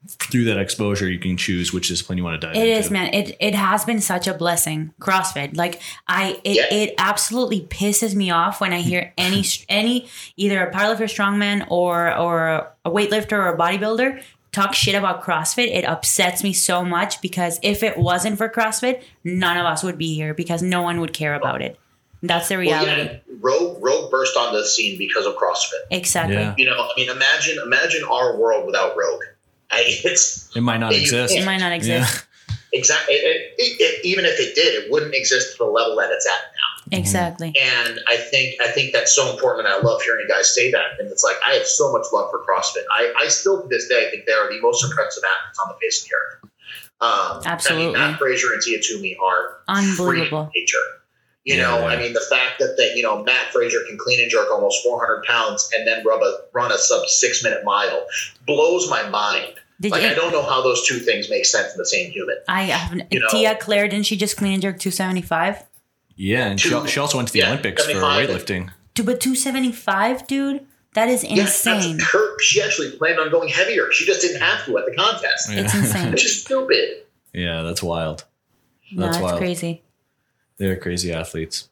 through 0.08 0.46
that 0.46 0.58
exposure, 0.58 1.10
you 1.10 1.20
can 1.20 1.38
choose 1.38 1.72
which 1.74 1.88
discipline 1.90 2.18
you 2.18 2.24
want 2.24 2.40
to 2.42 2.48
dive 2.48 2.56
It 2.56 2.68
into. 2.68 2.80
is, 2.80 2.92
man. 2.92 3.14
It 3.14 3.36
it 3.40 3.56
has 3.56 3.86
been 3.86 4.02
such 4.02 4.28
a 4.28 4.34
blessing. 4.34 4.94
CrossFit, 5.02 5.56
like 5.58 5.82
I, 6.08 6.40
it, 6.44 6.56
Yeah. 6.56 6.74
it 6.74 6.96
absolutely 6.98 7.62
pisses 7.62 8.16
me 8.16 8.32
off 8.32 8.60
when 8.62 8.74
I 8.74 8.80
hear 8.82 9.14
any 9.18 9.44
any 9.70 10.08
either 10.38 10.66
a 10.66 10.72
powerlifter, 10.74 11.08
strongman, 11.08 11.66
or 11.70 12.16
or 12.18 12.72
a 12.86 12.90
weightlifter 12.90 13.34
or 13.34 13.54
a 13.54 13.58
bodybuilder 13.58 14.22
talk 14.54 14.74
shit 14.74 14.96
about 14.96 15.22
CrossFit. 15.24 15.68
It 15.68 15.86
upsets 15.86 16.42
me 16.44 16.52
so 16.54 16.84
much 16.84 17.22
because 17.22 17.60
if 17.62 17.84
it 17.84 17.98
wasn't 17.98 18.38
for 18.38 18.50
CrossFit, 18.50 19.04
none 19.24 19.58
of 19.58 19.66
us 19.66 19.84
would 19.84 19.98
be 19.98 20.16
here 20.16 20.34
because 20.34 20.64
no 20.64 20.82
one 20.82 21.00
would 21.02 21.14
care 21.14 21.36
about 21.36 21.62
it. 21.62 21.78
That's 22.24 22.48
the 22.48 22.56
Well, 22.56 22.64
reality. 22.64 23.02
yeah, 23.04 23.18
Rogue 23.40 23.78
Rogue 23.80 24.10
burst 24.10 24.36
onto 24.36 24.58
the 24.58 24.66
scene 24.66 24.98
because 24.98 25.28
of 25.28 25.36
CrossFit. 25.36 25.84
Exactly. 25.92 26.36
Yeah. 26.38 26.56
You 26.58 26.66
know, 26.66 26.74
I 26.76 26.90
mean, 26.98 27.10
imagine 27.10 27.60
imagine 27.64 28.04
our 28.10 28.36
world 28.36 28.66
without 28.66 28.98
Rogue. 28.98 29.22
I, 29.72 29.84
it's 29.86 30.56
It 30.56 30.62
might 30.62 30.78
not 30.78 30.94
exist. 30.94 31.36
It 31.36 31.46
might 31.46 31.58
not 31.60 31.72
exist. 31.72 32.26
exactly 32.74 33.16
it, 33.16 33.54
it, 33.58 33.82
it, 33.82 34.06
even 34.06 34.26
if 34.26 34.40
it 34.40 34.56
did, 34.56 34.84
it 34.84 34.92
wouldn't 34.92 35.14
exist 35.16 35.58
to 35.58 35.66
the 35.66 35.70
level 35.70 35.96
that 35.98 36.10
it's 36.12 36.28
at 36.28 36.34
now. 36.54 36.98
Exactly. 36.98 37.54
And 37.60 38.00
I 38.08 38.16
think 38.16 38.62
I 38.62 38.70
think 38.70 38.94
that's 38.94 39.14
so 39.14 39.30
important, 39.32 39.68
and 39.68 39.76
I 39.76 39.82
love 39.82 40.02
hearing 40.02 40.26
you 40.28 40.34
guys 40.34 40.54
say 40.54 40.72
that. 40.72 41.00
And 41.00 41.10
it's 41.12 41.24
like 41.24 41.36
I 41.46 41.54
have 41.56 41.66
so 41.66 41.92
much 41.92 42.06
love 42.14 42.32
for 42.32 42.40
CrossFit. 42.40 42.84
I, 42.92 43.14
I 43.20 43.28
still 43.28 43.62
to 43.62 43.68
this 43.68 43.88
day 43.88 44.08
I 44.08 44.10
think 44.10 44.26
they 44.26 44.32
are 44.32 44.50
the 44.50 44.62
most 44.62 44.84
impressive 44.86 45.24
athletes 45.24 45.60
on 45.60 45.68
the 45.70 45.76
face 45.82 46.04
of 46.04 46.10
the 46.10 46.16
earth. 46.16 46.52
Um, 47.00 47.42
Absolutely. 47.46 47.96
I 47.96 48.00
mean, 48.00 48.12
Mat 48.12 48.20
Fraser 48.20 48.54
and 48.54 48.62
Tia 48.62 48.80
Toomey 48.82 49.18
are 49.22 49.58
Unbelievable. 49.68 50.46
freak 50.46 50.64
nature. 50.64 50.78
You 51.48 51.56
Yeah, 51.56 51.62
know, 51.64 51.80
yeah. 51.80 51.86
I 51.86 51.96
mean, 51.98 52.12
the 52.12 52.26
fact 52.30 52.60
that 52.60 52.76
that 52.78 52.94
you 52.98 53.04
know 53.04 53.24
Mat 53.24 53.54
Fraser 53.54 53.80
can 53.88 53.98
clean 53.98 54.20
and 54.20 54.30
jerk 54.30 54.52
almost 54.52 54.84
400 54.84 55.24
pounds 55.24 55.70
and 55.74 55.88
then 55.88 56.04
rub 56.06 56.22
a, 56.22 56.40
run 56.52 56.72
a 56.74 56.78
sub 56.78 57.08
six 57.08 57.42
minute 57.44 57.64
mile 57.64 58.06
blows 58.46 58.90
my 58.90 59.08
mind. 59.10 59.54
Did 59.80 59.92
Like 59.94 60.02
you? 60.02 60.10
I 60.10 60.14
don't 60.14 60.32
know 60.34 60.42
how 60.44 60.62
those 60.62 60.86
two 60.88 61.00
things 61.00 61.30
make 61.30 61.46
sense 61.46 61.72
in 61.72 61.78
the 61.78 61.86
same 61.86 62.12
human. 62.12 62.36
I 62.50 62.64
have 62.64 63.00
You 63.12 63.20
know- 63.22 63.28
Tia 63.30 63.56
Clair. 63.56 63.88
Didn't 63.88 64.08
she 64.08 64.18
just 64.18 64.36
clean 64.36 64.54
and 64.54 64.62
jerk 64.62 64.78
two 64.80 64.92
seventy 64.92 65.22
five? 65.22 65.64
Yeah, 66.18 66.48
and 66.48 66.60
she, 66.60 66.70
Two- 66.70 66.86
she 66.88 67.00
also 67.00 67.18
went 67.18 67.30
to 67.30 67.34
the 67.34 67.40
yeah, 67.40 67.48
Olympics 67.50 67.86
for 67.86 67.94
weightlifting. 67.94 68.72
Dude, 68.94 69.06
but 69.06 69.22
two 69.22 69.36
seventy 69.36 69.72
five, 69.72 70.28
dude. 70.28 70.66
That 70.96 71.08
is 71.10 71.24
insane. 71.24 71.98
that's 71.98 72.12
her. 72.12 72.40
She 72.42 72.60
actually 72.62 72.92
planned 72.98 73.20
on 73.20 73.30
going 73.30 73.50
heavier. 73.50 73.92
She 73.92 74.06
just 74.06 74.20
didn't 74.22 74.42
have 74.42 74.66
to 74.66 74.78
at 74.80 74.86
the 74.88 74.96
contest, 74.96 75.50
Yeah. 75.52 75.62
It's 75.62 75.76
insane. 75.76 76.12
which 76.12 76.26
is 76.26 76.42
stupid. 76.42 77.04
yeah, 77.34 77.62
that's 77.62 77.84
wild. 77.84 78.26
no, 78.92 79.04
That's 79.06 79.18
it's 79.18 79.24
wild. 79.24 79.38
crazy. 79.38 79.84
They're 80.58 80.76
crazy 80.76 81.12
athletes. 81.14 81.70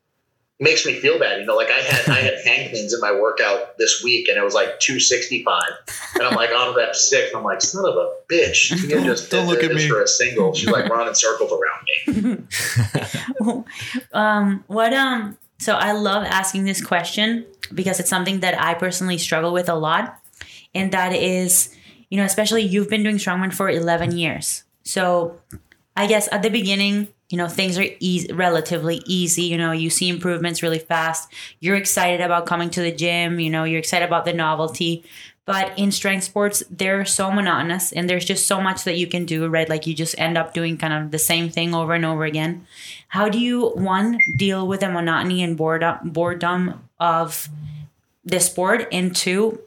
makes 0.59 0.85
me 0.85 0.93
feel 0.99 1.19
bad. 1.19 1.39
You 1.41 1.45
know, 1.45 1.55
like 1.55 1.69
I 1.69 1.79
had 1.79 2.09
I 2.09 2.19
had 2.21 2.33
hang 2.45 2.69
cleans 2.69 2.93
in 2.93 2.99
my 3.01 3.11
workout 3.11 3.77
this 3.77 4.01
week, 4.03 4.27
and 4.29 4.37
it 4.37 4.43
was 4.43 4.53
like 4.53 4.79
two 4.79 4.99
sixty 4.99 5.43
five, 5.43 5.69
and 6.15 6.23
I'm 6.23 6.35
like 6.35 6.51
on 6.51 6.75
rep 6.75 6.95
six. 6.95 7.33
I'm 7.35 7.43
like, 7.43 7.61
son 7.61 7.85
of 7.85 7.95
a 7.95 8.13
bitch, 8.31 8.71
you 8.81 8.89
Don't- 8.89 9.05
just 9.05 9.29
don't 9.31 9.47
look 9.47 9.63
at 9.63 9.71
me. 9.73 9.87
for 9.89 10.01
a 10.01 10.07
single. 10.07 10.53
She's 10.53 10.69
like 10.69 10.87
running 10.89 11.13
circles 11.13 11.51
around 11.51 12.15
me. 12.23 12.37
um, 14.13 14.63
what 14.67 14.93
um 14.93 15.37
so 15.57 15.73
I 15.73 15.93
love 15.93 16.23
asking 16.25 16.65
this 16.65 16.83
question 16.85 17.45
because 17.73 17.99
it's 17.99 18.09
something 18.09 18.41
that 18.41 18.59
I 18.61 18.73
personally 18.73 19.17
struggle 19.17 19.53
with 19.53 19.69
a 19.69 19.75
lot. 19.75 20.19
And 20.75 20.91
that 20.91 21.13
is, 21.13 21.73
you 22.09 22.17
know, 22.17 22.25
especially 22.25 22.61
you've 22.61 22.89
been 22.89 23.03
doing 23.03 23.15
strongman 23.17 23.53
for 23.53 23.69
11 23.69 24.17
years. 24.17 24.63
So 24.83 25.39
I 25.95 26.07
guess 26.07 26.27
at 26.31 26.43
the 26.43 26.49
beginning, 26.49 27.07
you 27.29 27.37
know, 27.37 27.47
things 27.47 27.77
are 27.77 27.85
easy, 27.99 28.31
relatively 28.31 29.01
easy. 29.05 29.43
You 29.43 29.57
know, 29.57 29.71
you 29.71 29.89
see 29.89 30.09
improvements 30.09 30.61
really 30.61 30.79
fast. 30.79 31.31
You're 31.59 31.75
excited 31.75 32.21
about 32.21 32.45
coming 32.45 32.69
to 32.71 32.81
the 32.81 32.91
gym. 32.91 33.39
You 33.39 33.49
know, 33.49 33.63
you're 33.63 33.79
excited 33.79 34.05
about 34.05 34.25
the 34.25 34.33
novelty. 34.33 35.03
But 35.45 35.77
in 35.77 35.91
strength 35.91 36.23
sports, 36.23 36.63
they're 36.71 37.05
so 37.05 37.31
monotonous 37.31 37.91
and 37.91 38.09
there's 38.09 38.25
just 38.25 38.47
so 38.47 38.59
much 38.59 38.83
that 38.83 38.97
you 38.97 39.05
can 39.05 39.25
do, 39.25 39.47
right? 39.47 39.69
Like 39.69 39.85
you 39.85 39.93
just 39.93 40.17
end 40.17 40.37
up 40.39 40.55
doing 40.55 40.75
kind 40.75 40.93
of 40.93 41.11
the 41.11 41.19
same 41.19 41.49
thing 41.49 41.75
over 41.75 41.93
and 41.93 42.03
over 42.03 42.25
again. 42.25 42.65
How 43.09 43.29
do 43.29 43.39
you, 43.39 43.69
one, 43.69 44.17
deal 44.37 44.67
with 44.67 44.79
the 44.79 44.89
monotony 44.89 45.43
and 45.43 45.55
boredom, 45.55 46.09
boredom 46.09 46.89
of 46.99 47.47
the 48.23 48.39
sport? 48.39 48.87
And 48.91 49.15
two, 49.15 49.59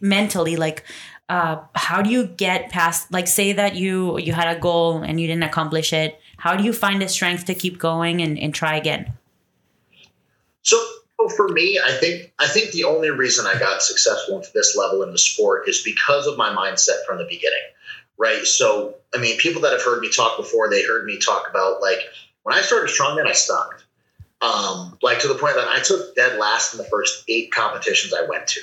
mentally, 0.00 0.56
like, 0.56 0.84
uh, 1.28 1.58
how 1.74 2.00
do 2.00 2.08
you 2.08 2.26
get 2.26 2.70
past, 2.70 3.12
like, 3.12 3.26
say 3.26 3.52
that 3.52 3.74
you 3.74 4.18
you 4.18 4.32
had 4.32 4.56
a 4.56 4.58
goal 4.58 4.98
and 5.02 5.20
you 5.20 5.26
didn't 5.26 5.42
accomplish 5.42 5.92
it. 5.92 6.18
How 6.46 6.54
do 6.54 6.62
you 6.62 6.72
find 6.72 7.02
the 7.02 7.08
strength 7.08 7.46
to 7.46 7.56
keep 7.56 7.76
going 7.76 8.22
and, 8.22 8.38
and 8.38 8.54
try 8.54 8.76
again? 8.76 9.12
So 10.62 10.78
for 11.34 11.48
me, 11.48 11.80
I 11.84 11.90
think 11.90 12.32
I 12.38 12.46
think 12.46 12.70
the 12.70 12.84
only 12.84 13.10
reason 13.10 13.48
I 13.48 13.58
got 13.58 13.82
successful 13.82 14.36
into 14.36 14.50
this 14.54 14.76
level 14.78 15.02
in 15.02 15.10
the 15.10 15.18
sport 15.18 15.68
is 15.68 15.82
because 15.82 16.28
of 16.28 16.38
my 16.38 16.50
mindset 16.50 17.04
from 17.04 17.18
the 17.18 17.24
beginning. 17.24 17.66
Right. 18.16 18.46
So 18.46 18.94
I 19.12 19.18
mean, 19.18 19.38
people 19.38 19.62
that 19.62 19.72
have 19.72 19.82
heard 19.82 20.00
me 20.00 20.08
talk 20.08 20.36
before, 20.36 20.70
they 20.70 20.84
heard 20.84 21.04
me 21.04 21.18
talk 21.18 21.50
about 21.50 21.82
like 21.82 21.98
when 22.44 22.54
I 22.54 22.60
started 22.60 22.94
strongman, 22.94 23.26
I 23.26 23.32
sucked. 23.32 23.84
Um, 24.40 24.96
like 25.02 25.18
to 25.22 25.28
the 25.28 25.34
point 25.34 25.56
that 25.56 25.66
I 25.66 25.80
took 25.80 26.14
dead 26.14 26.38
last 26.38 26.74
in 26.74 26.78
the 26.78 26.84
first 26.84 27.24
eight 27.26 27.50
competitions 27.50 28.14
I 28.14 28.24
went 28.28 28.46
to. 28.46 28.60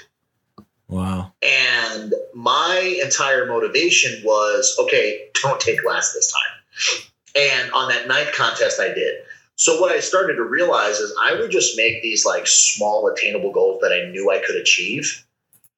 Wow. 0.88 1.34
And 1.42 2.14
my 2.34 2.98
entire 3.04 3.46
motivation 3.46 4.24
was 4.24 4.78
okay, 4.84 5.28
don't 5.42 5.60
take 5.60 5.84
last 5.84 6.14
this 6.14 6.32
time. 6.32 7.10
And 7.36 7.72
on 7.72 7.90
that 7.90 8.08
ninth 8.08 8.34
contest, 8.34 8.80
I 8.80 8.94
did. 8.94 9.16
So 9.56 9.80
what 9.80 9.92
I 9.92 10.00
started 10.00 10.36
to 10.36 10.44
realize 10.44 11.00
is 11.00 11.16
I 11.22 11.34
would 11.34 11.52
just 11.52 11.78
make 11.78 12.02
these 12.02 12.26
like 12.26 12.48
small 12.48 13.08
attainable 13.08 13.52
goals 13.52 13.82
that 13.82 13.92
I 13.92 14.10
knew 14.10 14.32
I 14.32 14.40
could 14.40 14.56
achieve 14.56 15.26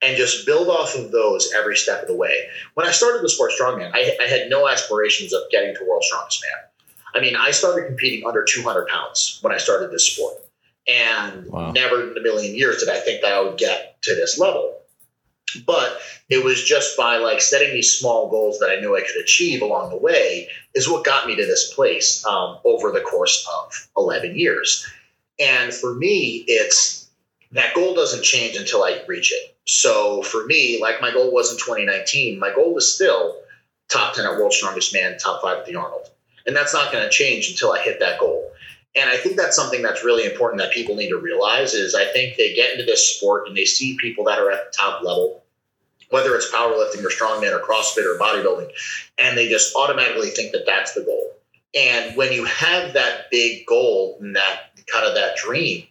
and 0.01 0.17
just 0.17 0.45
build 0.45 0.69
off 0.69 0.95
of 0.95 1.11
those 1.11 1.51
every 1.55 1.75
step 1.75 2.01
of 2.01 2.07
the 2.07 2.15
way. 2.15 2.47
When 2.73 2.87
I 2.87 2.91
started 2.91 3.21
the 3.21 3.29
sport 3.29 3.51
strongman, 3.59 3.91
I, 3.93 4.15
I 4.21 4.27
had 4.27 4.49
no 4.49 4.67
aspirations 4.67 5.33
of 5.33 5.41
getting 5.51 5.75
to 5.75 5.85
world 5.85 6.03
strongest 6.03 6.43
man. 6.43 6.61
I 7.15 7.21
mean, 7.21 7.35
I 7.35 7.51
started 7.51 7.87
competing 7.87 8.27
under 8.27 8.43
200 8.43 8.87
pounds 8.87 9.39
when 9.41 9.53
I 9.53 9.57
started 9.57 9.91
this 9.91 10.11
sport. 10.13 10.35
And 10.87 11.47
Wow. 11.47 11.71
never 11.71 12.11
in 12.11 12.17
a 12.17 12.21
million 12.21 12.55
years 12.55 12.79
did 12.79 12.89
I 12.89 12.99
think 12.99 13.21
that 13.21 13.33
I 13.33 13.41
would 13.41 13.57
get 13.57 14.01
to 14.03 14.13
this 14.15 14.37
level. 14.37 14.81
But 15.55 15.99
it 16.29 16.43
was 16.43 16.63
just 16.63 16.97
by 16.97 17.17
like 17.17 17.41
setting 17.41 17.73
these 17.73 17.93
small 17.93 18.29
goals 18.29 18.59
that 18.59 18.69
I 18.69 18.79
knew 18.79 18.95
I 18.95 19.01
could 19.01 19.21
achieve 19.21 19.61
along 19.61 19.89
the 19.89 19.97
way 19.97 20.49
is 20.73 20.89
what 20.89 21.05
got 21.05 21.27
me 21.27 21.35
to 21.35 21.45
this 21.45 21.73
place 21.73 22.25
um, 22.25 22.57
over 22.65 22.91
the 22.91 23.01
course 23.01 23.47
of 23.57 23.87
11 23.97 24.37
years. 24.37 24.85
And 25.39 25.73
for 25.73 25.93
me, 25.93 26.45
it's 26.47 27.07
that 27.51 27.73
goal 27.73 27.93
doesn't 27.93 28.23
change 28.23 28.55
until 28.55 28.83
I 28.83 29.01
reach 29.07 29.31
it. 29.31 29.55
So 29.65 30.21
for 30.21 30.45
me, 30.45 30.79
like 30.81 31.01
my 31.01 31.11
goal 31.11 31.31
was 31.31 31.51
in 31.51 31.57
2019, 31.57 32.39
my 32.39 32.53
goal 32.53 32.77
is 32.77 32.93
still 32.93 33.37
top 33.89 34.13
10 34.13 34.25
at 34.25 34.37
World 34.37 34.53
Strongest 34.53 34.93
Man, 34.93 35.17
top 35.17 35.41
five 35.41 35.59
at 35.59 35.65
the 35.65 35.75
Arnold. 35.75 36.09
And 36.45 36.55
that's 36.55 36.73
not 36.73 36.91
going 36.91 37.03
to 37.03 37.09
change 37.09 37.49
until 37.49 37.71
I 37.71 37.81
hit 37.81 37.99
that 37.99 38.19
goal. 38.19 38.51
And 38.95 39.09
I 39.09 39.17
think 39.17 39.35
that's 39.35 39.55
something 39.55 39.81
that's 39.81 40.05
really 40.05 40.25
important 40.25 40.61
that 40.61 40.71
people 40.71 40.95
need 40.95 41.09
to 41.09 41.17
realize 41.17 41.73
is 41.73 41.95
I 41.95 42.05
think 42.05 42.37
they 42.37 42.53
get 42.53 42.71
into 42.71 42.85
this 42.85 43.15
sport 43.15 43.47
and 43.47 43.57
they 43.57 43.65
see 43.65 43.97
people 43.99 44.23
that 44.25 44.39
are 44.39 44.51
at 44.51 44.71
the 44.71 44.77
top 44.77 45.03
level, 45.03 45.43
whether 46.15 46.33
it's 46.33 46.49
powerlifting 46.49 47.03
or 47.03 47.09
strongman 47.09 47.51
or 47.51 47.59
CrossFit 47.59 48.05
or 48.05 48.17
bodybuilding, 48.17 48.71
and 49.17 49.37
they 49.37 49.49
just 49.49 49.75
automatically 49.75 50.29
think 50.29 50.53
that 50.53 50.63
that's 50.65 50.93
the 50.93 51.01
goal. 51.01 51.33
And 51.77 52.15
when 52.15 52.31
you 52.31 52.45
have 52.45 52.93
that 52.93 53.29
big 53.29 53.65
goal 53.65 54.17
and 54.21 54.33
that 54.37 54.61
kind 54.87 55.05
of 55.05 55.13
that 55.15 55.35
dream, 55.35 55.83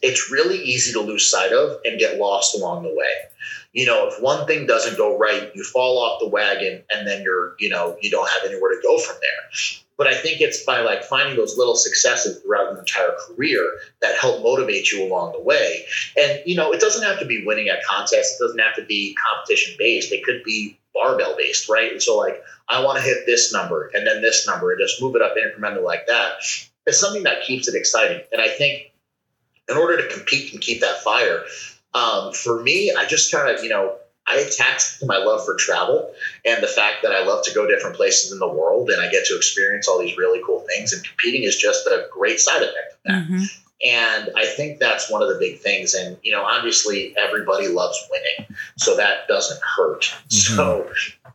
it's 0.00 0.30
really 0.30 0.58
easy 0.58 0.92
to 0.92 1.00
lose 1.00 1.28
sight 1.28 1.52
of 1.52 1.80
and 1.84 1.98
get 1.98 2.20
lost 2.20 2.54
along 2.54 2.84
the 2.84 2.94
way. 2.94 3.12
You 3.72 3.86
know, 3.86 4.06
if 4.06 4.22
one 4.22 4.46
thing 4.46 4.68
doesn't 4.68 4.96
go 4.96 5.18
right, 5.18 5.50
you 5.52 5.64
fall 5.64 5.98
off 5.98 6.20
the 6.20 6.28
wagon 6.28 6.84
and 6.88 7.04
then 7.04 7.22
you're, 7.24 7.56
you 7.58 7.68
know, 7.68 7.96
you 8.00 8.08
don't 8.08 8.30
have 8.30 8.48
anywhere 8.48 8.70
to 8.70 8.80
go 8.84 8.98
from 8.98 9.16
there. 9.20 9.81
But 9.98 10.06
I 10.06 10.14
think 10.14 10.40
it's 10.40 10.64
by 10.64 10.80
like 10.80 11.04
finding 11.04 11.36
those 11.36 11.56
little 11.56 11.76
successes 11.76 12.40
throughout 12.40 12.72
an 12.72 12.78
entire 12.78 13.14
career 13.26 13.70
that 14.00 14.18
help 14.18 14.42
motivate 14.42 14.90
you 14.90 15.04
along 15.04 15.32
the 15.32 15.40
way. 15.40 15.84
And, 16.16 16.40
you 16.46 16.56
know, 16.56 16.72
it 16.72 16.80
doesn't 16.80 17.04
have 17.04 17.18
to 17.20 17.26
be 17.26 17.44
winning 17.44 17.68
at 17.68 17.84
contests. 17.84 18.40
It 18.40 18.44
doesn't 18.44 18.58
have 18.58 18.74
to 18.76 18.84
be 18.84 19.16
competition 19.22 19.76
based. 19.78 20.12
It 20.12 20.24
could 20.24 20.42
be 20.44 20.78
barbell 20.94 21.36
based, 21.36 21.68
right? 21.68 21.92
And 21.92 22.02
so 22.02 22.16
like, 22.16 22.42
I 22.68 22.82
want 22.84 22.98
to 22.98 23.04
hit 23.04 23.26
this 23.26 23.52
number 23.52 23.90
and 23.94 24.06
then 24.06 24.22
this 24.22 24.46
number 24.46 24.72
and 24.72 24.80
just 24.80 25.00
move 25.00 25.14
it 25.14 25.22
up 25.22 25.34
incrementally 25.36 25.84
like 25.84 26.06
that. 26.06 26.32
It's 26.86 26.98
something 26.98 27.24
that 27.24 27.44
keeps 27.44 27.68
it 27.68 27.74
exciting. 27.74 28.22
And 28.32 28.40
I 28.40 28.48
think 28.48 28.92
in 29.68 29.76
order 29.76 29.96
to 29.96 30.14
compete 30.14 30.52
and 30.52 30.60
keep 30.60 30.80
that 30.80 31.02
fire, 31.02 31.44
um, 31.94 32.32
for 32.32 32.62
me, 32.62 32.92
I 32.92 33.04
just 33.06 33.30
kind 33.32 33.54
of, 33.54 33.62
you 33.62 33.70
know, 33.70 33.96
I 34.26 34.36
attached 34.36 35.00
to 35.00 35.06
my 35.06 35.16
love 35.18 35.44
for 35.44 35.54
travel 35.56 36.12
and 36.44 36.62
the 36.62 36.68
fact 36.68 37.02
that 37.02 37.12
I 37.12 37.24
love 37.24 37.44
to 37.44 37.54
go 37.54 37.66
different 37.66 37.96
places 37.96 38.32
in 38.32 38.38
the 38.38 38.48
world 38.48 38.90
and 38.90 39.02
I 39.02 39.10
get 39.10 39.26
to 39.26 39.36
experience 39.36 39.88
all 39.88 40.00
these 40.00 40.16
really 40.16 40.40
cool 40.46 40.60
things. 40.60 40.92
And 40.92 41.04
competing 41.04 41.42
is 41.42 41.56
just 41.56 41.86
a 41.86 42.06
great 42.12 42.40
side 42.40 42.62
effect 42.62 42.92
of 42.92 42.98
that. 43.04 43.24
hmm 43.24 43.44
And 43.84 44.30
I 44.36 44.46
think 44.46 44.78
that's 44.78 45.10
one 45.10 45.22
of 45.22 45.28
the 45.28 45.36
big 45.40 45.58
things. 45.58 45.94
And, 45.94 46.16
you 46.22 46.30
know, 46.30 46.44
obviously 46.44 47.16
everybody 47.16 47.66
loves 47.66 47.98
winning, 48.10 48.54
so 48.78 48.96
that 48.96 49.26
doesn't 49.26 49.60
hurt. 49.62 50.14
So, 50.28 50.88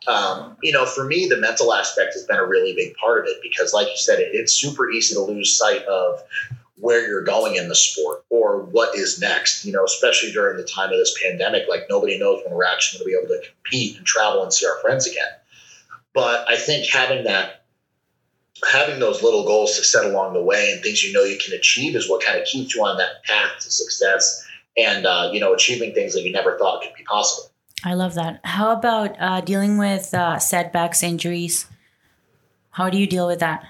um, 0.07 0.55
you 0.63 0.71
know, 0.71 0.85
for 0.85 1.03
me, 1.03 1.27
the 1.27 1.37
mental 1.37 1.73
aspect 1.73 2.13
has 2.13 2.23
been 2.23 2.37
a 2.37 2.45
really 2.45 2.73
big 2.73 2.95
part 2.95 3.19
of 3.19 3.27
it 3.27 3.37
because, 3.43 3.73
like 3.73 3.87
you 3.87 3.97
said, 3.97 4.19
it, 4.19 4.29
it's 4.33 4.53
super 4.53 4.89
easy 4.89 5.13
to 5.15 5.21
lose 5.21 5.57
sight 5.57 5.83
of 5.85 6.21
where 6.79 7.07
you're 7.07 7.23
going 7.23 7.55
in 7.55 7.69
the 7.69 7.75
sport 7.75 8.23
or 8.29 8.61
what 8.61 8.95
is 8.95 9.19
next, 9.19 9.65
you 9.65 9.73
know, 9.73 9.83
especially 9.83 10.31
during 10.31 10.57
the 10.57 10.63
time 10.63 10.91
of 10.91 10.97
this 10.97 11.17
pandemic. 11.21 11.63
Like 11.67 11.83
nobody 11.89 12.19
knows 12.19 12.43
when 12.43 12.53
we're 12.53 12.65
actually 12.65 12.99
going 12.99 13.11
to 13.11 13.17
be 13.17 13.25
able 13.25 13.41
to 13.41 13.49
compete 13.49 13.97
and 13.97 14.05
travel 14.05 14.43
and 14.43 14.53
see 14.53 14.67
our 14.67 14.79
friends 14.81 15.07
again. 15.07 15.29
But 16.13 16.47
I 16.47 16.55
think 16.55 16.89
having 16.89 17.25
that, 17.25 17.65
having 18.71 18.99
those 18.99 19.23
little 19.23 19.45
goals 19.45 19.77
to 19.77 19.83
set 19.83 20.05
along 20.05 20.33
the 20.33 20.41
way 20.41 20.71
and 20.71 20.81
things 20.81 21.03
you 21.03 21.13
know 21.13 21.23
you 21.23 21.37
can 21.37 21.53
achieve 21.53 21.95
is 21.95 22.09
what 22.09 22.23
kind 22.23 22.39
of 22.39 22.45
keeps 22.45 22.75
you 22.75 22.83
on 22.83 22.97
that 22.97 23.23
path 23.23 23.59
to 23.61 23.71
success 23.71 24.45
and, 24.77 25.05
uh, 25.05 25.29
you 25.33 25.39
know, 25.39 25.53
achieving 25.53 25.93
things 25.93 26.13
that 26.13 26.23
you 26.23 26.31
never 26.31 26.57
thought 26.57 26.83
could 26.83 26.93
be 26.95 27.03
possible. 27.03 27.51
I 27.83 27.93
love 27.93 28.15
that. 28.15 28.41
How 28.43 28.71
about 28.71 29.15
uh, 29.19 29.41
dealing 29.41 29.77
with 29.77 30.13
uh, 30.13 30.39
setbacks, 30.39 31.03
injuries? 31.03 31.67
How 32.71 32.89
do 32.89 32.97
you 32.97 33.07
deal 33.07 33.27
with 33.27 33.39
that? 33.39 33.65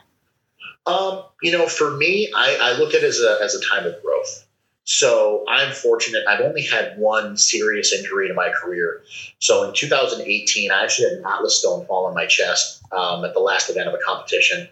Um, 0.88 1.24
you 1.42 1.52
know, 1.52 1.68
for 1.68 1.98
me, 1.98 2.32
I, 2.36 2.58
I 2.60 2.80
look 2.80 2.94
at 2.94 3.04
it 3.04 3.08
as 3.08 3.20
a, 3.20 3.40
as 3.44 3.54
a 3.54 3.62
time 3.70 3.86
of 3.86 4.02
growth. 4.02 4.46
So 4.86 5.44
I'm 5.50 5.74
fortunate. 5.74 6.24
I've 6.30 6.40
only 6.40 6.62
had 6.62 6.98
one 6.98 7.36
serious 7.36 7.92
injury 7.92 8.30
in 8.30 8.36
my 8.36 8.50
career. 8.50 9.04
So 9.40 9.68
in 9.68 9.74
2018, 9.74 10.72
I 10.72 10.84
actually 10.84 11.10
had 11.10 11.18
an 11.18 11.26
atlas 11.26 11.60
stone 11.60 11.86
fall 11.86 12.06
on 12.06 12.16
my 12.16 12.26
chest 12.26 12.82
um, 12.94 13.26
at 13.26 13.34
the 13.34 13.42
last 13.42 13.70
event 13.70 13.90
of 13.90 13.94
a 13.94 13.98
competition. 13.98 14.70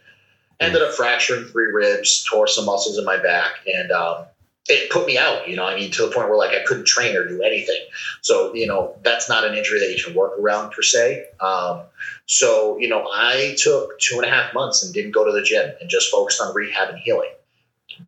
Ended 0.62 0.82
up 0.82 0.94
fracturing 0.94 1.44
three 1.48 1.70
ribs, 1.74 2.24
tore 2.24 2.48
some 2.48 2.66
muscles 2.66 2.98
in 2.98 3.04
my 3.04 3.18
back, 3.18 3.56
and 3.68 3.92
um, 3.92 4.26
it 4.68 4.90
put 4.90 5.06
me 5.06 5.18
out. 5.18 5.48
You 5.48 5.56
know, 5.56 5.66
I 5.66 5.76
mean, 5.76 5.92
to 5.92 6.06
the 6.06 6.12
point 6.12 6.28
where 6.30 6.38
like 6.38 6.52
I 6.52 6.64
couldn't 6.66 6.88
train 6.88 7.16
or 7.16 7.28
do 7.28 7.42
anything. 7.44 7.80
So 8.22 8.54
you 8.54 8.68
know, 8.68 8.96
that's 9.04 9.30
not 9.30 9.46
an 9.46 9.56
injury 9.56 9.80
that 9.80 9.96
you 9.96 10.04
can 10.04 10.14
work 10.16 10.40
around 10.40 10.72
per 10.72 10.82
se. 10.82 11.26
Um, 11.40 11.82
so 12.26 12.78
you 12.80 12.90
know, 12.90 13.08
I 13.12 13.56
took 13.62 14.00
two 14.00 14.18
and 14.18 14.26
a 14.26 14.30
half 14.30 14.54
months 14.54 14.84
and 14.84 14.94
didn't 14.94 15.12
go 15.12 15.26
to 15.26 15.32
the 15.32 15.44
gym 15.44 15.72
and 15.80 15.90
just 15.90 16.12
focused 16.12 16.42
on 16.42 16.54
rehab 16.56 16.90
and 16.90 17.00
healing. 17.00 17.32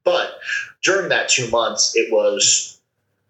But 0.04 0.40
during 0.82 1.10
that 1.10 1.30
two 1.30 1.50
months, 1.50 1.96
it 1.96 2.12
was 2.12 2.80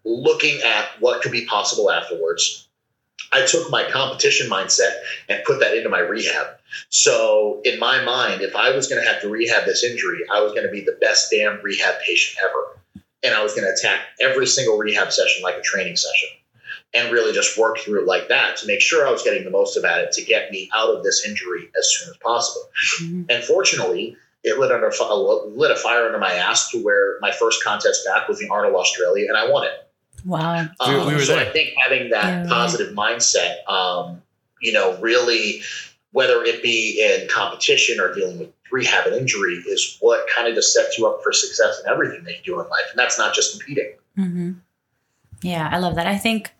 looking 0.04 0.60
at 0.62 0.88
what 1.00 1.22
could 1.22 1.32
be 1.32 1.44
possible 1.44 1.90
afterwards. 1.90 2.68
I 3.30 3.44
took 3.44 3.70
my 3.70 3.84
competition 3.90 4.48
mindset 4.48 5.00
and 5.28 5.44
put 5.44 5.60
that 5.60 5.76
into 5.76 5.90
my 5.90 5.98
rehab. 5.98 6.46
So, 6.88 7.60
in 7.64 7.78
my 7.78 8.02
mind, 8.02 8.40
if 8.40 8.56
I 8.56 8.70
was 8.70 8.88
going 8.88 9.02
to 9.02 9.08
have 9.08 9.20
to 9.22 9.28
rehab 9.28 9.66
this 9.66 9.84
injury, 9.84 10.20
I 10.32 10.40
was 10.40 10.52
going 10.52 10.64
to 10.64 10.72
be 10.72 10.80
the 10.80 10.96
best 11.00 11.30
damn 11.30 11.60
rehab 11.62 12.00
patient 12.00 12.38
ever. 12.42 12.77
And 13.22 13.34
I 13.34 13.42
was 13.42 13.52
going 13.54 13.64
to 13.64 13.72
attack 13.72 14.00
every 14.20 14.46
single 14.46 14.78
rehab 14.78 15.12
session 15.12 15.42
like 15.42 15.56
a 15.56 15.62
training 15.62 15.96
session 15.96 16.28
and 16.94 17.12
really 17.12 17.32
just 17.32 17.58
work 17.58 17.78
through 17.78 18.02
it 18.02 18.06
like 18.06 18.28
that 18.28 18.56
to 18.58 18.66
make 18.66 18.80
sure 18.80 19.06
I 19.06 19.10
was 19.10 19.22
getting 19.22 19.44
the 19.44 19.50
most 19.50 19.76
of 19.76 19.84
it 19.84 20.12
to 20.12 20.24
get 20.24 20.50
me 20.50 20.70
out 20.74 20.94
of 20.94 21.02
this 21.02 21.26
injury 21.26 21.70
as 21.78 21.92
soon 21.94 22.10
as 22.10 22.16
possible. 22.18 22.62
Mm-hmm. 23.02 23.22
And 23.28 23.44
fortunately, 23.44 24.16
it 24.44 24.58
lit 24.58 24.72
under 24.72 24.90
lit 25.56 25.70
a 25.70 25.76
fire 25.76 26.06
under 26.06 26.18
my 26.18 26.32
ass 26.32 26.70
to 26.70 26.82
where 26.82 27.18
my 27.20 27.32
first 27.32 27.62
contest 27.62 28.06
back 28.06 28.28
was 28.28 28.38
the 28.38 28.48
Arnold 28.48 28.74
Australia, 28.74 29.26
and 29.28 29.36
I 29.36 29.50
won 29.50 29.66
it. 29.66 29.72
Wow! 30.24 30.68
Um, 30.80 31.06
we, 31.06 31.14
we 31.14 31.24
so 31.24 31.36
there. 31.36 31.46
I 31.46 31.52
think 31.52 31.74
having 31.76 32.10
that 32.10 32.44
yeah, 32.44 32.48
positive 32.48 32.96
right. 32.96 33.16
mindset, 33.16 33.68
um, 33.68 34.22
you 34.60 34.72
know, 34.72 34.98
really, 35.00 35.62
whether 36.12 36.42
it 36.42 36.62
be 36.62 37.02
in 37.02 37.28
competition 37.28 38.00
or 38.00 38.14
dealing 38.14 38.38
with 38.38 38.57
rehab 38.70 39.06
and 39.06 39.16
injury, 39.16 39.54
is 39.66 39.96
what 40.00 40.28
kind 40.28 40.48
of 40.48 40.54
just 40.54 40.72
sets 40.72 40.98
you 40.98 41.06
up 41.06 41.22
for 41.22 41.32
success 41.32 41.80
in 41.84 41.90
everything 41.90 42.24
that 42.24 42.36
you 42.38 42.54
do 42.54 42.60
in 42.60 42.68
life, 42.68 42.86
and 42.90 42.98
that's 42.98 43.18
not 43.18 43.34
just 43.34 43.58
competing. 43.58 43.94
Mm-hmm. 44.16 44.52
Yeah, 45.42 45.68
I 45.70 45.78
love 45.78 45.94
that. 45.94 46.06
I 46.06 46.16
think 46.16 46.52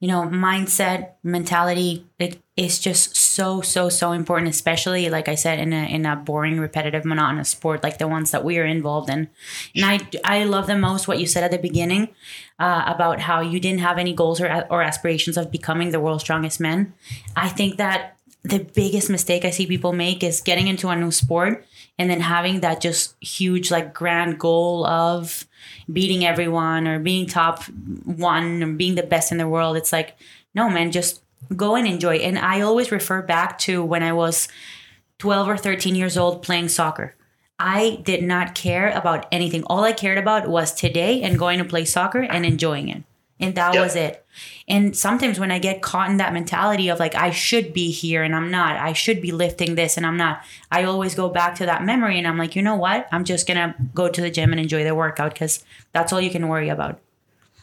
you 0.00 0.08
know, 0.08 0.22
mindset, 0.22 1.12
mentality, 1.22 2.06
it 2.18 2.40
is 2.56 2.78
just 2.78 3.14
so, 3.14 3.60
so, 3.60 3.90
so 3.90 4.12
important, 4.12 4.48
especially 4.48 5.10
like 5.10 5.28
I 5.28 5.34
said, 5.34 5.58
in 5.58 5.74
a 5.74 5.84
in 5.84 6.06
a 6.06 6.16
boring, 6.16 6.58
repetitive, 6.58 7.04
monotonous 7.04 7.50
sport 7.50 7.82
like 7.82 7.98
the 7.98 8.08
ones 8.08 8.30
that 8.30 8.42
we 8.42 8.58
are 8.58 8.64
involved 8.64 9.10
in. 9.10 9.28
And 9.74 9.84
I 9.84 10.00
I 10.24 10.44
love 10.44 10.66
the 10.66 10.78
most 10.78 11.06
what 11.06 11.20
you 11.20 11.26
said 11.26 11.44
at 11.44 11.50
the 11.50 11.58
beginning 11.58 12.08
uh, 12.58 12.84
about 12.86 13.20
how 13.20 13.42
you 13.42 13.60
didn't 13.60 13.80
have 13.80 13.98
any 13.98 14.14
goals 14.14 14.40
or 14.40 14.66
or 14.70 14.82
aspirations 14.82 15.36
of 15.36 15.50
becoming 15.50 15.90
the 15.90 16.00
world's 16.00 16.24
strongest 16.24 16.60
man. 16.60 16.94
I 17.36 17.50
think 17.50 17.76
that 17.76 18.16
the 18.42 18.58
biggest 18.58 19.10
mistake 19.10 19.44
I 19.44 19.50
see 19.50 19.66
people 19.66 19.92
make 19.92 20.22
is 20.22 20.40
getting 20.40 20.68
into 20.68 20.88
a 20.88 20.96
new 20.96 21.10
sport 21.10 21.66
and 21.98 22.08
then 22.08 22.20
having 22.20 22.60
that 22.60 22.80
just 22.80 23.14
huge 23.22 23.70
like 23.70 23.92
grand 23.92 24.38
goal 24.38 24.86
of 24.86 25.46
beating 25.92 26.24
everyone 26.24 26.88
or 26.88 26.98
being 26.98 27.26
top 27.26 27.64
one 28.04 28.62
or 28.62 28.72
being 28.72 28.94
the 28.94 29.02
best 29.02 29.30
in 29.30 29.38
the 29.38 29.48
world. 29.48 29.76
It's 29.76 29.92
like, 29.92 30.16
no, 30.54 30.70
man, 30.70 30.90
just 30.90 31.22
go 31.54 31.76
and 31.76 31.86
enjoy. 31.86 32.16
And 32.16 32.38
I 32.38 32.62
always 32.62 32.90
refer 32.90 33.20
back 33.20 33.58
to 33.60 33.84
when 33.84 34.02
I 34.02 34.12
was 34.12 34.48
12 35.18 35.48
or 35.48 35.56
13 35.58 35.94
years 35.94 36.16
old 36.16 36.42
playing 36.42 36.70
soccer. 36.70 37.14
I 37.58 38.00
did 38.04 38.22
not 38.22 38.54
care 38.54 38.90
about 38.90 39.26
anything. 39.30 39.64
All 39.64 39.84
I 39.84 39.92
cared 39.92 40.16
about 40.16 40.48
was 40.48 40.72
today 40.72 41.20
and 41.20 41.38
going 41.38 41.58
to 41.58 41.64
play 41.66 41.84
soccer 41.84 42.22
and 42.22 42.46
enjoying 42.46 42.88
it 42.88 43.04
and 43.40 43.54
that 43.54 43.74
yep. 43.74 43.82
was 43.82 43.96
it 43.96 44.24
and 44.68 44.96
sometimes 44.96 45.38
when 45.38 45.50
i 45.50 45.58
get 45.58 45.82
caught 45.82 46.10
in 46.10 46.18
that 46.18 46.32
mentality 46.32 46.88
of 46.88 46.98
like 46.98 47.14
i 47.14 47.30
should 47.30 47.72
be 47.72 47.90
here 47.90 48.22
and 48.22 48.34
i'm 48.34 48.50
not 48.50 48.76
i 48.76 48.92
should 48.92 49.20
be 49.20 49.32
lifting 49.32 49.74
this 49.74 49.96
and 49.96 50.06
i'm 50.06 50.16
not 50.16 50.42
i 50.70 50.84
always 50.84 51.14
go 51.14 51.28
back 51.28 51.54
to 51.54 51.66
that 51.66 51.82
memory 51.82 52.18
and 52.18 52.26
i'm 52.26 52.38
like 52.38 52.54
you 52.54 52.62
know 52.62 52.76
what 52.76 53.08
i'm 53.12 53.24
just 53.24 53.46
gonna 53.46 53.74
go 53.94 54.08
to 54.08 54.20
the 54.20 54.30
gym 54.30 54.52
and 54.52 54.60
enjoy 54.60 54.84
the 54.84 54.94
workout 54.94 55.32
because 55.32 55.64
that's 55.92 56.12
all 56.12 56.20
you 56.20 56.30
can 56.30 56.48
worry 56.48 56.68
about 56.68 57.00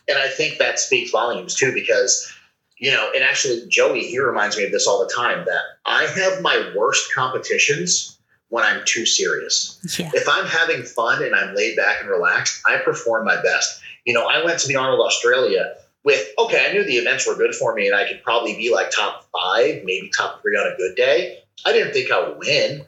and 0.07 0.17
i 0.17 0.27
think 0.27 0.57
that 0.57 0.79
speaks 0.79 1.11
volumes 1.11 1.55
too 1.55 1.73
because 1.73 2.31
you 2.77 2.91
know 2.91 3.11
and 3.13 3.23
actually 3.23 3.65
joey 3.67 4.01
he 4.01 4.19
reminds 4.19 4.57
me 4.57 4.65
of 4.65 4.71
this 4.71 4.87
all 4.87 4.99
the 5.05 5.13
time 5.13 5.45
that 5.45 5.61
i 5.85 6.03
have 6.03 6.41
my 6.41 6.71
worst 6.75 7.13
competitions 7.13 8.17
when 8.49 8.63
I'm 8.63 8.81
too 8.85 9.05
serious. 9.05 9.79
Yeah. 9.99 10.11
If 10.13 10.27
I'm 10.29 10.45
having 10.45 10.83
fun 10.83 11.23
and 11.23 11.35
I'm 11.35 11.55
laid 11.55 11.75
back 11.75 11.99
and 12.01 12.09
relaxed, 12.09 12.61
I 12.65 12.77
perform 12.77 13.25
my 13.25 13.41
best. 13.41 13.81
You 14.07 14.13
know, 14.13 14.25
I 14.25 14.43
went 14.43 14.59
to 14.61 14.67
the 14.69 14.77
Arnold 14.77 15.05
Australia 15.05 15.73
with, 16.05 16.25
okay, 16.39 16.65
I 16.65 16.71
knew 16.71 16.85
the 16.85 16.95
events 16.95 17.27
were 17.27 17.35
good 17.35 17.53
for 17.53 17.75
me 17.75 17.87
and 17.87 17.95
I 17.95 18.07
could 18.07 18.23
probably 18.23 18.55
be 18.55 18.73
like 18.73 18.89
top 18.89 19.27
five, 19.33 19.81
maybe 19.83 20.09
top 20.17 20.41
three 20.41 20.55
on 20.55 20.71
a 20.71 20.77
good 20.77 20.95
day. 20.95 21.39
I 21.65 21.73
didn't 21.73 21.91
think 21.91 22.09
I 22.09 22.25
would 22.25 22.37
win, 22.39 22.85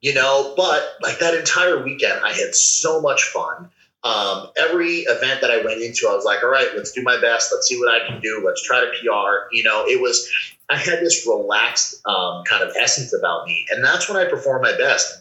you 0.00 0.14
know, 0.14 0.54
but 0.56 0.80
like 1.02 1.18
that 1.18 1.34
entire 1.34 1.82
weekend, 1.82 2.20
I 2.24 2.32
had 2.32 2.54
so 2.54 3.00
much 3.00 3.24
fun. 3.24 3.68
Um, 4.04 4.46
every 4.56 4.98
event 5.00 5.40
that 5.40 5.50
I 5.50 5.64
went 5.64 5.82
into, 5.82 6.06
I 6.08 6.14
was 6.14 6.24
like, 6.24 6.44
all 6.44 6.50
right, 6.50 6.68
let's 6.76 6.92
do 6.92 7.02
my 7.02 7.20
best. 7.20 7.50
Let's 7.52 7.66
see 7.66 7.76
what 7.76 7.92
I 7.92 8.06
can 8.06 8.20
do. 8.20 8.40
Let's 8.46 8.62
try 8.62 8.80
to 8.80 8.86
PR. 8.86 9.52
You 9.52 9.64
know, 9.64 9.84
it 9.86 10.00
was, 10.00 10.30
I 10.70 10.76
had 10.76 11.00
this 11.00 11.26
relaxed 11.26 12.00
um, 12.06 12.44
kind 12.44 12.62
of 12.62 12.76
essence 12.80 13.12
about 13.12 13.44
me. 13.44 13.66
And 13.70 13.84
that's 13.84 14.08
when 14.08 14.24
I 14.24 14.30
perform 14.30 14.62
my 14.62 14.76
best. 14.78 15.20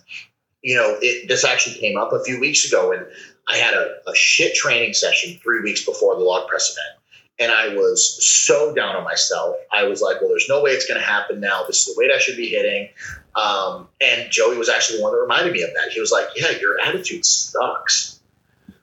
You 0.62 0.76
know, 0.76 0.98
it, 1.02 1.28
this 1.28 1.44
actually 1.44 1.80
came 1.80 1.98
up 1.98 2.14
a 2.14 2.24
few 2.24 2.40
weeks 2.40 2.66
ago, 2.66 2.92
and 2.92 3.08
I 3.50 3.58
had 3.58 3.74
a, 3.74 3.98
a 4.08 4.16
shit 4.16 4.56
training 4.56 4.94
session 4.94 5.40
three 5.42 5.62
weeks 5.62 5.84
before 5.84 6.16
the 6.16 6.22
log 6.22 6.48
press 6.48 6.72
event. 6.72 7.00
And 7.40 7.52
I 7.52 7.70
was 7.76 8.24
so 8.24 8.76
down 8.76 8.96
on 8.96 9.04
myself. 9.04 9.56
I 9.72 9.86
was 9.86 10.02
like, 10.02 10.20
well, 10.20 10.30
there's 10.30 10.50
no 10.50 10.62
way 10.62 10.72
it's 10.72 10.86
going 10.86 11.00
to 11.00 11.06
happen 11.06 11.40
now. 11.40 11.64
This 11.66 11.88
is 11.88 11.96
the 11.96 12.00
weight 12.00 12.12
I 12.12 12.20
should 12.20 12.36
be 12.36 12.50
hitting. 12.50 12.90
Um, 13.36 13.88
and 14.02 14.30
Joey 14.30 14.58
was 14.58 14.68
actually 14.68 14.98
the 14.98 15.04
one 15.04 15.14
that 15.14 15.22
reminded 15.22 15.54
me 15.54 15.64
of 15.64 15.70
that. 15.74 15.92
He 15.92 16.02
was 16.02 16.12
like, 16.12 16.28
yeah, 16.36 16.52
your 16.60 16.80
attitude 16.82 17.26
sucks. 17.26 18.20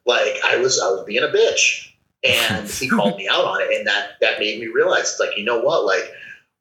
Like 0.07 0.37
I 0.45 0.57
was, 0.57 0.81
I 0.81 0.89
was 0.89 1.05
being 1.05 1.23
a 1.23 1.29
bitch. 1.29 1.93
And 2.25 2.67
he 2.71 2.89
called 2.89 3.19
me 3.19 3.29
out 3.29 3.45
on 3.45 3.61
it. 3.61 3.77
And 3.77 3.87
that, 3.87 4.13
that 4.23 4.39
made 4.39 4.59
me 4.59 4.69
realize, 4.69 5.03
it's 5.03 5.21
like, 5.21 5.37
you 5.37 5.45
know 5.45 5.61
what? 5.61 5.85
Like, 5.85 6.11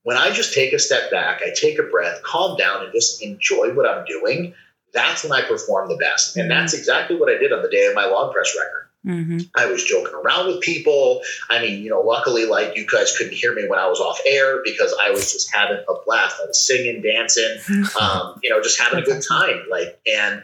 when 0.03 0.18
I 0.18 0.30
just 0.30 0.53
take 0.53 0.72
a 0.72 0.78
step 0.78 1.10
back, 1.10 1.41
I 1.41 1.51
take 1.56 1.80
a 1.80 1.84
breath, 1.84 2.22
calm 2.22 2.58
down, 2.58 2.84
and 2.84 2.93
just 2.93 3.24
enjoy 3.24 3.74
what 3.74 3.89
I'm 3.89 4.06
doing, 4.06 4.53
that's 4.96 5.24
when 5.24 5.34
I 5.34 5.41
perform 5.48 5.89
the 5.89 5.98
best. 5.98 6.36
And 6.38 6.50
that's 6.50 6.74
mm-hmm. 6.74 6.80
exactly 6.80 7.18
what 7.18 7.30
I 7.30 7.38
did 7.38 7.52
on 7.52 7.62
the 7.62 7.70
day 7.70 7.86
of 7.86 7.93
my 7.93 8.06
log 8.06 8.34
press 8.34 8.56
record. 8.58 8.86
Mm-hmm. 9.06 9.38
I 9.56 9.68
was 9.68 9.84
joking 9.84 10.16
around 10.16 10.48
with 10.48 10.62
people. 10.62 11.22
I 11.52 11.62
mean, 11.62 11.84
you 11.84 11.91
know, 11.91 12.02
luckily, 12.02 12.46
like 12.46 12.76
you 12.76 12.88
guys 12.88 13.16
couldn't 13.16 13.34
hear 13.34 13.54
me 13.54 13.68
when 13.68 13.78
I 13.78 13.88
was 13.88 14.00
off 14.00 14.20
air 14.26 14.62
because 14.64 14.96
I 15.06 15.12
was 15.12 15.32
just 15.32 15.54
having 15.54 15.78
a 15.78 15.93
blast. 16.06 16.38
I 16.41 16.48
was 16.48 16.66
singing, 16.66 17.04
dancing, 17.04 17.58
um, 18.02 18.39
you 18.41 18.50
know, 18.50 18.64
just 18.64 18.82
having 18.82 18.98
a 18.98 19.04
good 19.04 19.22
time. 19.22 19.64
Like, 19.70 20.00
and 20.12 20.43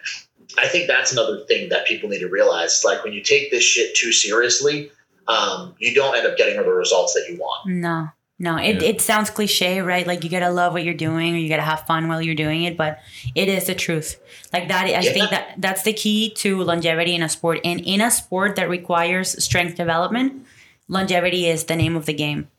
I 0.59 0.67
think 0.67 0.87
that's 0.87 1.11
another 1.11 1.39
thing 1.45 1.69
that 1.69 1.87
people 1.87 2.09
need 2.09 2.19
to 2.19 2.29
realize. 2.29 2.83
Like, 2.85 3.03
when 3.03 3.13
you 3.13 3.23
take 3.23 3.49
this 3.49 3.63
shit 3.63 3.95
too 3.95 4.11
seriously, 4.11 4.91
um, 5.27 5.73
you 5.79 5.95
don't 5.95 6.15
end 6.15 6.27
up 6.27 6.37
getting 6.37 6.57
the 6.57 6.63
results 6.63 7.15
that 7.15 7.25
you 7.29 7.37
want. 7.39 7.67
No, 7.67 8.09
no, 8.41 8.57
it, 8.57 8.81
yeah. 8.81 8.89
it 8.89 9.01
sounds 9.01 9.29
cliche, 9.29 9.81
right? 9.81 10.07
Like 10.07 10.23
you 10.23 10.29
gotta 10.31 10.49
love 10.49 10.73
what 10.73 10.83
you're 10.83 10.95
doing 10.95 11.35
or 11.35 11.37
you 11.37 11.47
gotta 11.47 11.61
have 11.61 11.85
fun 11.85 12.07
while 12.07 12.23
you're 12.23 12.33
doing 12.33 12.63
it, 12.63 12.75
but 12.75 12.99
it 13.35 13.47
is 13.47 13.67
the 13.67 13.75
truth. 13.75 14.19
Like 14.51 14.67
that, 14.69 14.85
I 14.85 14.89
yeah. 14.89 15.01
think 15.01 15.29
that 15.29 15.53
that's 15.59 15.83
the 15.83 15.93
key 15.93 16.31
to 16.37 16.63
longevity 16.63 17.13
in 17.13 17.21
a 17.21 17.29
sport. 17.29 17.59
And 17.63 17.79
in 17.81 18.01
a 18.01 18.09
sport 18.09 18.55
that 18.55 18.67
requires 18.67 19.41
strength 19.43 19.75
development, 19.75 20.43
longevity 20.87 21.47
is 21.47 21.65
the 21.65 21.75
name 21.75 21.95
of 21.95 22.07
the 22.07 22.13
game. 22.13 22.49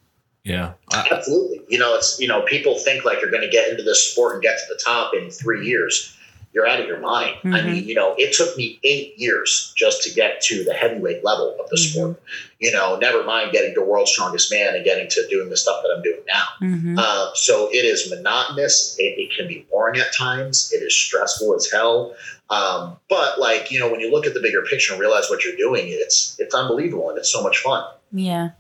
Yeah, 0.45 0.75
absolutely. 1.11 1.63
You 1.69 1.81
know, 1.81 1.97
it's 1.97 2.21
you 2.21 2.29
know, 2.29 2.43
people 2.43 2.79
think 2.79 3.05
like 3.05 3.21
you're 3.21 3.33
going 3.33 3.43
to 3.43 3.51
get 3.51 3.69
into 3.69 3.83
this 3.83 4.13
sport 4.13 4.35
and 4.35 4.43
get 4.43 4.59
to 4.59 4.65
the 4.69 4.81
top 4.85 5.15
in 5.15 5.31
three 5.31 5.67
years. 5.67 6.17
You're 6.53 6.67
out 6.67 6.81
of 6.81 6.87
your 6.87 6.99
mind. 7.01 7.37
I 7.45 7.47
Mhm. 7.61 7.65
mean, 7.67 7.85
you 7.89 7.95
know, 7.95 8.15
it 8.19 8.35
took 8.35 8.57
me 8.59 8.79
eight 8.85 9.15
years 9.19 9.73
just 9.75 10.03
to 10.03 10.11
get 10.13 10.41
to 10.43 10.65
the 10.65 10.75
heavyweight 10.75 11.25
level 11.25 11.57
of 11.59 11.69
the 11.71 11.77
Mhm. 11.77 11.91
sport. 11.91 12.23
You 12.59 12.73
know, 12.73 12.97
never 12.97 13.23
mind 13.25 13.53
getting 13.53 13.73
to 13.75 13.81
world's 13.81 14.11
strongest 14.13 14.51
man 14.53 14.75
and 14.75 14.85
getting 14.85 15.09
to 15.09 15.27
doing 15.29 15.49
the 15.49 15.57
stuff 15.57 15.83
that 15.83 15.91
I'm 15.97 16.03
doing 16.03 16.21
now. 16.27 16.45
hmm 16.59 16.99
Uh, 16.99 17.31
so 17.35 17.69
it 17.73 17.85
is 17.85 18.11
monotonous. 18.11 18.95
It, 18.99 19.19
it 19.19 19.35
can 19.37 19.49
be 19.49 19.67
boring 19.71 19.99
at 20.01 20.15
times. 20.15 20.71
It 20.75 20.83
is 20.83 20.95
stressful 20.95 21.55
as 21.55 21.71
hell. 21.71 22.15
Um, 22.51 22.99
but 23.09 23.41
like 23.41 23.71
you 23.71 23.79
know, 23.79 23.91
when 23.91 24.01
you 24.01 24.11
look 24.11 24.27
at 24.27 24.35
the 24.35 24.41
bigger 24.41 24.63
picture 24.63 24.93
and 24.93 25.01
realize 25.01 25.31
what 25.31 25.45
you're 25.45 25.57
doing, 25.57 25.85
it's 25.89 26.37
it's 26.39 26.55
unbelievable 26.55 27.09
and 27.09 27.19
it's 27.19 27.31
so 27.33 27.43
much 27.43 27.59
fun. 27.59 27.83
Yeah. 28.13 28.51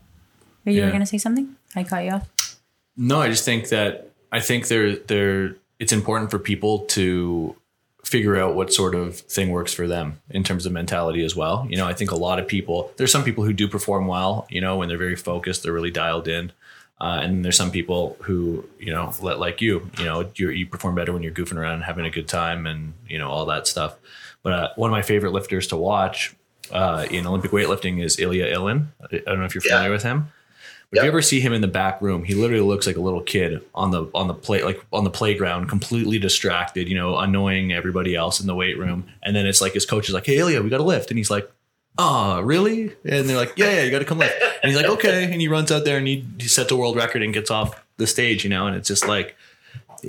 Are 0.65 0.73
you 0.73 0.81
Yeah. 0.81 0.87
were 0.87 0.93
gonna 0.93 1.05
say 1.07 1.19
something? 1.19 1.57
I 1.77 1.85
cut 1.85 2.05
you 2.05 2.13
off. 2.13 2.29
No, 2.97 3.21
I 3.21 3.29
just 3.29 3.45
think 3.45 3.69
that 3.69 4.09
I 4.33 4.41
think 4.41 4.69
there 4.69 4.97
there 4.97 5.57
it's 5.79 5.93
important 5.93 6.31
for 6.31 6.39
people 6.39 6.81
to 6.97 7.55
figure 8.05 8.37
out 8.37 8.55
what 8.55 8.73
sort 8.73 8.95
of 8.95 9.17
thing 9.17 9.51
works 9.51 9.73
for 9.73 9.87
them 9.87 10.21
in 10.31 10.43
terms 10.45 10.67
of 10.67 10.73
mentality 10.73 11.25
as 11.25 11.37
well. 11.37 11.67
You 11.71 11.77
know, 11.77 11.87
I 11.87 11.95
think 11.95 12.11
a 12.11 12.17
lot 12.17 12.39
of 12.39 12.47
people 12.49 12.91
there's 12.97 13.13
some 13.13 13.25
people 13.25 13.45
who 13.45 13.53
do 13.53 13.69
perform 13.69 14.07
well, 14.07 14.47
you 14.51 14.61
know, 14.61 14.77
when 14.77 14.89
they're 14.89 14.99
very 14.99 15.17
focused, 15.17 15.63
they're 15.63 15.73
really 15.73 15.91
dialed 15.91 16.29
in. 16.29 16.53
Uh, 17.01 17.19
and 17.23 17.45
there's 17.45 17.57
some 17.57 17.73
people 17.73 18.17
who, 18.21 18.65
you 18.79 18.93
know, 18.93 19.13
let, 19.21 19.41
like 19.41 19.61
you, 19.61 19.91
you 19.99 20.05
know, 20.05 20.31
you 20.37 20.51
you 20.51 20.67
perform 20.67 20.95
better 20.95 21.13
when 21.13 21.23
you're 21.23 21.33
goofing 21.33 21.57
around 21.57 21.75
and 21.75 21.85
having 21.85 22.05
a 22.07 22.11
good 22.11 22.29
time 22.29 22.65
and, 22.67 22.93
you 23.09 23.19
know, 23.19 23.29
all 23.29 23.47
that 23.47 23.67
stuff. 23.67 23.97
But 24.45 24.53
uh, 24.53 24.69
one 24.77 24.89
of 24.91 24.93
my 24.93 25.03
favorite 25.03 25.33
lifters 25.33 25.67
to 25.69 25.77
watch 25.77 26.35
uh, 26.71 27.07
in 27.11 27.27
Olympic 27.27 27.51
weightlifting 27.51 28.01
is 28.03 28.19
Ilya 28.21 28.47
Ilin. 28.55 28.87
I 29.03 29.17
don't 29.27 29.39
know 29.41 29.45
if 29.45 29.55
you're 29.55 29.63
Yeah. 29.65 29.73
familiar 29.73 29.91
with 29.93 30.03
him. 30.05 30.29
If 30.93 31.03
you 31.03 31.09
ever 31.09 31.23
see 31.23 31.41
him 31.41 31.55
in 31.55 31.63
the 31.63 31.69
back 31.69 32.03
room, 32.03 32.23
he 32.23 32.35
literally 32.35 32.63
looks 32.63 32.87
like 32.87 32.97
a 32.97 33.01
little 33.01 33.23
kid 33.23 33.65
on 33.75 33.93
the 33.93 34.11
on 34.15 34.29
the 34.29 34.35
play 34.35 34.63
like 34.63 34.85
on 34.93 35.05
the 35.05 35.11
playground, 35.11 35.69
completely 35.69 36.19
distracted, 36.19 36.87
you 36.87 36.95
know, 36.95 37.17
annoying 37.17 37.73
everybody 37.73 38.15
else 38.15 38.41
in 38.41 38.47
the 38.47 38.55
weight 38.55 38.79
room. 38.79 39.09
And 39.23 39.35
then 39.35 39.47
it's 39.47 39.63
like 39.63 39.73
his 39.73 39.87
coach 39.87 40.09
is 40.09 40.15
like, 40.15 40.27
"Hey, 40.27 40.37
Ilya, 40.37 40.63
we 40.63 40.69
got 40.69 40.79
to 40.79 40.85
lift," 40.85 41.11
and 41.11 41.17
he's 41.17 41.31
like, 41.31 41.51
"Oh, 41.97 42.41
really?" 42.43 42.93
And 43.07 43.27
they're 43.27 43.39
like, 43.39 43.55
"Yeah, 43.57 43.71
yeah, 43.73 43.83
you 43.85 43.91
got 43.91 44.01
to 44.01 44.05
come 44.05 44.19
lift." 44.19 44.37
And 44.63 44.71
he's 44.71 44.77
like, 44.77 44.91
"Okay," 44.91 45.25
and 45.25 45.41
he 45.41 45.49
runs 45.49 45.73
out 45.73 45.87
there 45.87 45.97
and 45.97 46.07
he, 46.07 46.27
he 46.39 46.47
sets 46.47 46.71
a 46.71 46.77
world 46.77 46.97
record 46.97 47.23
and 47.23 47.33
gets 47.33 47.51
off 47.51 47.83
the 47.97 48.07
stage, 48.07 48.45
you 48.45 48.51
know. 48.51 48.67
And 48.67 48.77
it's 48.77 48.89
just 48.89 49.09
like 49.09 49.35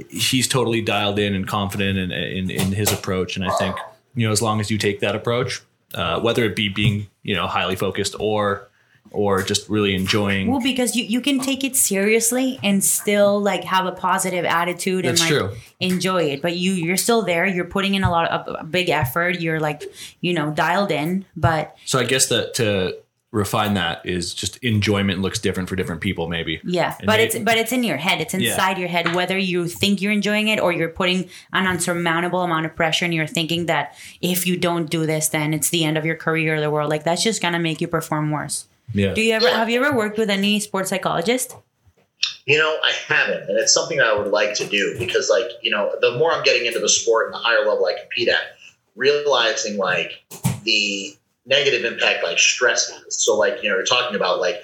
he's 0.09 0.49
totally 0.49 0.81
dialed 0.81 1.17
in 1.17 1.33
and 1.33 1.47
confident 1.47 1.97
in 1.97 2.11
in, 2.11 2.49
in 2.49 2.71
his 2.73 2.91
approach. 2.91 3.37
And 3.37 3.45
I 3.45 3.55
think 3.55 3.77
you 4.15 4.27
know, 4.27 4.33
as 4.33 4.41
long 4.41 4.59
as 4.59 4.69
you 4.69 4.77
take 4.77 4.99
that 4.99 5.15
approach, 5.15 5.61
uh, 5.93 6.19
whether 6.19 6.43
it 6.43 6.57
be 6.57 6.67
being 6.67 7.07
you 7.21 7.35
know 7.35 7.47
highly 7.47 7.77
focused 7.77 8.15
or 8.19 8.67
or 9.11 9.43
just 9.43 9.69
really 9.69 9.93
enjoying 9.93 10.47
Well, 10.49 10.59
because 10.61 10.95
you, 10.95 11.03
you 11.03 11.21
can 11.21 11.39
take 11.39 11.63
it 11.63 11.75
seriously 11.75 12.59
and 12.63 12.83
still 12.83 13.39
like 13.39 13.63
have 13.63 13.85
a 13.85 13.91
positive 13.91 14.43
attitude 14.43 15.05
and 15.05 15.17
That's 15.17 15.21
like 15.29 15.39
true. 15.39 15.51
enjoy 15.79 16.23
it. 16.31 16.41
But 16.41 16.57
you 16.57 16.73
you're 16.73 16.97
still 16.97 17.21
there. 17.21 17.45
You're 17.45 17.65
putting 17.65 17.93
in 17.95 18.03
a 18.03 18.09
lot 18.09 18.29
of 18.31 18.55
a 18.59 18.63
big 18.63 18.89
effort. 18.89 19.39
You're 19.39 19.59
like 19.59 19.83
you 20.21 20.33
know 20.33 20.51
dialed 20.51 20.91
in. 20.91 21.25
But 21.35 21.75
So 21.85 21.99
I 21.99 22.05
guess 22.05 22.27
that 22.29 22.55
to 22.55 22.97
refine 23.31 23.73
that 23.73 24.05
is 24.05 24.31
just 24.33 24.57
enjoyment 24.57 25.19
looks 25.21 25.39
different 25.39 25.67
for 25.67 25.75
different 25.75 26.01
people, 26.01 26.27
maybe. 26.27 26.61
yeah, 26.63 26.95
And 26.99 27.07
but 27.07 27.17
may- 27.17 27.23
it's 27.25 27.39
but 27.39 27.57
it's 27.57 27.71
in 27.71 27.83
your 27.83 27.97
head. 27.97 28.21
It's 28.21 28.33
Yeah. 28.33 28.51
inside 28.51 28.77
your 28.79 28.87
head. 28.89 29.13
Whether 29.15 29.37
you 29.37 29.67
think 29.67 30.01
you're 30.01 30.11
enjoying 30.11 30.47
it 30.49 30.59
or 30.59 30.71
you're 30.71 30.89
putting 30.89 31.29
an 31.51 31.65
unsurmountable 31.67 32.41
amount 32.41 32.65
of 32.67 32.75
pressure 32.75 33.05
and 33.05 33.13
you're 33.13 33.27
thinking 33.27 33.65
that 33.67 33.95
if 34.21 34.45
you 34.47 34.55
don't 34.57 34.89
do 34.89 35.05
this, 35.05 35.29
then 35.29 35.53
it's 35.53 35.69
the 35.69 35.83
end 35.83 35.97
of 35.97 36.05
your 36.05 36.15
career 36.15 36.55
or 36.55 36.61
the 36.61 36.69
world. 36.71 36.89
Like 36.89 37.03
that's 37.03 37.23
just 37.23 37.41
gonna 37.41 37.59
make 37.59 37.81
you 37.81 37.87
perform 37.87 38.29
worse. 38.31 38.67
Yeah. 38.93 39.13
Do 39.13 39.21
you 39.21 39.33
ever 39.33 39.45
Yeah. 39.47 39.57
have 39.57 39.69
you 39.69 39.83
ever 39.83 39.95
worked 39.95 40.17
with 40.17 40.29
any 40.29 40.59
sports 40.59 40.89
psychologist? 40.89 41.55
You 42.45 42.57
know, 42.57 42.77
I 42.83 42.91
haven't, 43.07 43.49
and 43.49 43.57
it's 43.57 43.73
something 43.73 43.97
that 43.97 44.07
I 44.07 44.13
would 44.17 44.31
like 44.31 44.53
to 44.55 44.65
do 44.65 44.95
because, 44.99 45.29
like, 45.29 45.49
you 45.61 45.71
know, 45.71 45.93
the 46.01 46.11
more 46.17 46.31
I'm 46.31 46.43
getting 46.43 46.65
into 46.65 46.79
the 46.79 46.89
sport 46.89 47.27
and 47.27 47.33
the 47.33 47.39
higher 47.39 47.65
level 47.65 47.85
I 47.85 47.95
compete 47.99 48.29
at, 48.29 48.57
realizing 48.95 49.77
like 49.77 50.23
the 50.63 51.15
negative 51.45 51.83
impact 51.83 52.23
like 52.23 52.39
stress 52.39 52.89
has. 52.89 53.21
So, 53.23 53.37
like, 53.37 53.61
you 53.61 53.69
know, 53.69 53.75
you're 53.75 53.85
talking 53.85 54.15
about 54.15 54.39
like 54.39 54.61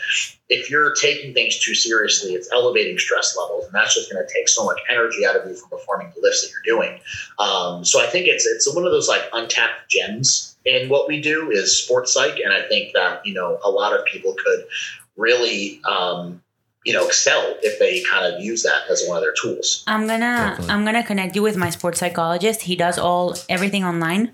if 0.48 0.70
you're 0.70 0.94
taking 0.96 1.34
things 1.34 1.60
too 1.60 1.76
seriously, 1.76 2.34
it's 2.34 2.50
elevating 2.52 2.98
stress 2.98 3.36
levels, 3.38 3.66
and 3.66 3.74
that's 3.74 3.94
just 3.94 4.12
going 4.12 4.26
to 4.26 4.34
take 4.34 4.48
so 4.48 4.66
much 4.66 4.80
energy 4.90 5.26
out 5.26 5.36
of 5.36 5.48
you 5.48 5.56
from 5.56 5.70
performing 5.70 6.12
the 6.16 6.22
lifts 6.22 6.42
that 6.42 6.52
you're 6.52 6.78
doing. 6.78 7.00
Um, 7.38 7.84
so, 7.84 8.02
I 8.02 8.08
think 8.08 8.28
it's 8.28 8.46
it's 8.46 8.74
one 8.74 8.86
of 8.86 8.92
those 8.92 9.08
like 9.08 9.24
untapped 9.34 9.90
gems 9.90 10.58
in 10.66 10.90
what 10.90 11.08
we 11.08 11.22
do 11.22 11.52
is 11.52 11.78
sports 11.78 12.14
psych, 12.14 12.40
and 12.44 12.54
I 12.54 12.68
think 12.68 12.94
that 12.94 13.26
you 13.26 13.34
know 13.34 13.60
a 13.64 13.70
lot 13.70 13.98
of 13.98 14.06
people 14.06 14.34
could 14.34 14.66
really. 15.18 15.82
Um, 15.90 16.42
you 16.86 16.94
know, 16.94 17.06
excel 17.06 17.58
if 17.62 17.78
they 17.78 18.02
kind 18.10 18.34
of 18.34 18.42
use 18.42 18.64
that 18.64 18.90
as 18.90 19.04
one 19.06 19.18
of 19.18 19.22
their 19.22 19.34
tools. 19.40 19.84
I'm 19.86 20.08
gonna 20.08 20.56
Definitely. 20.56 20.74
I'm 20.74 20.86
gonna 20.86 21.04
connect 21.04 21.36
you 21.36 21.42
with 21.42 21.58
my 21.58 21.70
sports 21.70 22.00
psychologist. 22.00 22.62
He 22.62 22.78
does 22.78 22.98
all 22.98 23.36
everything 23.50 23.84
online. 23.84 24.32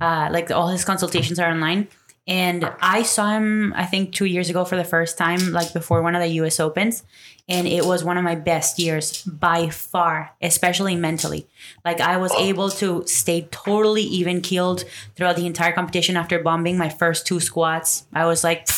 Uh, 0.00 0.28
like 0.30 0.50
all 0.50 0.68
his 0.68 0.84
consultations 0.84 1.38
are 1.38 1.50
online. 1.50 1.88
And 2.28 2.68
I 2.80 3.02
saw 3.02 3.30
him 3.30 3.72
I 3.76 3.86
think 3.86 4.12
two 4.12 4.24
years 4.24 4.50
ago 4.50 4.64
for 4.64 4.76
the 4.76 4.84
first 4.84 5.16
time, 5.16 5.52
like 5.52 5.72
before 5.72 6.02
one 6.02 6.14
of 6.16 6.22
the 6.22 6.28
US 6.42 6.58
Opens. 6.58 7.04
And 7.48 7.68
it 7.68 7.84
was 7.84 8.02
one 8.02 8.18
of 8.18 8.24
my 8.24 8.34
best 8.34 8.80
years 8.80 9.22
by 9.22 9.68
far, 9.68 10.32
especially 10.42 10.96
mentally. 10.96 11.46
Like 11.84 12.00
I 12.00 12.16
was 12.16 12.32
able 12.34 12.70
to 12.70 13.06
stay 13.06 13.42
totally 13.52 14.02
even 14.02 14.40
keeled 14.40 14.84
throughout 15.14 15.36
the 15.36 15.46
entire 15.46 15.72
competition 15.72 16.16
after 16.16 16.40
bombing 16.40 16.76
my 16.76 16.88
first 16.88 17.24
two 17.26 17.38
squats. 17.38 18.06
I 18.12 18.26
was 18.26 18.42
like, 18.42 18.68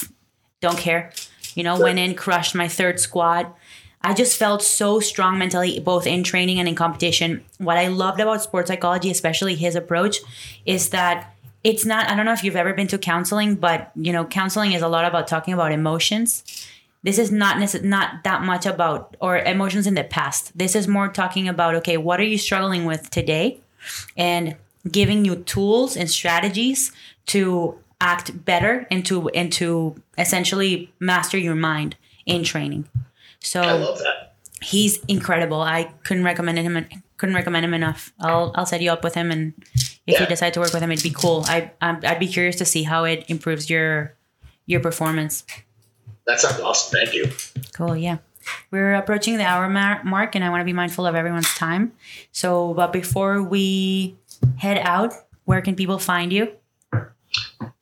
don't 0.60 0.76
care. 0.76 1.12
You 1.54 1.64
know, 1.64 1.80
went 1.80 1.98
in, 1.98 2.14
crushed 2.14 2.54
my 2.54 2.68
third 2.68 3.00
squat. 3.00 3.56
I 4.02 4.14
just 4.14 4.38
felt 4.38 4.62
so 4.62 5.00
strong 5.00 5.38
mentally, 5.38 5.80
both 5.80 6.06
in 6.06 6.22
training 6.22 6.58
and 6.58 6.68
in 6.68 6.74
competition. 6.74 7.44
What 7.58 7.76
I 7.76 7.88
loved 7.88 8.20
about 8.20 8.42
sports 8.42 8.68
psychology, 8.68 9.10
especially 9.10 9.54
his 9.54 9.74
approach, 9.74 10.18
is 10.64 10.90
that 10.90 11.34
it's 11.64 11.84
not, 11.84 12.08
I 12.08 12.14
don't 12.14 12.24
know 12.24 12.32
if 12.32 12.44
you've 12.44 12.56
ever 12.56 12.72
been 12.72 12.86
to 12.88 12.98
counseling, 12.98 13.56
but 13.56 13.90
you 13.96 14.12
know, 14.12 14.24
counseling 14.24 14.72
is 14.72 14.82
a 14.82 14.88
lot 14.88 15.04
about 15.04 15.26
talking 15.26 15.52
about 15.52 15.72
emotions. 15.72 16.44
This 17.02 17.18
is 17.18 17.30
not 17.30 17.56
necess- 17.56 17.82
not 17.82 18.24
that 18.24 18.42
much 18.42 18.66
about 18.66 19.16
or 19.20 19.38
emotions 19.38 19.86
in 19.86 19.94
the 19.94 20.04
past. 20.04 20.56
This 20.56 20.74
is 20.74 20.88
more 20.88 21.08
talking 21.08 21.48
about 21.48 21.74
okay, 21.76 21.96
what 21.96 22.20
are 22.20 22.24
you 22.24 22.38
struggling 22.38 22.84
with 22.84 23.10
today, 23.10 23.60
and 24.16 24.56
giving 24.90 25.24
you 25.24 25.36
tools 25.36 25.96
and 25.96 26.10
strategies 26.10 26.92
to 27.26 27.78
act 28.00 28.44
better 28.44 28.86
and 28.90 29.04
to 29.06 29.28
and 29.30 29.52
to 29.52 30.00
essentially 30.16 30.92
master 31.00 31.38
your 31.38 31.54
mind 31.54 31.96
in 32.26 32.44
training. 32.44 32.88
So 33.40 33.60
I 33.62 33.72
love 33.72 33.98
that. 33.98 34.34
he's 34.60 34.98
incredible. 35.06 35.60
I 35.60 35.84
couldn't 36.04 36.24
recommend 36.24 36.58
him. 36.58 36.86
Couldn't 37.16 37.34
recommend 37.34 37.64
him 37.64 37.74
enough. 37.74 38.12
I'll 38.20 38.52
I'll 38.54 38.66
set 38.66 38.80
you 38.80 38.90
up 38.92 39.02
with 39.02 39.14
him, 39.14 39.30
and 39.30 39.52
if 40.06 40.20
you 40.20 40.26
decide 40.26 40.54
to 40.54 40.60
work 40.60 40.72
with 40.72 40.82
him, 40.82 40.92
it'd 40.92 41.02
be 41.02 41.10
cool. 41.10 41.44
I 41.46 41.70
I'm- 41.80 42.00
I'd 42.04 42.18
be 42.20 42.28
curious 42.28 42.56
to 42.56 42.64
see 42.64 42.82
how 42.84 43.04
it 43.04 43.24
improves 43.28 43.68
your 43.70 44.14
your 44.66 44.80
performance. 44.80 45.44
That 46.26 46.40
sounds 46.40 46.60
awesome. 46.60 46.92
Thank 47.00 47.14
you. 47.14 47.30
Cool. 47.72 47.96
Yeah. 47.96 48.18
We're 48.70 48.94
approaching 48.94 49.36
the 49.36 49.44
hour 49.44 49.68
mar- 49.68 50.02
mark, 50.04 50.34
and 50.34 50.44
I 50.44 50.48
want 50.50 50.60
to 50.60 50.64
be 50.64 50.72
mindful 50.72 51.06
of 51.06 51.14
everyone's 51.14 51.52
time. 51.54 51.92
So, 52.32 52.72
but 52.74 52.92
before 52.92 53.42
we 53.42 54.16
head 54.56 54.78
out, 54.78 55.12
where 55.44 55.60
can 55.60 55.74
people 55.76 55.98
find 55.98 56.32
you? 56.32 56.52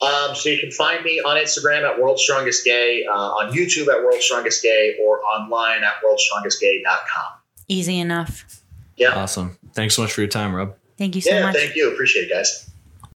Um, 0.01 0.35
so 0.35 0.51
you 0.51 0.59
can 0.59 0.71
find 0.71 1.03
me 1.05 1.21
on 1.21 1.37
Instagram 1.37 1.83
at 1.83 1.99
World's 1.99 2.23
Strongest 2.23 2.65
Gay, 2.65 3.07
uh, 3.07 3.13
on 3.13 3.53
YouTube 3.53 3.89
at 3.89 4.05
World's 4.05 4.25
Strongest 4.25 4.63
Gay, 4.63 4.97
or 5.03 5.23
online 5.25 5.83
at 5.83 5.95
worldstrongestgay.com. 6.05 7.33
Easy 7.69 7.99
enough. 7.99 8.63
Yeah. 8.97 9.15
Awesome. 9.15 9.59
Thanks 9.73 9.95
so 9.95 10.03
much 10.03 10.13
for 10.13 10.21
your 10.21 10.29
time, 10.29 10.55
Rob. 10.55 10.75
Thank 10.99 11.15
you 11.15 11.21
so 11.23 11.31
yeah, 11.31 11.47
much. 11.47 11.57
thank 11.57 11.77
you. 11.77 11.93
Appreciate 11.93 12.25
it, 12.25 12.31
guys. 12.31 12.66